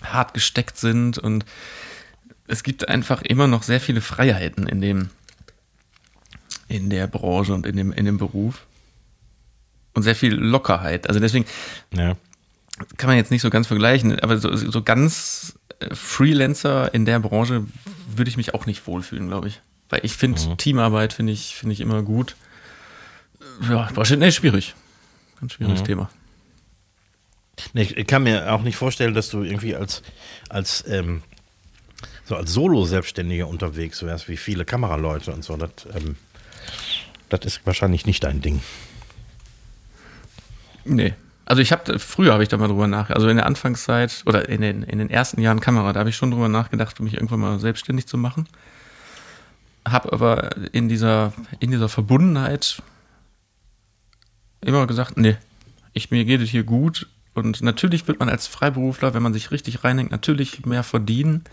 hart 0.03 0.35
gesteckt 0.35 0.79
sind 0.79 1.19
und 1.19 1.45
es 2.47 2.63
gibt 2.63 2.89
einfach 2.89 3.23
immer 3.23 3.47
noch 3.47 3.63
sehr 3.63 3.81
viele 3.81 4.01
Freiheiten 4.01 4.67
in 4.67 4.81
dem, 4.81 5.11
in 6.69 6.91
der 6.91 7.07
Branche 7.07 7.55
und 7.55 7.67
in 7.67 7.77
dem, 7.77 7.93
in 7.93 8.05
dem 8.05 8.19
Beruf. 8.19 8.67
Und 9.95 10.03
sehr 10.03 10.15
viel 10.15 10.35
Lockerheit. 10.35 11.09
Also 11.09 11.19
deswegen 11.19 11.47
ja. 11.93 12.17
kann 12.97 13.09
man 13.09 13.17
jetzt 13.17 13.31
nicht 13.31 13.43
so 13.43 13.51
ganz 13.51 13.67
vergleichen, 13.67 14.19
aber 14.21 14.39
so, 14.39 14.55
so 14.55 14.83
ganz 14.83 15.59
äh, 15.81 15.95
Freelancer 15.95 16.93
in 16.95 17.05
der 17.05 17.19
Branche 17.19 17.67
würde 18.15 18.29
ich 18.29 18.37
mich 18.37 18.55
auch 18.55 18.67
nicht 18.67 18.87
wohlfühlen, 18.87 19.29
glaube 19.29 19.49
ich. 19.49 19.61
Weil 19.89 20.01
ich 20.05 20.15
finde, 20.15 20.41
mhm. 20.41 20.57
Teamarbeit 20.59 21.15
finde 21.15 21.33
ich, 21.33 21.55
finde 21.57 21.73
ich 21.73 21.81
immer 21.81 22.03
gut. 22.03 22.37
Ja, 23.63 23.89
wahrscheinlich 23.95 24.27
nee, 24.27 24.33
schwierig. 24.33 24.75
Ganz 25.41 25.55
schwieriges 25.55 25.81
mhm. 25.81 25.87
Thema. 25.87 26.11
Nee, 27.73 27.83
ich 27.83 28.07
kann 28.07 28.23
mir 28.23 28.53
auch 28.53 28.63
nicht 28.63 28.77
vorstellen, 28.77 29.15
dass 29.15 29.31
du 29.31 29.43
irgendwie 29.43 29.75
als, 29.75 30.03
als 30.49 30.85
ähm, 30.87 31.23
so 32.25 32.37
als 32.37 32.53
Solo-Selbstständiger 32.53 33.49
unterwegs 33.49 34.03
wärst, 34.03 34.29
wie 34.29 34.37
viele 34.37 34.65
Kameraleute 34.65 35.33
und 35.33 35.43
so. 35.43 35.57
Das, 35.57 35.71
ähm, 35.95 36.17
das 37.29 37.41
ist 37.45 37.61
wahrscheinlich 37.65 38.07
nicht 38.07 38.25
dein 38.25 38.41
Ding. 38.41 38.61
Nee. 40.85 41.15
Also 41.45 41.63
ich 41.63 41.73
habe 41.73 41.99
früher 41.99 42.35
habe 42.35 42.43
ich 42.43 42.51
da 42.51 42.59
mal 42.59 42.69
drüber 42.69 42.87
nach, 42.87 43.09
also 43.09 43.29
in 43.29 43.37
der 43.37 43.47
Anfangszeit 43.47 44.23
oder 44.27 44.49
in 44.49 44.61
den, 44.61 44.83
in 44.83 44.99
den 44.99 45.09
ersten 45.09 45.41
Jahren 45.41 45.61
Kamera, 45.61 45.93
da 45.93 46.01
habe 46.01 46.11
ich 46.11 46.17
schon 46.17 46.31
drüber 46.31 46.49
nachgedacht, 46.49 47.01
mich 47.01 47.15
irgendwann 47.15 47.41
mal 47.41 47.59
selbstständig 47.59 48.07
zu 48.07 48.19
machen. 48.19 48.47
Habe 49.89 50.13
aber 50.13 50.57
in 50.73 50.91
dieser, 50.91 51.33
in 51.59 51.71
dieser 51.71 51.89
Verbundenheit 51.89 52.83
immer 54.61 54.87
gesagt, 54.87 55.17
nee, 55.17 55.37
ich, 55.95 56.11
mir 56.11 56.25
geht 56.27 56.43
es 56.43 56.51
hier 56.51 56.65
gut. 56.65 57.09
Und 57.33 57.63
natürlich 57.63 58.07
wird 58.09 58.19
man 58.21 58.29
als 58.29 58.47
Freiberufler, 58.47 59.15
wenn 59.15 59.23
man 59.23 59.33
sich 59.33 59.51
richtig 59.51 59.85
reinhängt, 59.85 60.11
natürlich 60.11 60.67
mehr 60.67 60.83
verdienen 60.83 61.45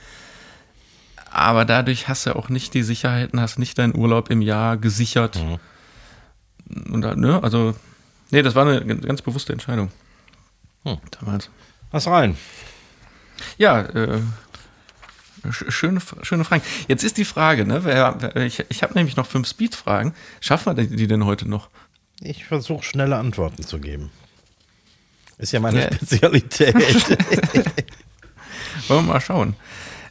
aber 1.36 1.66
dadurch 1.66 2.08
hast 2.08 2.26
du 2.26 2.36
auch 2.36 2.48
nicht 2.48 2.74
die 2.74 2.82
Sicherheiten, 2.82 3.42
hast 3.42 3.60
nicht 3.60 3.78
deinen 3.78 3.94
Urlaub 3.94 4.30
im 4.30 4.42
Jahr 4.42 4.78
gesichert. 4.78 5.36
Mhm. 5.36 6.94
Und 6.94 7.02
da, 7.02 7.16
ne, 7.16 7.44
also, 7.44 7.76
nee, 8.32 8.42
das 8.42 8.56
war 8.56 8.66
eine 8.66 8.98
ganz 8.98 9.22
bewusste 9.22 9.52
Entscheidung. 9.52 9.92
Hm. 10.84 10.98
Damals. 11.20 11.50
Was 11.92 12.08
rein? 12.08 12.38
Ja, 13.58 13.82
äh, 13.82 14.22
schöne, 15.52 16.00
schöne 16.22 16.46
Fragen. 16.46 16.64
Jetzt 16.88 17.04
ist 17.04 17.18
die 17.18 17.26
Frage, 17.26 17.66
ne, 17.66 17.84
wer, 17.84 18.16
wer, 18.20 18.36
ich, 18.38 18.64
ich 18.70 18.82
habe 18.82 18.94
nämlich 18.94 19.18
noch 19.18 19.28
fünf 19.28 19.48
Speed-Fragen. 19.48 20.14
Schaffen 20.40 20.78
wir 20.78 20.86
die 20.86 21.08
denn 21.08 21.26
heute 21.26 21.50
noch? 21.50 21.70
Ich 22.22 22.46
versuche 22.46 22.84
schnelle 22.84 23.18
Antworten 23.18 23.64
zu 23.64 23.80
geben. 23.80 24.10
Ist 25.38 25.52
ja 25.52 25.60
meine 25.60 25.82
ja. 25.82 25.94
Spezialität. 25.94 26.76
Wollen 28.88 29.06
wir 29.06 29.14
mal 29.14 29.20
schauen. 29.20 29.58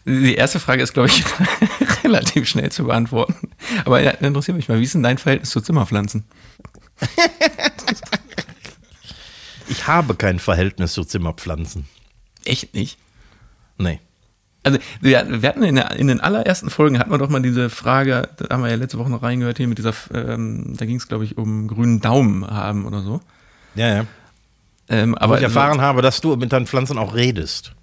Die 0.07 0.34
erste 0.34 0.61
Frage 0.61 0.82
ist, 0.82 0.92
glaube 0.92 1.09
ich, 1.09 1.24
relativ 2.05 2.48
schnell 2.48 2.70
zu 2.70 2.84
beantworten. 2.84 3.50
Aber 3.84 4.00
ja, 4.00 4.11
interessiert 4.11 4.57
mich 4.57 4.68
mal, 4.68 4.78
wie 4.78 4.84
ist 4.84 4.94
denn 4.94 5.02
dein 5.02 5.18
Verhältnis 5.18 5.50
zu 5.50 5.61
Zimmerpflanzen? 5.61 6.24
ich 9.68 9.86
habe 9.86 10.14
kein 10.14 10.38
Verhältnis 10.38 10.92
zu 10.92 11.05
Zimmerpflanzen. 11.05 11.86
Echt 12.44 12.74
nicht? 12.74 12.98
Nee. 13.78 14.00
Also, 14.62 14.78
wir, 15.00 15.42
wir 15.42 15.48
hatten 15.48 15.62
in, 15.62 15.74
der, 15.74 15.90
in, 15.92 16.07
den 16.09 16.20
allerersten 16.20 16.70
Folgen 16.70 16.98
hatten 16.98 17.11
wir 17.11 17.18
doch 17.18 17.28
mal 17.28 17.42
diese 17.42 17.68
Frage, 17.68 18.28
da 18.36 18.55
haben 18.55 18.62
wir 18.62 18.70
ja 18.70 18.76
letzte 18.76 18.98
Woche 18.98 19.11
noch 19.11 19.22
reingehört, 19.22 19.59
hier 19.59 19.68
mit 19.68 19.78
dieser, 19.78 19.92
ähm, 20.14 20.74
da 20.76 20.86
ging 20.86 20.96
es, 20.96 21.07
glaube 21.07 21.24
ich, 21.24 21.36
um 21.36 21.68
grünen 21.68 22.00
Daumen 22.00 22.46
haben 22.46 22.86
oder 22.86 23.02
so. 23.02 23.20
Ja, 23.74 23.94
ja. 23.94 24.07
Ähm, 24.88 25.14
aber 25.16 25.34
Wo 25.34 25.38
ich 25.38 25.42
erfahren 25.42 25.80
habe, 25.80 26.02
dass 26.02 26.20
du 26.20 26.36
mit 26.36 26.52
deinen 26.52 26.66
Pflanzen 26.66 26.98
auch 26.98 27.14
redest. 27.14 27.74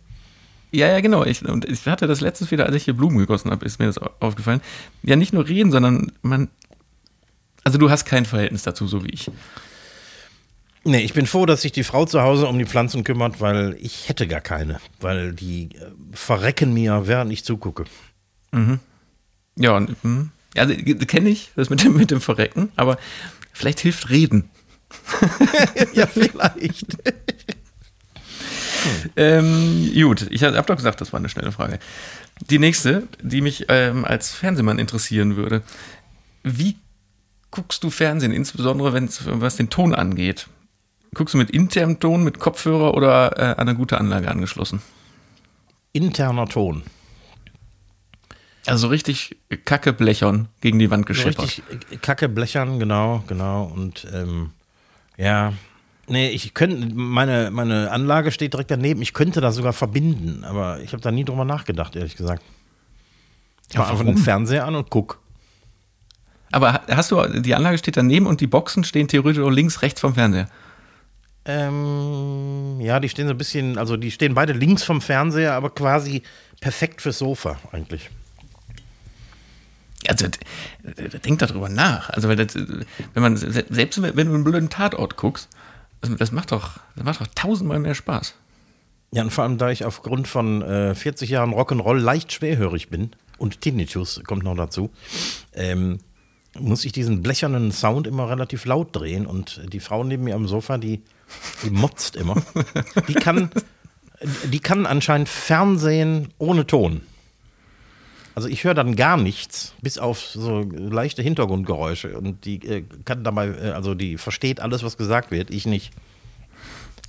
Ja, 0.71 0.87
ja, 0.87 1.01
genau. 1.01 1.25
Ich, 1.25 1.45
und 1.45 1.65
ich 1.65 1.85
hatte 1.85 2.07
das 2.07 2.21
letztes 2.21 2.49
wieder, 2.49 2.65
als 2.65 2.75
ich 2.75 2.85
hier 2.85 2.93
Blumen 2.93 3.17
gegossen 3.17 3.51
habe, 3.51 3.65
ist 3.65 3.79
mir 3.79 3.87
das 3.87 3.97
aufgefallen. 3.97 4.61
Ja, 5.03 5.15
nicht 5.15 5.33
nur 5.33 5.47
reden, 5.47 5.71
sondern 5.71 6.11
man. 6.21 6.49
Also 7.63 7.77
du 7.77 7.89
hast 7.89 8.05
kein 8.05 8.25
Verhältnis 8.25 8.63
dazu, 8.63 8.87
so 8.87 9.03
wie 9.03 9.09
ich. 9.09 9.29
Nee, 10.83 11.01
ich 11.01 11.13
bin 11.13 11.27
froh, 11.27 11.45
dass 11.45 11.61
sich 11.61 11.71
die 11.71 11.83
Frau 11.83 12.05
zu 12.05 12.21
Hause 12.21 12.47
um 12.47 12.57
die 12.57 12.65
Pflanzen 12.65 13.03
kümmert, 13.03 13.39
weil 13.39 13.77
ich 13.79 14.09
hätte 14.09 14.27
gar 14.27 14.41
keine. 14.41 14.79
Weil 14.99 15.33
die 15.33 15.69
äh, 15.75 15.91
verrecken 16.13 16.73
mir, 16.73 17.03
während 17.05 17.31
ich 17.31 17.43
zugucke. 17.43 17.83
Mhm. 18.51 18.79
Ja, 19.57 19.75
und, 19.77 20.03
mh. 20.03 20.29
also 20.55 20.73
kenne 20.73 21.29
ich, 21.29 21.51
das 21.55 21.69
mit 21.69 21.83
dem, 21.83 21.95
mit 21.95 22.09
dem 22.09 22.21
Verrecken, 22.21 22.71
aber 22.77 22.97
vielleicht 23.53 23.81
hilft 23.81 24.09
Reden. 24.09 24.49
ja, 25.93 26.07
vielleicht. 26.07 26.97
Ähm, 29.15 29.91
gut, 29.93 30.27
ich 30.31 30.43
habe 30.43 30.61
doch 30.61 30.75
gesagt, 30.75 31.01
das 31.01 31.13
war 31.13 31.19
eine 31.19 31.29
schnelle 31.29 31.51
Frage. 31.51 31.79
Die 32.49 32.59
nächste, 32.59 33.07
die 33.21 33.41
mich 33.41 33.65
ähm, 33.69 34.05
als 34.05 34.31
Fernsehmann 34.31 34.79
interessieren 34.79 35.35
würde. 35.35 35.61
Wie 36.43 36.77
guckst 37.51 37.83
du 37.83 37.89
Fernsehen, 37.89 38.31
insbesondere 38.31 38.93
wenn 38.93 39.05
es 39.05 39.21
was 39.25 39.57
den 39.57 39.69
Ton 39.69 39.93
angeht? 39.93 40.47
Guckst 41.13 41.33
du 41.33 41.37
mit 41.37 41.51
internem 41.51 41.99
Ton, 41.99 42.23
mit 42.23 42.39
Kopfhörer 42.39 42.93
oder 42.95 43.37
äh, 43.37 43.41
an 43.59 43.67
eine 43.67 43.75
gute 43.75 43.97
Anlage 43.97 44.29
angeschlossen? 44.29 44.81
Interner 45.91 46.47
Ton. 46.47 46.83
Also 48.65 48.87
richtig 48.87 49.35
Kacke 49.65 49.91
blechern 49.91 50.47
gegen 50.61 50.79
die 50.79 50.89
Wand 50.91 51.05
gescheppert. 51.05 51.43
Richtig 51.43 52.01
Kacke 52.01 52.29
blechern, 52.29 52.79
genau, 52.79 53.23
genau. 53.27 53.63
Und 53.63 54.07
ähm, 54.13 54.51
ja, 55.17 55.53
Nee, 56.11 56.29
ich 56.29 56.53
könnte, 56.53 56.93
meine, 56.93 57.51
meine 57.51 57.89
Anlage 57.89 58.31
steht 58.31 58.51
direkt 58.51 58.69
daneben. 58.69 59.01
Ich 59.01 59.13
könnte 59.13 59.39
da 59.39 59.53
sogar 59.53 59.71
verbinden, 59.71 60.43
aber 60.43 60.81
ich 60.81 60.91
habe 60.91 61.01
da 61.01 61.09
nie 61.09 61.23
drüber 61.23 61.45
nachgedacht, 61.45 61.95
ehrlich 61.95 62.17
gesagt. 62.17 62.43
Ich 63.69 63.77
mache 63.77 63.91
einfach 63.91 64.03
den 64.03 64.17
Fernseher 64.17 64.65
an 64.65 64.75
und 64.75 64.89
guck. 64.89 65.21
Aber 66.51 66.81
hast 66.89 67.11
du, 67.11 67.23
die 67.39 67.55
Anlage 67.55 67.77
steht 67.77 67.95
daneben 67.95 68.25
und 68.25 68.41
die 68.41 68.47
Boxen 68.47 68.83
stehen 68.83 69.07
theoretisch 69.07 69.41
auch 69.41 69.49
links, 69.49 69.81
rechts 69.81 70.01
vom 70.01 70.13
Fernseher? 70.13 70.49
Ähm, 71.45 72.81
ja, 72.81 72.99
die 72.99 73.07
stehen 73.07 73.27
so 73.27 73.33
ein 73.33 73.37
bisschen, 73.37 73.77
also 73.77 73.95
die 73.95 74.11
stehen 74.11 74.33
beide 74.33 74.51
links 74.51 74.83
vom 74.83 74.99
Fernseher, 74.99 75.53
aber 75.53 75.69
quasi 75.69 76.23
perfekt 76.59 77.01
fürs 77.01 77.19
Sofa 77.19 77.57
eigentlich. 77.71 78.09
Also, 80.07 80.27
denk 81.23 81.39
darüber 81.39 81.69
nach. 81.69 82.09
Also, 82.09 82.35
das, 82.35 82.55
wenn 82.55 83.23
man, 83.23 83.37
selbst 83.37 84.01
wenn 84.01 84.13
du 84.13 84.33
einen 84.33 84.43
blöden 84.43 84.69
Tatort 84.69 85.15
guckst, 85.15 85.47
das, 86.01 86.15
das, 86.17 86.31
macht 86.31 86.51
doch, 86.51 86.79
das 86.95 87.05
macht 87.05 87.21
doch 87.21 87.27
tausendmal 87.33 87.79
mehr 87.79 87.95
Spaß. 87.95 88.35
Ja, 89.13 89.23
und 89.23 89.31
vor 89.31 89.43
allem, 89.43 89.57
da 89.57 89.69
ich 89.69 89.83
aufgrund 89.83 90.27
von 90.27 90.61
äh, 90.61 90.95
40 90.95 91.29
Jahren 91.29 91.53
Rock'n'Roll 91.53 91.97
leicht 91.97 92.31
schwerhörig 92.31 92.89
bin 92.89 93.11
und 93.37 93.61
Tinnitus 93.61 94.21
kommt 94.25 94.43
noch 94.43 94.55
dazu, 94.55 94.89
ähm, 95.53 95.99
muss 96.59 96.85
ich 96.85 96.91
diesen 96.91 97.21
blechernen 97.21 97.71
Sound 97.71 98.07
immer 98.07 98.29
relativ 98.29 98.65
laut 98.65 98.95
drehen 98.95 99.25
und 99.25 99.61
die 99.71 99.79
Frau 99.79 100.03
neben 100.03 100.23
mir 100.23 100.35
am 100.35 100.47
Sofa, 100.47 100.77
die, 100.77 101.01
die 101.63 101.69
motzt 101.69 102.15
immer. 102.15 102.41
Die 103.07 103.13
kann, 103.13 103.51
die 104.51 104.59
kann 104.59 104.85
anscheinend 104.85 105.29
Fernsehen 105.29 106.29
ohne 106.37 106.67
Ton. 106.67 107.01
Also 108.33 108.47
ich 108.47 108.63
höre 108.63 108.73
dann 108.73 108.95
gar 108.95 109.17
nichts, 109.17 109.73
bis 109.81 109.97
auf 109.97 110.19
so 110.19 110.61
leichte 110.61 111.21
Hintergrundgeräusche. 111.21 112.17
Und 112.17 112.45
die 112.45 112.65
äh, 112.65 112.83
kann 113.03 113.23
dabei, 113.23 113.47
äh, 113.49 113.71
also 113.71 113.93
die 113.93 114.17
versteht 114.17 114.59
alles, 114.59 114.83
was 114.83 114.97
gesagt 114.97 115.31
wird, 115.31 115.49
ich 115.49 115.65
nicht. 115.65 115.91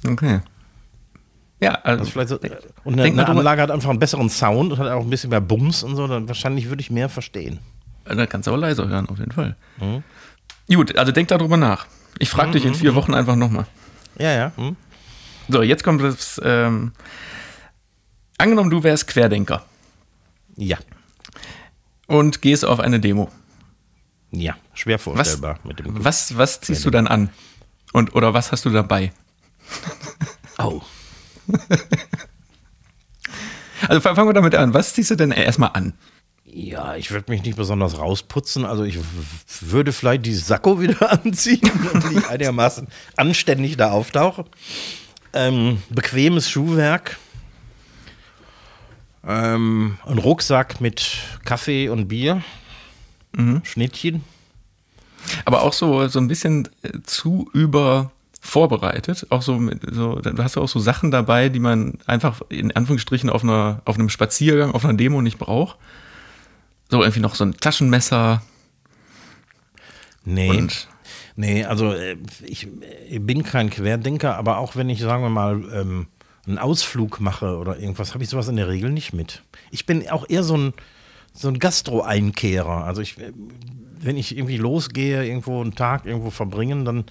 Okay. 0.06 0.40
Ja, 1.60 1.74
also, 1.82 2.00
Also 2.00 2.10
vielleicht 2.10 2.28
so, 2.28 2.40
äh, 2.40 2.50
und 2.82 2.98
eine, 2.98 3.04
eine 3.04 3.28
Anlage 3.28 3.62
hat 3.62 3.70
einfach 3.70 3.90
einen 3.90 4.00
besseren 4.00 4.28
Sound 4.28 4.72
und 4.72 4.78
hat 4.78 4.88
auch 4.88 5.02
ein 5.02 5.10
bisschen 5.10 5.30
mehr 5.30 5.40
Bums 5.40 5.84
und 5.84 5.94
so, 5.94 6.08
dann 6.08 6.26
wahrscheinlich 6.26 6.68
würde 6.68 6.80
ich 6.80 6.90
mehr 6.90 7.08
verstehen. 7.08 7.60
da 8.04 8.26
kannst 8.26 8.48
du 8.48 8.52
auch 8.52 8.56
leiser 8.56 8.88
hören, 8.88 9.08
auf 9.08 9.18
jeden 9.18 9.30
Fall. 9.30 9.56
Gut, 10.68 10.98
also 10.98 11.12
denk 11.12 11.28
darüber 11.28 11.56
nach. 11.56 11.86
Ich 12.18 12.30
frage 12.30 12.52
dich 12.52 12.64
in 12.64 12.74
vier 12.74 12.94
Wochen 12.94 13.14
einfach 13.14 13.36
nochmal. 13.36 13.66
Ja, 14.18 14.32
ja. 14.32 14.52
Hm? 14.56 14.76
So, 15.48 15.62
jetzt 15.62 15.84
kommt 15.84 16.02
das. 16.02 16.40
Ähm, 16.44 16.92
angenommen, 18.38 18.70
du 18.70 18.82
wärst 18.82 19.06
Querdenker 19.06 19.64
Ja. 20.56 20.78
Und 22.12 22.42
gehst 22.42 22.64
auf 22.64 22.78
eine 22.80 23.00
Demo. 23.00 23.30
Ja, 24.30 24.56
schwer 24.74 24.96
Was, 24.96 25.02
vorstellbar 25.02 25.58
mit 25.64 25.78
dem 25.78 26.04
was, 26.04 26.36
was 26.38 26.60
ziehst 26.60 26.84
du 26.84 26.90
dann 26.90 27.06
an? 27.06 27.30
Und, 27.92 28.14
oder 28.14 28.32
was 28.34 28.52
hast 28.52 28.64
du 28.64 28.70
dabei? 28.70 29.12
Oh. 30.58 30.80
Also 33.88 34.00
fang- 34.00 34.14
fangen 34.14 34.28
wir 34.28 34.32
damit 34.34 34.54
an. 34.54 34.74
Was 34.74 34.94
ziehst 34.94 35.10
du 35.10 35.16
denn 35.16 35.32
erstmal 35.32 35.70
an? 35.74 35.92
Ja, 36.44 36.94
ich 36.94 37.10
würde 37.10 37.32
mich 37.32 37.42
nicht 37.42 37.56
besonders 37.56 37.98
rausputzen. 37.98 38.64
Also 38.64 38.84
ich 38.84 38.98
würde 39.60 39.92
vielleicht 39.92 40.24
die 40.26 40.34
Sakko 40.34 40.80
wieder 40.80 41.10
anziehen, 41.24 41.60
damit 41.92 42.12
ich 42.18 42.28
einigermaßen 42.28 42.86
anständig 43.16 43.76
da 43.76 43.90
auftauche. 43.90 44.44
Ähm, 45.32 45.82
bequemes 45.90 46.48
Schuhwerk. 46.48 47.18
Ähm, 49.26 49.98
ein 50.04 50.18
Rucksack 50.18 50.80
mit 50.80 51.18
Kaffee 51.44 51.88
und 51.88 52.08
Bier. 52.08 52.42
Schnittchen. 53.64 54.24
Aber 55.44 55.62
auch 55.62 55.72
so, 55.72 56.06
so 56.08 56.18
ein 56.18 56.28
bisschen 56.28 56.68
äh, 56.82 57.00
zu 57.04 57.48
über 57.54 58.10
vorbereitet. 58.40 59.26
Auch 59.30 59.40
so, 59.40 59.56
mit, 59.56 59.80
so, 59.90 60.16
du 60.16 60.42
hast 60.42 60.56
ja 60.56 60.62
auch 60.62 60.68
so 60.68 60.80
Sachen 60.80 61.10
dabei, 61.10 61.48
die 61.48 61.60
man 61.60 61.98
einfach 62.06 62.42
in 62.48 62.72
Anführungsstrichen 62.72 63.30
auf, 63.30 63.44
einer, 63.44 63.80
auf 63.84 63.96
einem 63.96 64.08
Spaziergang, 64.08 64.72
auf 64.72 64.84
einer 64.84 64.94
Demo 64.94 65.22
nicht 65.22 65.38
braucht. 65.38 65.78
So 66.90 67.00
irgendwie 67.02 67.20
noch 67.20 67.36
so 67.36 67.44
ein 67.44 67.56
Taschenmesser 67.56 68.42
Nee. 70.24 70.50
und 70.50 70.88
Nee, 71.34 71.64
also 71.64 71.92
äh, 71.92 72.16
ich, 72.44 72.68
äh, 73.08 73.18
bin 73.18 73.42
kein 73.42 73.70
Querdenker, 73.70 74.36
aber 74.36 74.58
auch 74.58 74.76
wenn 74.76 74.90
ich, 74.90 75.00
sagen 75.00 75.22
wir 75.22 75.30
mal, 75.30 75.62
ähm, 75.72 76.06
einen 76.46 76.58
Ausflug 76.58 77.20
mache 77.20 77.56
oder 77.56 77.78
irgendwas, 77.78 78.14
habe 78.14 78.24
ich 78.24 78.30
sowas 78.30 78.48
in 78.48 78.56
der 78.56 78.68
Regel 78.68 78.90
nicht 78.90 79.12
mit. 79.12 79.42
Ich 79.70 79.86
bin 79.86 80.08
auch 80.08 80.28
eher 80.28 80.42
so 80.42 80.56
ein, 80.56 80.74
so 81.32 81.48
ein 81.48 81.58
Gastro-Einkehrer. 81.58 82.84
Also 82.84 83.00
ich, 83.00 83.16
wenn 84.00 84.16
ich 84.16 84.36
irgendwie 84.36 84.56
losgehe, 84.56 85.24
irgendwo 85.24 85.60
einen 85.60 85.74
Tag 85.74 86.04
irgendwo 86.06 86.30
verbringen, 86.30 86.84
dann, 86.84 87.04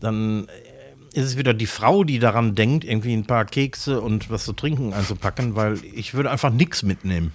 dann 0.00 0.48
äh, 0.48 1.18
ist 1.18 1.26
es 1.26 1.36
wieder 1.36 1.52
die 1.52 1.66
Frau, 1.66 2.04
die 2.04 2.18
daran 2.18 2.54
denkt, 2.54 2.84
irgendwie 2.84 3.12
ein 3.12 3.26
paar 3.26 3.44
Kekse 3.44 4.00
und 4.00 4.30
was 4.30 4.44
zu 4.44 4.54
trinken 4.54 4.94
einzupacken, 4.94 5.54
weil 5.54 5.78
ich 5.94 6.14
würde 6.14 6.30
einfach 6.30 6.50
nichts 6.50 6.82
mitnehmen. 6.82 7.32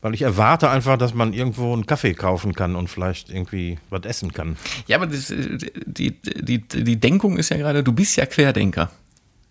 Weil 0.00 0.14
ich 0.14 0.22
erwarte 0.22 0.70
einfach, 0.70 0.96
dass 0.96 1.12
man 1.12 1.34
irgendwo 1.34 1.74
einen 1.74 1.84
Kaffee 1.84 2.14
kaufen 2.14 2.54
kann 2.54 2.74
und 2.74 2.88
vielleicht 2.88 3.28
irgendwie 3.28 3.78
was 3.90 4.04
essen 4.06 4.32
kann. 4.32 4.56
Ja, 4.86 4.96
aber 4.96 5.06
das, 5.06 5.30
äh, 5.30 5.58
die, 5.84 6.16
die, 6.22 6.66
die 6.66 6.96
Denkung 6.96 7.36
ist 7.36 7.50
ja 7.50 7.58
gerade, 7.58 7.84
du 7.84 7.92
bist 7.92 8.16
ja 8.16 8.24
Querdenker. 8.24 8.90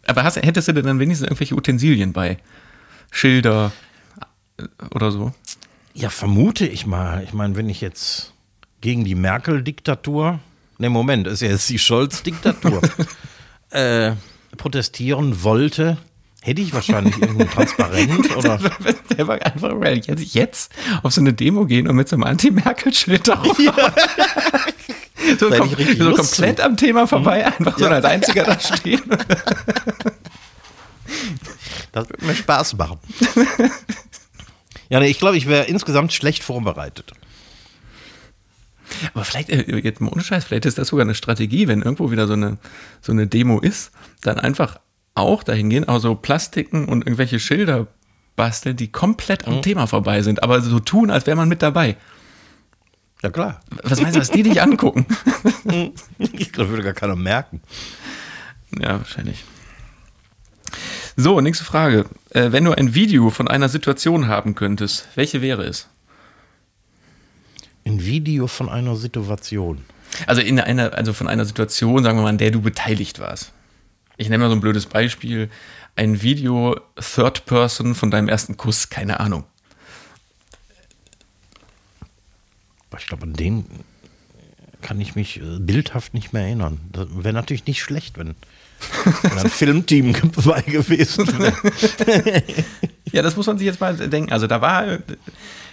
Aber 0.07 0.23
hast, 0.23 0.37
hättest 0.37 0.67
du 0.67 0.73
denn 0.73 0.85
dann 0.85 0.99
wenigstens 0.99 1.27
irgendwelche 1.27 1.55
Utensilien 1.55 2.13
bei? 2.13 2.37
Schilder 3.11 3.71
äh, 4.57 4.63
oder 4.93 5.11
so? 5.11 5.33
Ja, 5.93 6.09
vermute 6.09 6.67
ich 6.67 6.85
mal. 6.85 7.23
Ich 7.23 7.33
meine, 7.33 7.55
wenn 7.55 7.69
ich 7.69 7.81
jetzt 7.81 8.33
gegen 8.81 9.03
die 9.03 9.15
Merkel-Diktatur, 9.15 10.39
ne 10.77 10.89
Moment, 10.89 11.27
ist 11.27 11.41
ja 11.41 11.49
jetzt 11.49 11.69
die 11.69 11.79
Scholz-Diktatur, 11.79 12.81
äh, 13.71 14.13
protestieren 14.57 15.43
wollte, 15.43 15.97
hätte 16.41 16.61
ich 16.61 16.73
wahrscheinlich 16.73 17.17
irgendein 17.17 17.49
Transparent 17.49 18.35
oder. 18.37 18.59
Der 19.17 19.27
war 19.27 19.45
einfach 19.45 19.79
well, 19.79 19.97
jetzt, 19.97 20.33
jetzt 20.33 20.71
auf 21.03 21.13
so 21.13 21.21
eine 21.21 21.33
Demo 21.33 21.65
gehen 21.65 21.87
und 21.87 21.95
mit 21.95 22.07
so 22.07 22.15
einem 22.15 22.23
Anti-Merkel-Schild 22.23 23.27
da 23.27 23.35
rum. 23.35 23.55
So, 25.39 25.49
kom 25.49 25.69
so 25.97 26.13
komplett 26.13 26.61
am 26.61 26.77
Thema 26.77 27.07
vorbei, 27.07 27.45
einfach 27.45 27.77
so 27.77 27.87
als 27.87 28.05
einziger 28.05 28.43
da 28.43 28.59
stehen. 28.59 29.01
Das 31.91 32.07
würde 32.07 32.23
mir 32.23 32.35
Spaß 32.35 32.77
machen. 32.77 32.99
ja, 34.89 34.99
nee, 34.99 35.07
ich 35.07 35.17
glaube, 35.17 35.37
ich 35.37 35.47
wäre 35.47 35.65
insgesamt 35.65 36.13
schlecht 36.13 36.43
vorbereitet. 36.43 37.13
Aber 39.13 39.23
vielleicht, 39.23 39.49
äh, 39.49 39.77
jetzt 39.77 40.01
mal 40.01 40.11
ohne 40.11 40.23
Scheiß, 40.23 40.45
vielleicht 40.45 40.65
ist 40.65 40.77
das 40.77 40.89
sogar 40.89 41.05
eine 41.05 41.15
Strategie, 41.15 41.67
wenn 41.67 41.81
irgendwo 41.81 42.11
wieder 42.11 42.27
so 42.27 42.33
eine, 42.33 42.57
so 43.01 43.11
eine 43.11 43.27
Demo 43.27 43.59
ist, 43.59 43.91
dann 44.21 44.39
einfach 44.39 44.79
auch 45.15 45.43
dahin 45.43 45.69
gehen, 45.69 45.87
auch 45.87 45.99
so 45.99 46.15
Plastiken 46.15 46.85
und 46.85 47.05
irgendwelche 47.05 47.39
Schilder 47.39 47.87
basteln, 48.35 48.77
die 48.77 48.91
komplett 48.91 49.47
am 49.47 49.61
Thema 49.61 49.85
vorbei 49.85 50.21
sind, 50.21 50.43
aber 50.43 50.61
so 50.61 50.79
tun, 50.79 51.11
als 51.11 51.27
wäre 51.27 51.35
man 51.35 51.49
mit 51.49 51.61
dabei. 51.61 51.97
Ja, 53.21 53.29
klar. 53.29 53.59
Was 53.83 54.01
meinst 54.01 54.15
du, 54.15 54.21
was 54.21 54.31
die 54.31 54.43
dich 54.43 54.61
angucken? 54.61 55.05
Ich 56.17 56.51
glaube, 56.51 56.71
würde 56.71 56.83
gar 56.83 56.93
keiner 56.93 57.15
merken. 57.15 57.61
Ja, 58.77 58.97
wahrscheinlich. 58.97 59.45
So, 61.15 61.39
nächste 61.41 61.63
Frage. 61.65 62.05
Äh, 62.31 62.51
wenn 62.51 62.63
du 62.63 62.71
ein 62.71 62.93
Video 62.93 63.29
von 63.29 63.47
einer 63.47 63.69
Situation 63.69 64.27
haben 64.27 64.55
könntest, 64.55 65.07
welche 65.15 65.41
wäre 65.41 65.63
es? 65.63 65.87
Ein 67.85 68.03
Video 68.03 68.47
von 68.47 68.69
einer 68.69 68.95
Situation. 68.95 69.83
Also 70.27 70.41
in 70.41 70.59
einer, 70.59 70.93
also 70.93 71.13
von 71.13 71.27
einer 71.27 71.45
Situation, 71.45 72.03
sagen 72.03 72.17
wir 72.17 72.23
mal, 72.23 72.29
in 72.29 72.37
der 72.37 72.51
du 72.51 72.61
beteiligt 72.61 73.19
warst. 73.19 73.51
Ich 74.17 74.29
nenne 74.29 74.43
mal 74.43 74.49
so 74.49 74.55
ein 74.55 74.61
blödes 74.61 74.85
Beispiel. 74.85 75.49
Ein 75.95 76.21
Video 76.21 76.79
Third 76.95 77.45
Person 77.45 77.95
von 77.95 78.11
deinem 78.11 78.27
ersten 78.27 78.57
Kuss, 78.57 78.89
keine 78.89 79.19
Ahnung. 79.19 79.45
Aber 82.11 82.78
Ich 82.97 83.07
glaube, 83.07 83.23
an 83.23 83.33
den 83.33 83.65
kann 84.81 84.99
ich 85.01 85.15
mich 85.15 85.41
äh, 85.41 85.59
bildhaft 85.59 86.13
nicht 86.13 86.33
mehr 86.33 86.43
erinnern. 86.43 86.79
Das 86.91 87.07
wäre 87.11 87.33
natürlich 87.33 87.65
nicht 87.65 87.81
schlecht, 87.81 88.17
wenn, 88.17 88.35
wenn 89.23 89.37
ein 89.37 89.49
Filmteam 89.49 90.13
dabei 90.35 90.61
gewesen 90.61 91.27
wäre. 91.39 92.43
Ja, 93.11 93.23
das 93.23 93.35
muss 93.35 93.47
man 93.47 93.57
sich 93.57 93.65
jetzt 93.65 93.81
mal 93.81 93.95
denken. 93.97 94.31
Also 94.31 94.45
da 94.45 94.61
war 94.61 94.87
äh, 94.87 94.99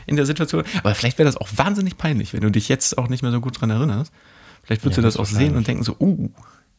in 0.07 0.17
der 0.17 0.25
Situation, 0.25 0.64
aber 0.79 0.95
vielleicht 0.95 1.19
wäre 1.19 1.27
das 1.27 1.37
auch 1.37 1.49
wahnsinnig 1.55 1.99
peinlich, 1.99 2.33
wenn 2.33 2.41
du 2.41 2.51
dich 2.51 2.71
jetzt 2.71 2.97
auch 2.97 3.09
nicht 3.09 3.23
mehr 3.23 3.31
so 3.31 3.43
gut 3.43 3.61
dran 3.61 3.69
erinnerst. 3.69 4.11
Vielleicht 4.62 4.83
würdest 4.85 4.97
Ja, 4.97 5.03
du 5.03 5.07
das 5.07 5.17
auch 5.19 5.27
sehen 5.27 5.55
und 5.55 5.69
denken 5.69 5.85
so, 5.85 5.97
uh, 6.01 6.31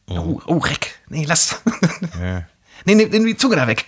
oh, 0.08 0.40
oh, 0.46 0.58
Reck, 0.58 0.98
nee, 1.10 1.24
lass. 1.24 1.62
Ja. 2.20 2.44
nee, 2.84 2.96
nimm, 2.96 3.08
nimm 3.10 3.24
die 3.24 3.36
Zunge 3.36 3.54
da 3.54 3.68
weg. 3.68 3.86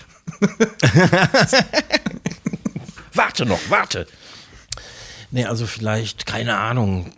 Warte 3.15 3.47
noch, 3.47 3.59
warte. 3.69 4.07
Nee, 5.31 5.45
also 5.45 5.67
vielleicht, 5.67 6.27
keine 6.27 6.57
Ahnung. 6.57 7.13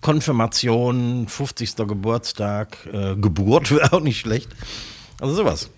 Konfirmation, 0.00 1.26
50. 1.26 1.76
Geburtstag, 1.76 2.76
äh, 2.92 3.16
Geburt 3.16 3.70
wäre 3.74 3.92
auch 3.92 4.00
nicht 4.00 4.20
schlecht. 4.20 4.48
Also 5.20 5.34
sowas. 5.34 5.70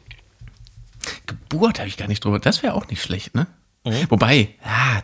Geburt 1.26 1.78
habe 1.78 1.88
ich 1.88 1.96
gar 1.96 2.08
nicht 2.08 2.24
drüber. 2.24 2.38
Das 2.38 2.62
wäre 2.62 2.74
auch 2.74 2.88
nicht 2.88 3.02
schlecht, 3.02 3.34
ne? 3.34 3.46
Wobei, 4.10 4.50
ja, 4.62 5.02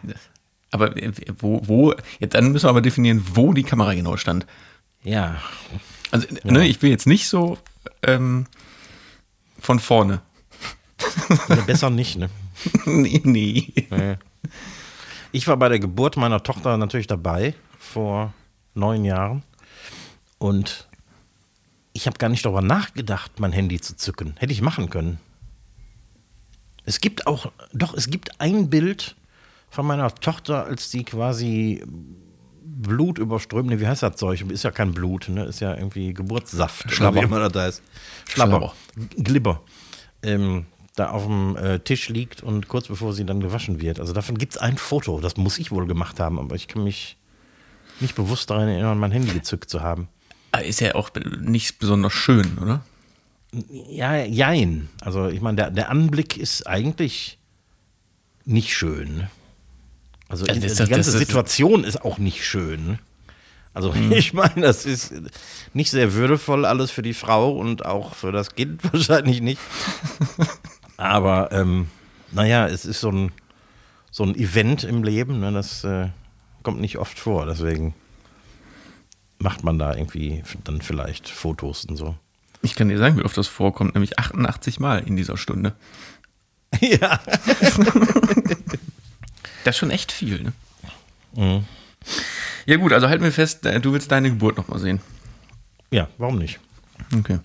aber 0.70 0.94
äh, 0.96 1.12
wo, 1.38 1.62
wo, 1.66 1.94
jetzt 2.18 2.34
dann 2.34 2.52
müssen 2.52 2.66
wir 2.66 2.70
aber 2.70 2.82
definieren, 2.82 3.24
wo 3.32 3.54
die 3.54 3.62
Kamera 3.62 3.94
genau 3.94 4.18
stand. 4.18 4.46
Ja. 5.02 5.40
Also, 6.10 6.26
ne, 6.44 6.66
ich 6.66 6.82
will 6.82 6.90
jetzt 6.90 7.06
nicht 7.06 7.28
so 7.28 7.56
ähm, 8.02 8.46
von 9.58 9.80
vorne. 9.80 10.20
Nee, 11.48 11.62
besser 11.66 11.90
nicht, 11.90 12.16
ne? 12.16 12.28
nee, 12.84 13.20
nee. 13.24 13.72
Nee. 13.90 14.16
Ich 15.36 15.46
war 15.46 15.58
bei 15.58 15.68
der 15.68 15.78
Geburt 15.78 16.16
meiner 16.16 16.42
Tochter 16.42 16.78
natürlich 16.78 17.08
dabei, 17.08 17.54
vor 17.78 18.32
neun 18.72 19.04
Jahren. 19.04 19.42
Und 20.38 20.88
ich 21.92 22.06
habe 22.06 22.16
gar 22.16 22.30
nicht 22.30 22.42
darüber 22.46 22.62
nachgedacht, 22.62 23.38
mein 23.38 23.52
Handy 23.52 23.78
zu 23.78 23.94
zücken. 23.98 24.34
Hätte 24.38 24.54
ich 24.54 24.62
machen 24.62 24.88
können. 24.88 25.18
Es 26.86 27.02
gibt 27.02 27.26
auch, 27.26 27.52
doch, 27.74 27.92
es 27.92 28.08
gibt 28.08 28.40
ein 28.40 28.70
Bild 28.70 29.14
von 29.68 29.84
meiner 29.84 30.14
Tochter, 30.14 30.64
als 30.64 30.88
die 30.88 31.04
quasi 31.04 31.84
Blut 32.62 33.18
überströmt. 33.18 33.68
Nee, 33.68 33.78
wie 33.78 33.86
heißt 33.86 34.04
das 34.04 34.16
Zeug? 34.16 34.40
Ist 34.40 34.62
ja 34.62 34.70
kein 34.70 34.92
Blut, 34.92 35.28
ne? 35.28 35.44
Ist 35.44 35.60
ja 35.60 35.74
irgendwie 35.74 36.14
Geburtssaft. 36.14 36.90
Schlabber. 36.90 37.18
Oder 37.18 37.28
wie 37.28 37.30
immer 37.30 37.48
das 37.50 37.62
heißt. 37.62 37.82
Schlabber. 38.26 38.72
Schlabber. 38.94 39.22
Glibber. 39.22 39.60
Ähm, 40.22 40.64
da 40.96 41.10
auf 41.10 41.24
dem 41.24 41.56
äh, 41.56 41.78
Tisch 41.78 42.08
liegt 42.08 42.42
und 42.42 42.68
kurz 42.68 42.88
bevor 42.88 43.12
sie 43.12 43.24
dann 43.24 43.40
gewaschen 43.40 43.80
wird. 43.80 44.00
Also 44.00 44.12
davon 44.12 44.36
gibt 44.38 44.54
es 44.54 44.58
ein 44.58 44.76
Foto. 44.78 45.20
Das 45.20 45.36
muss 45.36 45.58
ich 45.58 45.70
wohl 45.70 45.86
gemacht 45.86 46.18
haben, 46.20 46.38
aber 46.38 46.54
ich 46.56 46.68
kann 46.68 46.82
mich 46.84 47.16
nicht 48.00 48.14
bewusst 48.14 48.50
daran 48.50 48.68
erinnern, 48.68 48.98
mein 48.98 49.12
Handy 49.12 49.32
gezückt 49.32 49.70
zu 49.70 49.82
haben. 49.82 50.08
Aber 50.52 50.64
Ist 50.64 50.80
ja 50.80 50.94
auch 50.94 51.10
nicht 51.40 51.78
besonders 51.78 52.12
schön, 52.14 52.58
oder? 52.58 52.82
Ja, 53.90 54.16
jein. 54.24 54.88
Also 55.00 55.28
ich 55.28 55.40
meine, 55.40 55.56
der, 55.56 55.70
der 55.70 55.90
Anblick 55.90 56.36
ist 56.36 56.66
eigentlich 56.66 57.38
nicht 58.44 58.74
schön. 58.74 59.28
Also 60.28 60.44
Ja, 60.46 60.54
die 60.54 60.60
das- 60.60 60.76
ganze 60.78 61.12
das 61.12 61.20
Situation 61.20 61.84
ist 61.84 62.02
auch 62.04 62.18
nicht 62.18 62.44
schön. 62.44 62.98
Also 63.74 63.92
ich 64.10 64.32
meine, 64.32 64.62
das 64.62 64.86
ist 64.86 65.12
nicht 65.74 65.90
sehr 65.90 66.14
würdevoll 66.14 66.64
alles 66.64 66.90
für 66.90 67.02
die 67.02 67.14
Frau 67.14 67.52
und 67.52 67.84
auch 67.84 68.14
für 68.14 68.32
das 68.32 68.54
Kind 68.54 68.80
wahrscheinlich 68.92 69.40
nicht. 69.42 69.60
Aber 70.96 71.50
ähm, 71.52 71.88
naja, 72.32 72.66
es 72.66 72.84
ist 72.84 73.00
so 73.00 73.10
ein, 73.10 73.32
so 74.10 74.24
ein 74.24 74.34
Event 74.34 74.84
im 74.84 75.02
Leben, 75.02 75.40
ne, 75.40 75.52
das 75.52 75.84
äh, 75.84 76.08
kommt 76.62 76.80
nicht 76.80 76.98
oft 76.98 77.18
vor. 77.18 77.46
Deswegen 77.46 77.94
macht 79.38 79.64
man 79.64 79.78
da 79.78 79.94
irgendwie 79.94 80.42
dann 80.64 80.80
vielleicht 80.80 81.28
Fotos 81.28 81.84
und 81.84 81.96
so. 81.96 82.16
Ich 82.62 82.74
kann 82.74 82.88
dir 82.88 82.98
sagen, 82.98 83.18
wie 83.18 83.24
oft 83.24 83.36
das 83.36 83.48
vorkommt, 83.48 83.94
nämlich 83.94 84.18
88 84.18 84.80
Mal 84.80 84.98
in 85.06 85.16
dieser 85.16 85.36
Stunde. 85.36 85.74
ja. 86.80 87.20
Das 89.64 89.74
ist 89.74 89.78
schon 89.78 89.90
echt 89.90 90.10
viel, 90.12 90.42
ne? 90.42 90.52
Mhm. 91.34 91.64
Ja 92.66 92.76
gut, 92.76 92.92
also 92.92 93.08
halt 93.08 93.20
mir 93.20 93.32
fest, 93.32 93.66
äh, 93.66 93.80
du 93.80 93.92
willst 93.92 94.10
deine 94.10 94.30
Geburt 94.30 94.56
nochmal 94.56 94.78
sehen. 94.78 95.00
Ja, 95.90 96.08
warum 96.18 96.38
nicht? 96.38 96.58
Okay. 97.16 97.38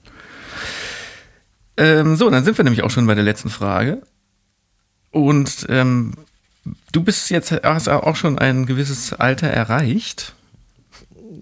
Ähm, 1.82 2.16
so, 2.16 2.30
dann 2.30 2.44
sind 2.44 2.58
wir 2.58 2.64
nämlich 2.64 2.84
auch 2.84 2.92
schon 2.92 3.08
bei 3.08 3.16
der 3.16 3.24
letzten 3.24 3.50
Frage. 3.50 4.02
Und 5.10 5.66
ähm, 5.70 6.14
du 6.92 7.04
bist 7.04 7.30
jetzt 7.32 7.52
hast 7.52 7.90
auch 7.90 8.16
schon 8.16 8.38
ein 8.40 8.66
gewisses 8.66 9.14
Alter 9.14 9.48
erreicht, 9.48 10.34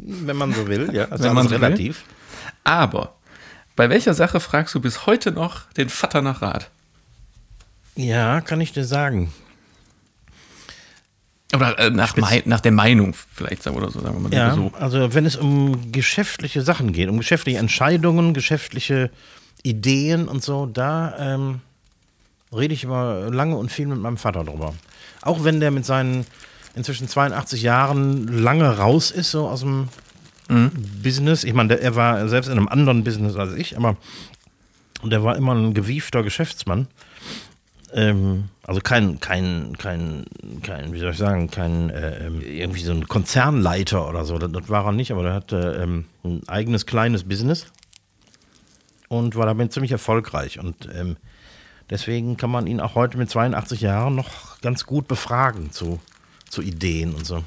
Wenn 0.05 0.37
man 0.37 0.53
so 0.53 0.67
will, 0.67 0.89
ja. 0.93 1.07
Das 1.07 1.21
Wenn 1.21 1.33
man 1.33 1.47
so 1.47 1.51
will. 1.51 1.63
relativ. 1.63 2.03
aber 2.63 3.15
bei 3.75 3.89
welcher 3.89 4.13
Sache 4.13 4.39
fragst 4.39 4.73
du 4.75 4.79
bis 4.81 5.05
heute 5.05 5.31
noch 5.31 5.71
den 5.73 5.89
Vater 5.89 6.21
nach 6.21 6.41
Rat? 6.41 6.69
Ja, 7.95 8.41
kann 8.41 8.59
ich 8.61 8.71
dir 8.73 8.85
sagen. 8.85 9.31
Oder 11.53 11.79
äh, 11.79 11.89
nach, 11.89 12.15
nach 12.45 12.59
der 12.61 12.71
Meinung 12.71 13.13
vielleicht 13.33 13.63
sagen 13.63 13.75
oder 13.75 13.89
so, 13.89 13.99
sagen 14.01 14.15
wir 14.15 14.29
mal 14.29 14.33
Ja, 14.33 14.53
so. 14.53 14.71
also 14.79 15.13
wenn 15.13 15.25
es 15.25 15.35
um 15.35 15.91
geschäftliche 15.91 16.61
Sachen 16.61 16.93
geht, 16.93 17.09
um 17.09 17.17
geschäftliche 17.17 17.57
Entscheidungen, 17.57 18.33
geschäftliche 18.33 19.09
Ideen 19.63 20.27
und 20.27 20.43
so, 20.43 20.65
da 20.65 21.15
ähm, 21.19 21.61
rede 22.55 22.73
ich 22.73 22.83
immer 22.83 23.29
lange 23.29 23.55
und 23.57 23.71
viel 23.71 23.87
mit 23.87 23.99
meinem 23.99 24.17
Vater 24.17 24.43
drüber. 24.43 24.73
Auch 25.21 25.43
wenn 25.43 25.59
der 25.59 25.71
mit 25.71 25.85
seinen 25.85 26.25
inzwischen 26.75 27.07
82 27.07 27.61
Jahren 27.61 28.27
lange 28.27 28.77
raus 28.77 29.11
ist, 29.11 29.31
so 29.31 29.47
aus 29.47 29.61
dem 29.61 29.89
Business. 31.03 31.43
Ich 31.43 31.53
meine, 31.53 31.69
der- 31.69 31.81
er 31.81 31.95
war 31.95 32.27
selbst 32.27 32.47
in 32.47 32.53
einem 32.57 32.67
anderen 32.67 33.03
Business 33.03 33.35
als 33.35 33.53
ich, 33.53 33.77
aber 33.77 33.97
der 35.03 35.23
war 35.23 35.35
immer 35.35 35.53
ein 35.53 35.73
gewiefter 35.73 36.23
Geschäftsmann. 36.23 36.87
Ähm, 37.93 38.45
also 38.63 38.81
kein, 38.81 39.19
kein, 39.19 39.75
kein, 39.77 40.25
kein, 40.63 40.93
wie 40.93 40.99
soll 40.99 41.11
ich 41.11 41.17
sagen, 41.17 41.49
kein 41.49 41.89
äh, 41.89 42.27
ähm, 42.27 42.41
irgendwie 42.41 42.81
so 42.83 42.91
ein 42.91 43.07
Konzernleiter 43.07 44.07
oder 44.07 44.25
so. 44.25 44.37
Das, 44.37 44.51
das 44.51 44.69
war 44.69 44.85
er 44.85 44.91
nicht, 44.91 45.11
aber 45.11 45.23
der 45.23 45.33
hatte 45.33 45.79
ähm, 45.83 46.05
ein 46.23 46.41
eigenes 46.47 46.85
kleines 46.85 47.23
Business 47.23 47.67
und 49.09 49.35
war 49.35 49.45
damit 49.45 49.73
ziemlich 49.73 49.91
erfolgreich. 49.91 50.59
Und 50.59 50.87
ähm, 50.93 51.17
deswegen 51.89 52.37
kann 52.37 52.49
man 52.49 52.67
ihn 52.67 52.79
auch 52.79 52.95
heute 52.95 53.17
mit 53.17 53.29
82 53.29 53.81
Jahren 53.81 54.15
noch 54.15 54.61
ganz 54.61 54.85
gut 54.85 55.07
befragen 55.07 55.71
zu, 55.71 55.99
zu 56.49 56.61
Ideen 56.61 57.13
und 57.13 57.25
so. 57.25 57.43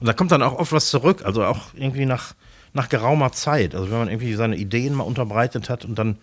Und 0.00 0.06
da 0.06 0.12
kommt 0.12 0.32
dann 0.32 0.42
auch 0.42 0.58
oft 0.58 0.72
was 0.72 0.90
zurück, 0.90 1.24
also 1.24 1.44
auch 1.44 1.74
irgendwie 1.74 2.06
nach, 2.06 2.34
nach 2.72 2.88
geraumer 2.88 3.32
Zeit. 3.32 3.74
Also 3.74 3.90
wenn 3.90 3.98
man 3.98 4.08
irgendwie 4.08 4.34
seine 4.34 4.56
Ideen 4.56 4.94
mal 4.94 5.04
unterbreitet 5.04 5.70
hat 5.70 5.84
und 5.84 5.98
dann 5.98 6.18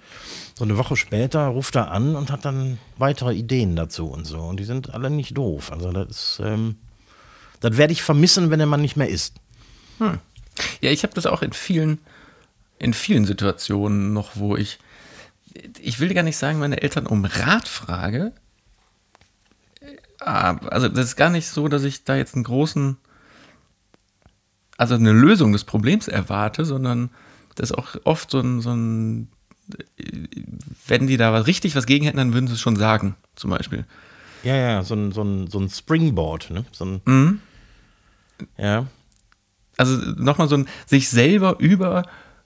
so 0.56 0.64
eine 0.64 0.78
Woche 0.78 0.96
später 0.96 1.48
ruft 1.48 1.76
er 1.76 1.92
an 1.92 2.16
und 2.16 2.32
hat 2.32 2.46
dann 2.46 2.80
weitere 2.98 3.34
Ideen 3.34 3.76
dazu 3.76 4.08
und 4.08 4.26
so. 4.26 4.40
Und 4.40 4.60
die 4.60 4.66
sind 4.66 4.94
alle 4.94 5.10
nicht 5.10 5.38
doof. 5.38 5.72
Also 5.72 5.92
das 5.92 6.10
ist, 6.10 6.42
ähm, 6.44 6.76
das 7.60 7.78
werde 7.78 7.94
ich 7.94 8.04
vermissen, 8.04 8.50
wenn 8.50 8.60
der 8.60 8.68
Mann 8.68 8.82
nicht 8.82 8.98
mehr 8.98 9.10
ist. 9.10 9.36
Ja, 10.82 10.92
ich 10.92 11.04
habe 11.04 11.14
das 11.14 11.26
auch 11.26 11.42
in 11.42 11.54
vielen, 11.54 12.00
in 12.84 12.94
vielen 12.94 13.26
Situationen 13.26 14.14
noch, 14.14 14.36
wo 14.36 14.56
ich, 14.58 14.78
ich 15.80 16.00
will 16.00 16.14
gar 16.14 16.24
nicht 16.24 16.38
sagen, 16.38 16.60
meine 16.60 16.82
Eltern 16.82 17.08
um 17.08 17.24
Rat 17.26 17.68
frage. 17.68 18.34
Aber, 20.20 20.72
also 20.72 20.88
das 20.90 21.06
ist 21.06 21.16
gar 21.16 21.30
nicht 21.30 21.48
so, 21.48 21.68
dass 21.68 21.84
ich 21.84 22.04
da 22.04 22.16
jetzt 22.16 22.36
einen 22.36 22.44
großen, 22.44 22.98
also 24.78 24.96
eine 24.96 25.12
Lösung 25.12 25.54
des 25.54 25.64
Problems 25.64 26.08
erwarte, 26.08 26.66
sondern 26.66 27.10
das 27.56 27.72
ist 27.72 27.78
auch 27.78 27.96
oft 28.04 28.32
so 28.32 28.40
ein, 28.40 28.62
so 28.62 28.72
ein, 28.74 29.28
wenn 30.88 31.08
die 31.08 31.18
da 31.18 31.32
was- 31.32 31.48
richtig 31.48 31.76
was 31.76 31.86
gegen 31.86 32.06
hätten, 32.06 32.18
dann 32.18 32.34
würden 32.34 32.48
sie 32.48 32.54
es 32.54 32.62
schon 32.62 32.76
sagen, 32.76 33.16
zum 33.36 33.50
Beispiel. 33.52 33.86
Ja, 34.44 34.56
ja, 34.56 34.84
so 34.84 34.96
ein, 34.96 35.12
so 35.14 35.24
ein, 35.24 35.48
so 35.50 35.60
ein 35.60 35.70
Springboard, 35.70 36.50
ne? 36.50 36.66
So 36.74 36.86
ein, 36.86 37.42
Ja. 38.58 38.88
Also 39.78 39.96
nochmal 40.18 40.48
so 40.50 40.56
ein 40.58 40.68
sich 40.86 41.10
selber 41.10 41.60
über, 41.60 42.04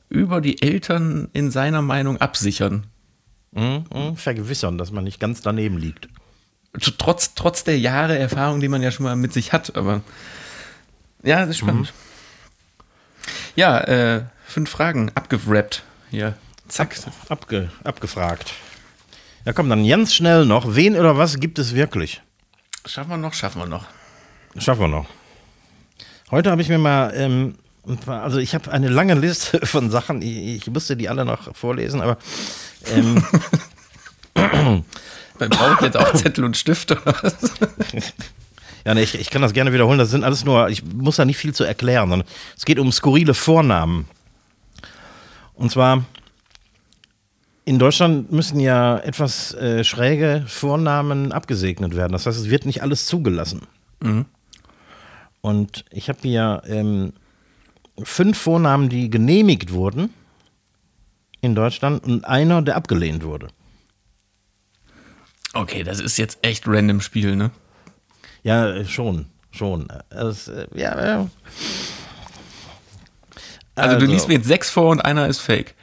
über 0.09 0.41
die 0.41 0.61
Eltern 0.61 1.29
in 1.33 1.51
seiner 1.51 1.81
Meinung 1.81 2.17
absichern. 2.17 2.87
Mhm, 3.51 3.85
mhm, 3.93 4.15
vergewissern, 4.15 4.77
dass 4.77 4.91
man 4.91 5.03
nicht 5.03 5.19
ganz 5.19 5.41
daneben 5.41 5.77
liegt. 5.77 6.09
Trotz, 6.97 7.33
trotz 7.33 7.63
der 7.63 7.79
Jahre 7.79 8.17
Erfahrung, 8.17 8.59
die 8.59 8.67
man 8.67 8.81
ja 8.81 8.91
schon 8.91 9.05
mal 9.05 9.15
mit 9.15 9.33
sich 9.33 9.53
hat, 9.53 9.75
aber 9.75 10.01
ja, 11.23 11.41
das 11.41 11.49
ist 11.51 11.57
spannend. 11.57 11.93
Ja, 13.55 13.79
äh, 13.79 14.23
fünf 14.45 14.69
Fragen 14.69 15.11
abgewrappt 15.15 15.83
hier. 16.11 16.35
Zack. 16.67 16.95
Abge, 17.29 17.71
abgefragt. 17.83 18.53
Ja, 19.45 19.53
komm, 19.53 19.69
dann 19.69 19.87
ganz 19.87 20.13
schnell 20.13 20.45
noch. 20.45 20.75
Wen 20.75 20.95
oder 20.97 21.17
was 21.17 21.39
gibt 21.39 21.57
es 21.57 21.73
wirklich? 21.73 22.21
Schaffen 22.85 23.09
wir 23.09 23.17
noch, 23.17 23.33
schaffen 23.33 23.61
wir 23.61 23.65
noch. 23.65 23.85
Schaffen 24.57 24.81
wir 24.81 24.87
noch. 24.87 25.07
Heute 26.29 26.51
habe 26.51 26.61
ich 26.61 26.69
mir 26.69 26.77
mal, 26.77 27.13
ähm, 27.15 27.55
also 28.07 28.37
ich 28.37 28.53
habe 28.53 28.71
eine 28.71 28.89
lange 28.89 29.15
Liste 29.15 29.65
von 29.65 29.89
Sachen, 29.89 30.21
ich, 30.21 30.37
ich 30.37 30.67
musste 30.67 30.97
die 30.97 31.09
alle 31.09 31.25
noch 31.25 31.55
vorlesen, 31.55 32.01
aber 32.01 32.17
ähm, 32.93 33.23
Brauche 35.37 35.73
ich 35.75 35.81
jetzt 35.81 35.97
auch 35.97 36.13
Zettel 36.13 36.43
und 36.43 36.57
Stift 36.57 36.91
oder 36.91 37.05
was? 37.05 37.35
ja, 38.85 38.93
nee, 38.93 39.03
ich, 39.03 39.19
ich 39.19 39.29
kann 39.29 39.41
das 39.41 39.53
gerne 39.53 39.73
wiederholen. 39.73 39.99
Das 39.99 40.09
sind 40.09 40.23
alles 40.23 40.45
nur, 40.45 40.69
ich 40.69 40.83
muss 40.83 41.17
da 41.17 41.25
nicht 41.25 41.37
viel 41.37 41.53
zu 41.53 41.63
erklären, 41.63 42.23
es 42.55 42.65
geht 42.65 42.79
um 42.79 42.91
skurrile 42.91 43.33
Vornamen. 43.33 44.05
Und 45.53 45.71
zwar 45.71 46.05
in 47.65 47.79
Deutschland 47.79 48.31
müssen 48.31 48.59
ja 48.59 48.97
etwas 48.99 49.53
äh, 49.53 49.83
schräge 49.83 50.45
Vornamen 50.47 51.31
abgesegnet 51.31 51.95
werden. 51.95 52.13
Das 52.13 52.25
heißt, 52.25 52.37
es 52.37 52.49
wird 52.49 52.65
nicht 52.65 52.81
alles 52.81 53.05
zugelassen. 53.05 53.61
Und 55.41 55.85
ich 55.91 56.07
habe 56.07 56.19
hier 56.21 56.61
ähm, 56.67 57.13
fünf 58.03 58.37
Vornamen, 58.37 58.89
die 58.89 59.09
genehmigt 59.09 59.71
wurden 59.71 60.13
in 61.41 61.55
Deutschland 61.55 62.03
und 62.05 62.25
einer, 62.25 62.61
der 62.61 62.75
abgelehnt 62.75 63.23
wurde. 63.23 63.47
Okay, 65.53 65.83
das 65.83 65.99
ist 65.99 66.17
jetzt 66.17 66.39
echt 66.41 66.67
random 66.67 67.01
Spiel, 67.01 67.35
ne? 67.35 67.51
Ja, 68.43 68.67
äh, 68.69 68.85
schon, 68.85 69.25
schon. 69.51 69.87
Es, 70.09 70.47
äh, 70.47 70.67
ja, 70.75 71.21
äh, 71.21 71.25
Also, 73.75 73.97
du 73.99 74.05
liest 74.05 74.27
mir 74.27 74.35
jetzt 74.35 74.47
sechs 74.47 74.69
vor 74.69 74.89
und 74.89 75.01
einer 75.01 75.27
ist 75.27 75.39
fake. 75.39 75.75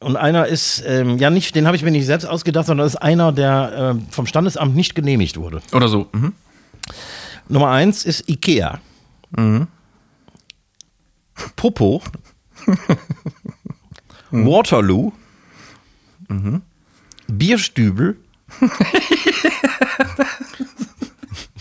Und 0.00 0.16
einer 0.16 0.46
ist, 0.46 0.82
ähm, 0.84 1.18
ja 1.18 1.30
nicht, 1.30 1.54
den 1.54 1.66
habe 1.66 1.76
ich 1.76 1.82
mir 1.82 1.92
nicht 1.92 2.06
selbst 2.06 2.24
ausgedacht, 2.24 2.66
sondern 2.66 2.84
das 2.86 2.94
ist 2.94 3.00
einer, 3.00 3.32
der 3.32 3.72
ähm, 3.94 4.06
vom 4.10 4.26
Standesamt 4.26 4.74
nicht 4.74 4.94
genehmigt 4.94 5.36
wurde. 5.36 5.62
Oder 5.72 5.88
so. 5.88 6.08
Mhm. 6.12 6.32
Nummer 7.48 7.70
eins 7.70 8.04
ist 8.04 8.28
Ikea. 8.28 8.80
Popo. 11.56 12.02
Waterloo. 14.30 15.12
Bierstübel. 17.28 18.16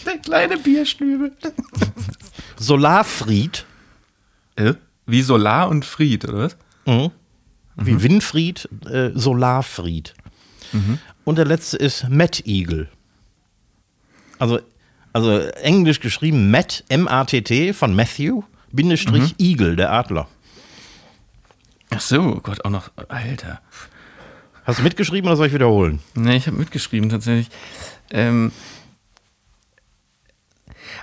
Der 0.05 0.17
kleine 0.23 0.57
Bierstübel. 0.57 1.35
Solarfried. 2.57 3.65
Äh? 4.55 4.73
Wie 5.05 5.21
Solar 5.21 5.69
und 5.69 5.85
Fried, 5.85 6.25
oder 6.27 6.37
was? 6.39 6.57
Mhm. 6.85 7.11
Wie 7.75 8.01
Winfried, 8.03 8.69
äh, 8.85 9.11
Solarfried. 9.13 10.13
Und 11.25 11.37
der 11.37 11.45
letzte 11.45 11.77
ist 11.77 12.07
Matt 12.09 12.45
Eagle. 12.45 12.87
Also, 14.39 14.59
also 15.13 15.31
englisch 15.39 15.99
geschrieben 15.99 16.49
Matt, 16.49 16.83
M-A-T-T 16.89 17.73
von 17.73 17.95
Matthew, 17.95 18.43
Bindestrich 18.71 19.35
Eagle, 19.39 19.75
der 19.75 19.91
Adler. 19.91 20.27
Ach 21.89 22.01
so, 22.01 22.21
oh 22.21 22.39
Gott, 22.41 22.63
auch 22.63 22.69
noch. 22.69 22.89
Alter. 23.09 23.61
Hast 24.63 24.79
du 24.79 24.83
mitgeschrieben 24.83 25.27
oder 25.27 25.37
soll 25.37 25.47
ich 25.47 25.53
wiederholen? 25.53 25.99
Ne, 26.15 26.35
ich 26.35 26.47
habe 26.47 26.57
mitgeschrieben 26.57 27.09
tatsächlich. 27.09 27.49
Ähm, 28.11 28.51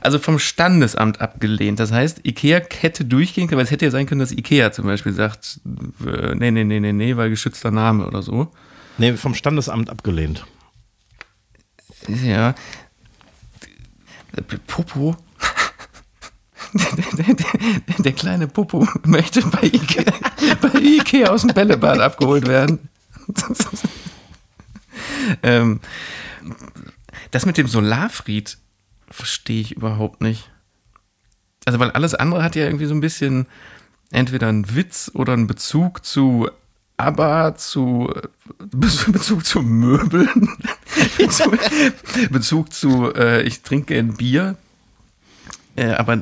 also 0.01 0.19
vom 0.19 0.39
Standesamt 0.39 1.21
abgelehnt. 1.21 1.81
Das 1.81 1.93
heißt, 1.93 2.25
Ikea 2.25 2.63
hätte 2.81 3.05
durchgehen 3.05 3.49
können, 3.49 3.59
weil 3.59 3.65
es 3.65 3.71
hätte 3.71 3.85
ja 3.85 3.91
sein 3.91 4.07
können, 4.07 4.21
dass 4.21 4.33
Ikea 4.33 4.73
zum 4.73 4.87
Beispiel 4.87 5.13
sagt, 5.13 5.61
äh, 6.07 6.35
nee, 6.35 6.51
nee, 6.51 6.65
nee, 6.65 6.81
nee, 6.81 6.93
nee, 6.93 7.17
weil 7.17 7.31
geschützter 7.31 7.71
Name 7.71 8.07
oder 8.07 8.23
so. 8.23 8.53
Nee, 8.97 9.15
vom 9.15 9.35
Standesamt 9.35 9.91
abgelehnt. 9.91 10.47
Ja. 12.07 12.55
Popo. 14.67 15.17
Der, 16.73 17.25
der, 17.35 17.47
der 17.99 18.13
kleine 18.13 18.49
Popo 18.49 18.87
möchte 19.05 19.43
bei 19.43 19.63
Ikea, 19.63 20.13
bei 20.61 20.79
Ikea 20.79 21.31
aus 21.31 21.43
dem 21.43 21.55
Bällebad 21.55 22.01
abgeholt 22.01 22.47
werden. 22.47 22.89
ähm, 25.43 25.81
das 27.31 27.47
mit 27.47 27.59
dem 27.59 27.67
Solarfried 27.67 28.59
verstehe 29.11 29.61
ich 29.61 29.77
überhaupt 29.77 30.21
nicht. 30.21 30.51
Also, 31.65 31.79
weil 31.79 31.91
alles 31.91 32.15
andere 32.15 32.43
hat 32.43 32.57
ja 32.57 32.65
irgendwie 32.65 32.87
so 32.87 32.95
ein 32.95 33.01
bisschen 33.01 33.47
entweder 34.11 34.49
einen 34.49 34.75
Witz 34.75 35.11
oder 35.15 35.35
einen 35.35 35.47
Bezug 35.47 36.05
zu 36.05 36.49
ABBA, 36.97 37.57
zu 37.57 38.13
Bezug 38.59 39.45
zu 39.45 39.63
Möbeln, 39.63 40.57
Bezug, 41.17 41.59
Bezug 42.31 42.73
zu 42.73 43.15
äh, 43.15 43.43
ich 43.43 43.63
trinke 43.63 43.99
ein 43.99 44.17
Bier. 44.17 44.57
Äh, 45.79 45.93
aber 45.93 46.21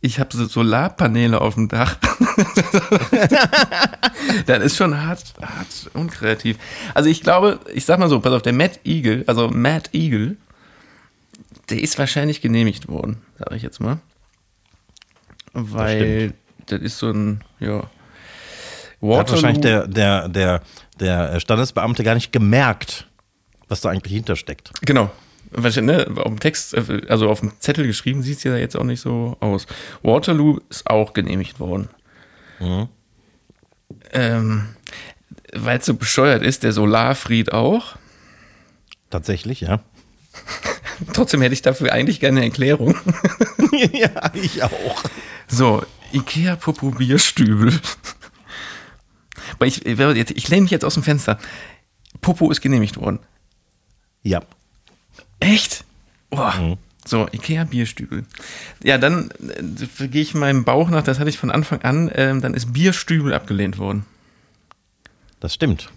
ich 0.00 0.18
habe 0.18 0.34
so 0.34 0.46
Solarpaneele 0.46 1.40
auf 1.40 1.54
dem 1.54 1.68
Dach. 1.68 1.96
das 4.46 4.64
ist 4.64 4.76
schon 4.76 4.98
hart, 5.02 5.34
hart 5.40 5.90
unkreativ. 5.92 6.56
Also 6.94 7.10
ich 7.10 7.20
glaube, 7.20 7.60
ich 7.74 7.84
sag 7.84 7.98
mal 7.98 8.08
so, 8.08 8.20
pass 8.20 8.32
auf, 8.32 8.42
der 8.42 8.54
Matt 8.54 8.80
Eagle, 8.84 9.24
also 9.26 9.48
Matt 9.48 9.90
Eagle, 9.92 10.38
der 11.68 11.82
ist 11.82 11.98
wahrscheinlich 11.98 12.40
genehmigt 12.40 12.88
worden, 12.88 13.18
sage 13.38 13.56
ich 13.56 13.62
jetzt 13.62 13.80
mal. 13.80 13.98
Weil 15.52 16.28
das, 16.66 16.78
das 16.78 16.80
ist 16.80 16.98
so 16.98 17.10
ein, 17.10 17.42
ja. 17.58 17.82
Waterloo. 19.00 19.18
Hat 19.18 19.30
wahrscheinlich 19.32 19.60
der, 19.60 19.86
der, 19.86 20.28
der, 20.28 20.62
der 20.98 21.40
Standesbeamte 21.40 22.04
gar 22.04 22.14
nicht 22.14 22.32
gemerkt, 22.32 23.06
was 23.68 23.82
da 23.82 23.90
eigentlich 23.90 24.14
hintersteckt. 24.14 24.72
Genau. 24.82 25.10
Ne, 25.52 26.06
auf 26.16 26.24
dem 26.24 26.38
Text, 26.38 26.76
also 27.08 27.28
auf 27.28 27.40
dem 27.40 27.52
Zettel 27.58 27.86
geschrieben, 27.86 28.22
sieht 28.22 28.38
es 28.38 28.44
ja 28.44 28.56
jetzt 28.56 28.76
auch 28.76 28.84
nicht 28.84 29.00
so 29.00 29.36
aus. 29.40 29.66
Waterloo 30.02 30.60
ist 30.68 30.88
auch 30.88 31.12
genehmigt 31.12 31.58
worden. 31.58 31.88
Mhm. 32.60 32.88
Ähm, 34.12 34.68
Weil 35.52 35.78
es 35.78 35.86
so 35.86 35.94
bescheuert 35.94 36.42
ist, 36.42 36.62
der 36.62 36.72
Solarfried 36.72 37.52
auch. 37.52 37.96
Tatsächlich, 39.10 39.62
ja. 39.62 39.80
Trotzdem 41.12 41.42
hätte 41.42 41.54
ich 41.54 41.62
dafür 41.62 41.92
eigentlich 41.92 42.20
gerne 42.20 42.38
eine 42.38 42.46
Erklärung. 42.46 42.94
ja, 43.92 44.30
ich 44.34 44.62
auch. 44.62 45.02
So, 45.48 45.82
Ikea 46.12 46.56
Popo 46.56 46.92
Bierstübel. 46.92 47.72
ich, 49.64 49.84
ich, 49.84 49.98
ich 50.36 50.48
lehne 50.48 50.62
mich 50.62 50.70
jetzt 50.70 50.84
aus 50.84 50.94
dem 50.94 51.02
Fenster. 51.02 51.38
Popo 52.20 52.50
ist 52.50 52.60
genehmigt 52.60 52.96
worden. 52.98 53.18
Ja. 54.22 54.42
Echt? 55.40 55.84
Boah. 56.30 56.54
Mhm. 56.54 56.76
So, 57.04 57.26
Ikea 57.32 57.64
Bierstübel. 57.64 58.24
Ja, 58.84 58.98
dann 58.98 59.30
äh, 59.40 60.08
gehe 60.08 60.22
ich 60.22 60.34
meinem 60.34 60.64
Bauch 60.64 60.90
nach, 60.90 61.02
das 61.02 61.18
hatte 61.18 61.30
ich 61.30 61.38
von 61.38 61.50
Anfang 61.50 61.82
an, 61.82 62.08
äh, 62.10 62.38
dann 62.38 62.54
ist 62.54 62.72
Bierstübel 62.72 63.32
abgelehnt 63.32 63.78
worden. 63.78 64.04
Das 65.40 65.54
stimmt. 65.54 65.90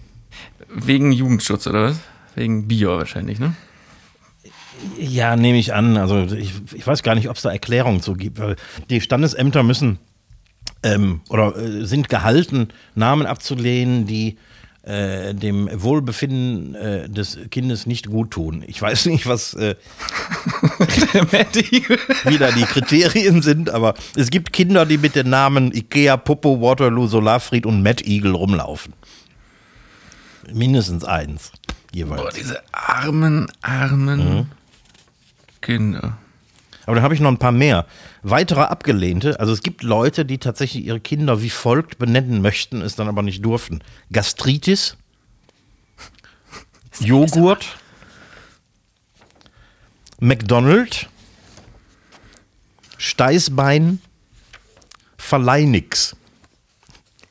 Wegen 0.69 1.11
Jugendschutz 1.11 1.67
oder 1.67 1.83
was? 1.89 1.99
Wegen 2.35 2.67
Bier 2.67 2.89
wahrscheinlich, 2.89 3.37
ne? 3.37 3.53
Ja, 4.97 5.35
nehme 5.35 5.59
ich 5.59 5.73
an. 5.73 5.97
Also 5.97 6.23
ich, 6.35 6.53
ich 6.73 6.87
weiß 6.87 7.03
gar 7.03 7.15
nicht, 7.15 7.29
ob 7.29 7.35
es 7.35 7.43
da 7.43 7.51
Erklärungen 7.51 8.01
zu 8.01 8.13
gibt, 8.13 8.39
weil 8.39 8.55
die 8.89 9.01
Standesämter 9.01 9.61
müssen 9.61 9.99
ähm, 10.83 11.21
oder 11.29 11.55
äh, 11.57 11.85
sind 11.85 12.09
gehalten, 12.09 12.69
Namen 12.95 13.25
abzulehnen, 13.25 14.05
die 14.07 14.37
äh, 14.83 15.33
dem 15.33 15.69
Wohlbefinden 15.71 16.75
äh, 16.75 17.09
des 17.09 17.37
Kindes 17.51 17.85
nicht 17.85 18.07
gut 18.07 18.31
tun. 18.31 18.63
Ich 18.67 18.81
weiß 18.81 19.05
nicht, 19.07 19.27
was 19.27 19.53
äh, 19.53 19.75
wieder 22.25 22.51
die 22.51 22.63
Kriterien 22.63 23.41
sind, 23.41 23.69
aber 23.69 23.93
es 24.15 24.29
gibt 24.29 24.51
Kinder, 24.53 24.85
die 24.85 24.97
mit 24.97 25.15
den 25.15 25.29
Namen 25.29 25.73
Ikea, 25.73 26.17
Popo, 26.17 26.61
Waterloo, 26.61 27.07
Solarfried 27.07 27.65
und 27.65 27.81
Mad 27.81 28.03
Eagle 28.05 28.33
rumlaufen. 28.33 28.93
Mindestens 30.51 31.05
eins 31.05 31.51
jeweils. 31.93 32.21
Boah, 32.21 32.31
diese 32.31 32.61
armen, 32.73 33.47
armen 33.61 34.37
mhm. 34.37 34.45
Kinder. 35.61 36.17
Aber 36.85 36.95
dann 36.95 37.03
habe 37.03 37.13
ich 37.13 37.19
noch 37.19 37.29
ein 37.31 37.37
paar 37.37 37.51
mehr. 37.51 37.85
Weitere 38.23 38.61
Abgelehnte, 38.61 39.39
also 39.39 39.53
es 39.53 39.63
gibt 39.63 39.83
Leute, 39.83 40.25
die 40.25 40.37
tatsächlich 40.37 40.85
ihre 40.85 40.99
Kinder 40.99 41.41
wie 41.41 41.49
folgt 41.49 41.97
benennen 41.97 42.41
möchten, 42.41 42.81
es 42.81 42.95
dann 42.95 43.07
aber 43.07 43.21
nicht 43.21 43.43
durften. 43.43 43.81
Gastritis, 44.11 44.97
Joghurt, 46.99 47.77
McDonald, 50.19 51.09
Steißbein, 52.97 53.99
Verleinix. 55.17 56.15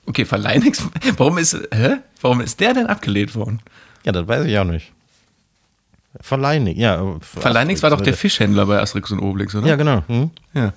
Okay, 0.07 0.24
Verleinix, 0.24 0.82
warum 1.16 1.38
ist, 1.38 1.55
hä? 1.72 1.98
warum 2.20 2.40
ist 2.40 2.61
der 2.61 2.74
denn 2.74 2.86
abgelehnt 2.86 3.34
worden? 3.34 3.61
Ja, 4.05 4.12
das 4.12 4.26
weiß 4.26 4.46
ich 4.46 4.59
auch 4.59 4.64
nicht. 4.64 4.92
Verleinig, 6.23 6.79
ja. 6.79 7.16
Verleinix 7.20 7.83
war 7.83 7.91
doch 7.91 8.01
der 8.01 8.14
Fischhändler 8.14 8.64
bei 8.66 8.81
Asterix 8.81 9.11
und 9.11 9.18
Obelix, 9.18 9.55
oder? 9.57 9.66
Ja, 9.66 9.77
genau. 9.77 10.05
Hm? 10.07 10.31
Ja. 10.55 10.73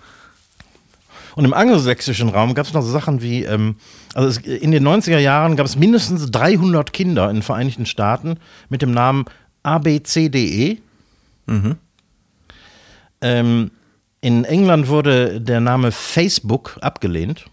Und 1.35 1.45
im 1.45 1.53
angelsächsischen 1.53 2.29
Raum 2.29 2.55
gab 2.55 2.65
es 2.65 2.73
noch 2.73 2.81
so 2.81 2.89
Sachen 2.89 3.21
wie, 3.21 3.43
ähm, 3.43 3.75
also 4.15 4.27
es, 4.27 4.37
in 4.37 4.71
den 4.71 4.87
90er 4.87 5.19
Jahren 5.19 5.55
gab 5.55 5.65
es 5.65 5.75
mindestens 5.75 6.31
300 6.31 6.93
Kinder 6.93 7.29
in 7.29 7.37
den 7.37 7.43
Vereinigten 7.43 7.85
Staaten 7.85 8.37
mit 8.69 8.81
dem 8.81 8.91
Namen 8.91 9.25
ABCDE. 9.61 10.79
Mhm. 11.45 11.75
Ähm, 13.21 13.71
in 14.21 14.45
England 14.45 14.87
wurde 14.87 15.39
der 15.39 15.59
Name 15.59 15.91
Facebook 15.91 16.77
abgelehnt. 16.81 17.45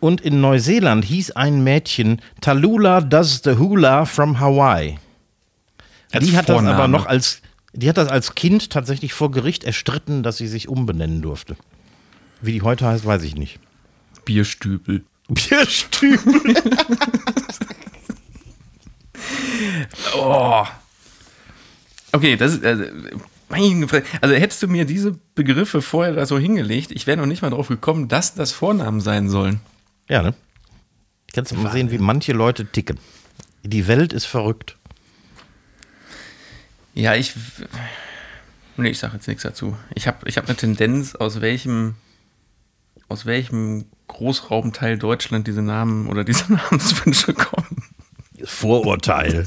Und 0.00 0.20
in 0.20 0.40
Neuseeland 0.40 1.04
hieß 1.04 1.32
ein 1.32 1.64
Mädchen 1.64 2.20
Talula 2.40 3.00
does 3.00 3.42
the 3.42 3.58
hula 3.58 4.04
from 4.04 4.38
Hawaii. 4.38 4.98
Als 6.12 6.24
die 6.24 6.36
hat 6.36 6.46
Vorname. 6.46 6.68
das 6.68 6.76
aber 6.76 6.88
noch 6.88 7.06
als, 7.06 7.42
die 7.72 7.88
hat 7.88 7.96
das 7.96 8.08
als 8.08 8.34
Kind 8.34 8.70
tatsächlich 8.70 9.12
vor 9.12 9.30
Gericht 9.30 9.64
erstritten, 9.64 10.22
dass 10.22 10.36
sie 10.36 10.46
sich 10.46 10.68
umbenennen 10.68 11.20
durfte. 11.20 11.56
Wie 12.40 12.52
die 12.52 12.62
heute 12.62 12.86
heißt, 12.86 13.04
weiß 13.04 13.22
ich 13.24 13.34
nicht. 13.34 13.58
Bierstübel. 14.24 15.04
Bierstübel. 15.28 16.54
oh. 20.16 20.64
Okay, 22.12 22.36
das 22.36 22.54
ist. 22.54 22.64
Also, 22.64 22.84
also 24.20 24.34
hättest 24.34 24.62
du 24.62 24.68
mir 24.68 24.84
diese 24.84 25.18
Begriffe 25.34 25.80
vorher 25.80 26.14
da 26.14 26.26
so 26.26 26.38
hingelegt, 26.38 26.90
ich 26.90 27.06
wäre 27.06 27.16
noch 27.16 27.26
nicht 27.26 27.40
mal 27.40 27.48
drauf 27.50 27.68
gekommen, 27.68 28.08
dass 28.08 28.34
das 28.34 28.52
Vornamen 28.52 29.00
sein 29.00 29.30
sollen. 29.30 29.60
Ja, 30.08 30.22
ne? 30.22 30.34
Kannst 31.34 31.52
du 31.52 31.56
mal 31.56 31.70
sehen, 31.72 31.90
wie 31.90 31.98
manche 31.98 32.32
Leute 32.32 32.66
ticken. 32.66 32.98
Die 33.62 33.86
Welt 33.86 34.12
ist 34.12 34.24
verrückt. 34.24 34.76
Ja, 36.94 37.14
ich. 37.14 37.34
Nee, 38.76 38.90
ich 38.90 38.98
sage 38.98 39.14
jetzt 39.14 39.28
nichts 39.28 39.42
dazu. 39.42 39.76
Ich 39.94 40.06
habe 40.06 40.28
ich 40.28 40.36
hab 40.36 40.46
eine 40.46 40.56
Tendenz, 40.56 41.14
aus 41.14 41.40
welchem, 41.40 41.96
aus 43.08 43.26
welchem 43.26 43.84
Großraumteil 44.06 44.98
Deutschland 44.98 45.46
diese 45.46 45.62
Namen 45.62 46.08
oder 46.08 46.24
diese 46.24 46.52
Namenswünsche 46.52 47.34
kommen. 47.34 47.82
Vorurteil. 48.44 49.46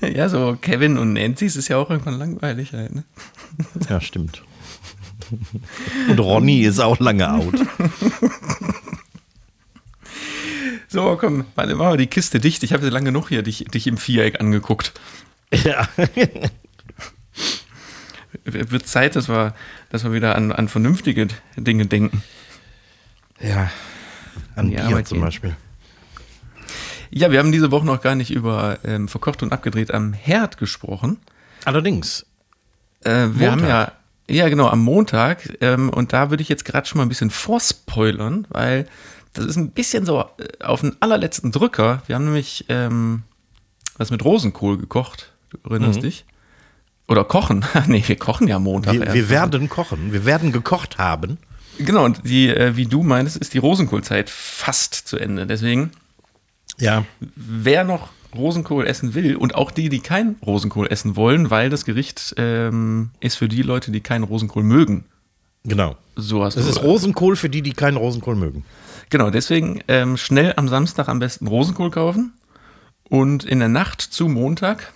ja, 0.00 0.28
so 0.28 0.56
Kevin 0.60 0.98
und 0.98 1.14
Nancy 1.14 1.46
ist 1.46 1.68
ja 1.68 1.78
auch 1.78 1.90
irgendwann 1.90 2.18
langweilig 2.18 2.72
halt, 2.72 2.94
ne? 2.94 3.04
Ja, 3.88 4.00
stimmt. 4.00 4.42
Und 6.08 6.20
Ronny 6.20 6.62
ist 6.62 6.80
auch 6.80 7.00
lange 7.00 7.30
out. 7.30 7.54
So, 10.94 11.16
komm, 11.16 11.44
warte, 11.56 11.74
machen 11.74 11.94
wir 11.94 11.96
die 11.96 12.06
Kiste 12.06 12.38
dicht. 12.38 12.62
Ich 12.62 12.72
habe 12.72 12.88
lange 12.88 13.06
genug 13.06 13.28
hier 13.28 13.42
dich, 13.42 13.64
dich 13.64 13.88
im 13.88 13.96
Viereck 13.96 14.38
angeguckt. 14.38 14.92
Ja. 15.50 15.88
Wird 18.44 18.86
Zeit, 18.86 19.16
dass 19.16 19.28
wir, 19.28 19.56
dass 19.90 20.04
wir 20.04 20.12
wieder 20.12 20.36
an, 20.36 20.52
an 20.52 20.68
vernünftige 20.68 21.26
Dinge 21.56 21.86
denken. 21.86 22.22
Ja, 23.40 23.72
an 24.54 24.70
ja, 24.70 24.86
Bier 24.86 25.04
zum 25.04 25.20
Beispiel. 25.20 25.56
Ja, 27.10 27.32
wir 27.32 27.40
haben 27.40 27.50
diese 27.50 27.72
Woche 27.72 27.86
noch 27.86 28.00
gar 28.00 28.14
nicht 28.14 28.30
über 28.30 28.78
ähm, 28.84 29.08
verkocht 29.08 29.42
und 29.42 29.52
abgedreht 29.52 29.92
am 29.92 30.12
Herd 30.12 30.58
gesprochen. 30.58 31.18
Allerdings. 31.64 32.24
Äh, 33.02 33.10
wir 33.10 33.26
Montag. 33.26 33.50
haben 33.50 33.66
ja 33.66 33.92
ja, 34.28 34.48
genau, 34.48 34.68
am 34.68 34.80
Montag. 34.80 35.58
Ähm, 35.60 35.90
und 35.90 36.12
da 36.12 36.30
würde 36.30 36.42
ich 36.42 36.48
jetzt 36.48 36.64
gerade 36.64 36.86
schon 36.86 36.98
mal 36.98 37.04
ein 37.04 37.08
bisschen 37.08 37.30
vorspoilern, 37.30 38.46
weil 38.50 38.86
das 39.34 39.44
ist 39.44 39.56
ein 39.56 39.70
bisschen 39.70 40.06
so 40.06 40.20
äh, 40.20 40.64
auf 40.64 40.80
den 40.80 40.96
allerletzten 41.00 41.52
Drücker. 41.52 42.02
Wir 42.06 42.14
haben 42.14 42.24
nämlich 42.24 42.64
ähm, 42.68 43.22
was 43.96 44.10
mit 44.10 44.24
Rosenkohl 44.24 44.78
gekocht. 44.78 45.32
Du 45.50 45.58
erinnerst 45.68 45.98
mhm. 45.98 46.04
dich? 46.04 46.24
Oder 47.06 47.24
kochen. 47.24 47.64
nee, 47.86 48.02
wir 48.06 48.16
kochen 48.16 48.48
ja 48.48 48.58
Montag. 48.58 48.94
Wir, 48.94 49.12
wir 49.12 49.28
werden 49.28 49.68
kochen. 49.68 50.12
Wir 50.12 50.24
werden 50.24 50.52
gekocht 50.52 50.98
haben. 50.98 51.38
Genau, 51.78 52.04
und 52.04 52.22
die, 52.24 52.48
äh, 52.48 52.76
wie 52.76 52.86
du 52.86 53.02
meinst, 53.02 53.36
ist 53.36 53.52
die 53.52 53.58
Rosenkohlzeit 53.58 54.30
fast 54.30 54.94
zu 54.94 55.18
Ende. 55.18 55.46
Deswegen, 55.46 55.90
ja. 56.78 57.04
wer 57.20 57.84
noch 57.84 58.08
Rosenkohl 58.36 58.86
essen 58.86 59.14
will 59.14 59.36
und 59.36 59.54
auch 59.54 59.70
die, 59.70 59.88
die 59.88 60.00
kein 60.00 60.36
Rosenkohl 60.44 60.86
essen 60.90 61.16
wollen, 61.16 61.50
weil 61.50 61.70
das 61.70 61.84
Gericht 61.84 62.34
ähm, 62.36 63.10
ist 63.20 63.36
für 63.36 63.48
die 63.48 63.62
Leute, 63.62 63.90
die 63.90 64.00
keinen 64.00 64.24
Rosenkohl 64.24 64.62
mögen. 64.62 65.04
Genau. 65.64 65.96
So 66.16 66.44
hast 66.44 66.56
Es 66.56 66.64
du- 66.64 66.70
ist 66.70 66.82
Rosenkohl 66.82 67.36
für 67.36 67.48
die, 67.48 67.62
die 67.62 67.72
keinen 67.72 67.96
Rosenkohl 67.96 68.36
mögen. 68.36 68.64
Genau, 69.10 69.30
deswegen 69.30 69.80
ähm, 69.88 70.16
schnell 70.16 70.54
am 70.56 70.68
Samstag 70.68 71.08
am 71.08 71.18
besten 71.18 71.46
Rosenkohl 71.46 71.90
kaufen 71.90 72.32
und 73.08 73.44
in 73.44 73.58
der 73.60 73.68
Nacht 73.68 74.00
zu 74.00 74.28
Montag 74.28 74.92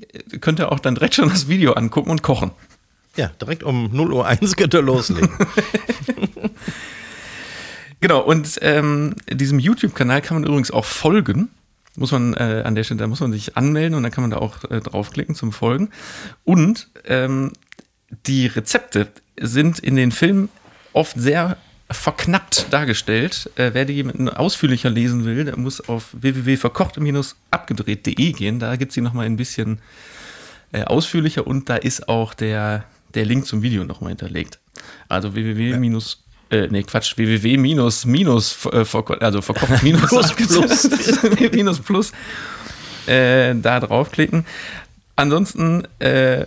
äh, 0.00 0.38
könnt 0.38 0.58
ihr 0.58 0.72
auch 0.72 0.80
dann 0.80 0.94
direkt 0.94 1.14
schon 1.14 1.28
das 1.28 1.48
Video 1.48 1.72
angucken 1.72 2.10
und 2.10 2.22
kochen. 2.22 2.50
Ja, 3.16 3.28
direkt 3.40 3.62
um 3.62 3.90
0 3.92 4.12
Uhr 4.12 4.26
1 4.26 4.56
könnt 4.56 4.74
ihr 4.74 4.82
loslegen. 4.82 5.30
Genau, 8.00 8.20
und 8.20 8.58
ähm, 8.60 9.14
diesem 9.32 9.58
YouTube-Kanal 9.58 10.20
kann 10.20 10.36
man 10.36 10.44
übrigens 10.44 10.70
auch 10.70 10.84
folgen. 10.84 11.48
Muss 11.96 12.12
man 12.12 12.34
äh, 12.34 12.62
an 12.64 12.74
der 12.74 12.84
Stelle, 12.84 12.98
da 12.98 13.06
muss 13.06 13.20
man 13.20 13.32
sich 13.32 13.56
anmelden 13.56 13.94
und 13.94 14.02
dann 14.02 14.12
kann 14.12 14.22
man 14.22 14.30
da 14.30 14.38
auch 14.38 14.64
äh, 14.70 14.80
draufklicken 14.80 15.34
zum 15.34 15.52
Folgen. 15.52 15.90
Und 16.44 16.88
ähm, 17.06 17.52
die 18.26 18.46
Rezepte 18.46 19.08
sind 19.40 19.78
in 19.78 19.96
den 19.96 20.12
Filmen 20.12 20.48
oft 20.92 21.18
sehr 21.18 21.56
verknappt 21.90 22.72
dargestellt. 22.72 23.50
Äh, 23.56 23.70
wer 23.72 23.84
die 23.84 24.04
ausführlicher 24.30 24.90
lesen 24.90 25.24
will, 25.24 25.44
der 25.44 25.56
muss 25.56 25.88
auf 25.88 26.08
www.verkocht-abgedreht.de 26.12 28.32
gehen. 28.32 28.58
Da 28.58 28.76
gibt 28.76 28.90
es 28.90 28.94
die 28.94 29.00
nochmal 29.00 29.26
ein 29.26 29.36
bisschen 29.36 29.78
äh, 30.72 30.82
ausführlicher 30.82 31.46
und 31.46 31.68
da 31.68 31.76
ist 31.76 32.08
auch 32.08 32.34
der, 32.34 32.84
der 33.14 33.24
Link 33.24 33.46
zum 33.46 33.62
Video 33.62 33.84
nochmal 33.84 34.10
hinterlegt. 34.10 34.58
Also 35.08 35.30
www- 35.30 35.78
äh, 36.50 36.68
nee, 36.68 36.82
Quatsch, 36.82 37.16
www 37.16 37.56
minus, 37.56 38.04
minus, 38.04 38.66
äh, 38.66 38.84
also 39.20 39.42
verkocht 39.42 39.82
minus, 39.82 40.08
Plus, 40.08 40.32
plus. 40.34 40.90
minus 41.52 41.80
plus, 41.80 42.12
äh, 43.06 43.54
da 43.54 43.80
draufklicken. 43.80 44.44
Ansonsten, 45.16 45.86
äh, 45.98 46.46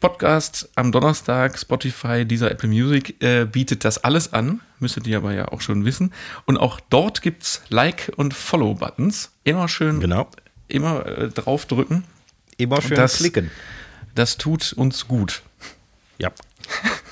Podcast 0.00 0.68
am 0.76 0.92
Donnerstag, 0.92 1.58
Spotify, 1.58 2.24
dieser 2.24 2.52
Apple 2.52 2.68
Music 2.68 3.20
äh, 3.20 3.46
bietet 3.46 3.84
das 3.84 3.98
alles 4.04 4.32
an. 4.32 4.60
Müsstet 4.78 5.08
ihr 5.08 5.16
aber 5.16 5.32
ja 5.32 5.48
auch 5.48 5.60
schon 5.60 5.84
wissen. 5.84 6.12
Und 6.46 6.56
auch 6.56 6.78
dort 6.88 7.20
gibt's 7.20 7.62
Like- 7.68 8.12
und 8.16 8.32
Follow-Buttons. 8.32 9.30
Immer 9.42 9.66
schön, 9.66 9.98
Genau. 9.98 10.30
immer 10.68 11.04
äh, 11.04 11.28
draufdrücken. 11.30 12.04
Immer 12.58 12.80
schön 12.80 12.96
Das- 12.96 13.16
klicken. 13.18 13.50
Das 14.14 14.36
tut 14.36 14.72
uns 14.72 15.08
gut. 15.08 15.42
Ja. 16.18 16.30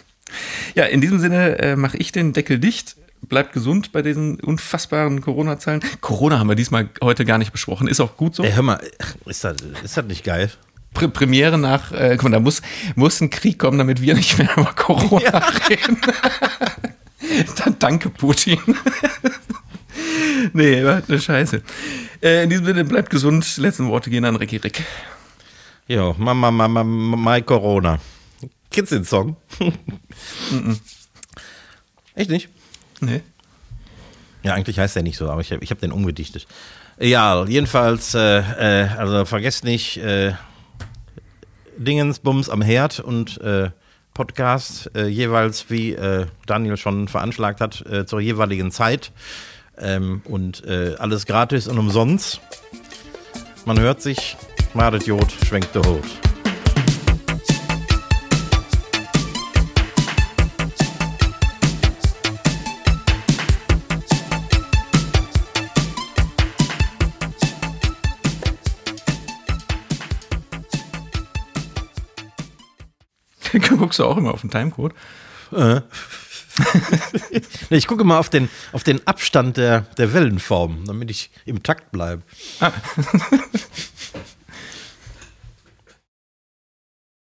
Ja, 0.77 0.85
in 0.85 1.01
diesem 1.01 1.18
Sinne 1.18 1.59
äh, 1.59 1.74
mache 1.74 1.97
ich 1.97 2.12
den 2.12 2.35
Deckel 2.35 2.59
dicht. 2.59 2.97
Bleibt 3.22 3.55
gesund 3.55 3.93
bei 3.93 4.03
diesen 4.03 4.39
unfassbaren 4.39 5.22
Corona-Zahlen. 5.22 5.81
Corona 6.03 6.39
haben 6.39 6.49
wir 6.49 6.55
diesmal 6.55 6.91
heute 7.03 7.24
gar 7.24 7.39
nicht 7.39 7.51
besprochen. 7.51 7.89
Ist 7.89 7.99
auch 7.99 8.18
gut 8.18 8.35
so. 8.35 8.45
Ey, 8.45 8.53
hör 8.53 8.62
mal, 8.62 8.81
ist 9.24 9.43
das, 9.43 9.57
ist 9.83 9.97
das 9.97 10.05
nicht 10.05 10.22
geil? 10.22 10.51
Pr 10.93 11.09
Premiere 11.09 11.57
nach, 11.57 11.93
äh, 11.93 12.16
guck 12.16 12.24
mal, 12.24 12.31
da 12.31 12.41
muss, 12.41 12.61
muss 12.95 13.22
ein 13.22 13.31
Krieg 13.31 13.59
kommen, 13.59 13.79
damit 13.79 14.03
wir 14.03 14.14
nicht 14.14 14.37
mehr 14.37 14.51
über 14.55 14.74
Corona 14.74 15.43
reden. 15.68 15.97
Dann 17.57 17.79
danke, 17.79 18.11
Putin. 18.11 18.59
nee, 20.53 20.87
eine 20.87 21.18
Scheiße. 21.18 21.62
Äh, 22.22 22.45
in 22.45 22.51
diesem 22.51 22.66
Sinne, 22.66 22.85
bleibt 22.85 23.09
gesund. 23.09 23.57
Letzten 23.57 23.89
Worte 23.89 24.11
gehen 24.11 24.27
an 24.27 24.37
Ricky 24.37 24.59
Rick. 24.59 24.85
Jo, 25.89 26.14
Mama, 26.18 26.51
Mama, 26.51 26.85
My 26.85 27.41
Corona. 27.41 27.99
Kennst 28.70 28.92
du 28.92 28.96
den 28.96 29.04
Song? 29.04 29.36
Echt 32.14 32.30
nicht? 32.30 32.48
Nee. 33.00 33.22
Ja, 34.42 34.54
eigentlich 34.54 34.78
heißt 34.78 34.96
der 34.96 35.02
nicht 35.02 35.16
so, 35.16 35.28
aber 35.30 35.40
ich 35.40 35.52
habe 35.52 35.62
ich 35.64 35.70
hab 35.70 35.80
den 35.80 35.92
umgedichtet. 35.92 36.46
Ja, 36.98 37.44
jedenfalls, 37.44 38.14
äh, 38.14 38.38
äh, 38.38 38.88
also 38.96 39.24
vergesst 39.24 39.64
nicht, 39.64 39.98
äh, 39.98 40.32
Dingens, 41.76 42.20
Bums 42.20 42.48
am 42.48 42.62
Herd 42.62 43.00
und 43.00 43.38
äh, 43.40 43.70
Podcast 44.14 44.90
äh, 44.94 45.06
jeweils, 45.08 45.68
wie 45.68 45.92
äh, 45.92 46.26
Daniel 46.46 46.78
schon 46.78 47.06
veranschlagt 47.06 47.60
hat, 47.60 47.84
äh, 47.84 48.06
zur 48.06 48.20
jeweiligen 48.20 48.70
Zeit. 48.70 49.12
Ähm, 49.78 50.22
und 50.24 50.66
alles 50.66 51.26
gratis 51.26 51.68
und 51.68 51.76
umsonst. 51.76 52.40
Man 53.66 53.78
hört 53.78 54.00
sich, 54.00 54.38
Madet 54.72 55.06
Jod, 55.06 55.30
schwenkt 55.46 55.74
der 55.74 55.82
Hut. 55.82 56.26
Guckst 73.68 73.99
du 73.99 74.05
auch 74.05 74.16
immer 74.16 74.32
auf 74.34 74.40
den 74.42 74.51
Timecode? 74.51 74.92
Nee, 77.68 77.76
Ich 77.76 77.86
gucke 77.86 78.05
mal 78.05 78.18
auf 78.18 78.30
den, 78.30 78.49
auf 78.72 78.82
den 78.82 79.07
Abstand 79.07 79.59
der, 79.59 79.82
der 79.99 80.14
Wellenform, 80.14 80.84
damit 80.86 81.11
ich 81.11 81.30
im 81.44 81.62
Takt 81.62 81.92
bleibe. 81.92 82.22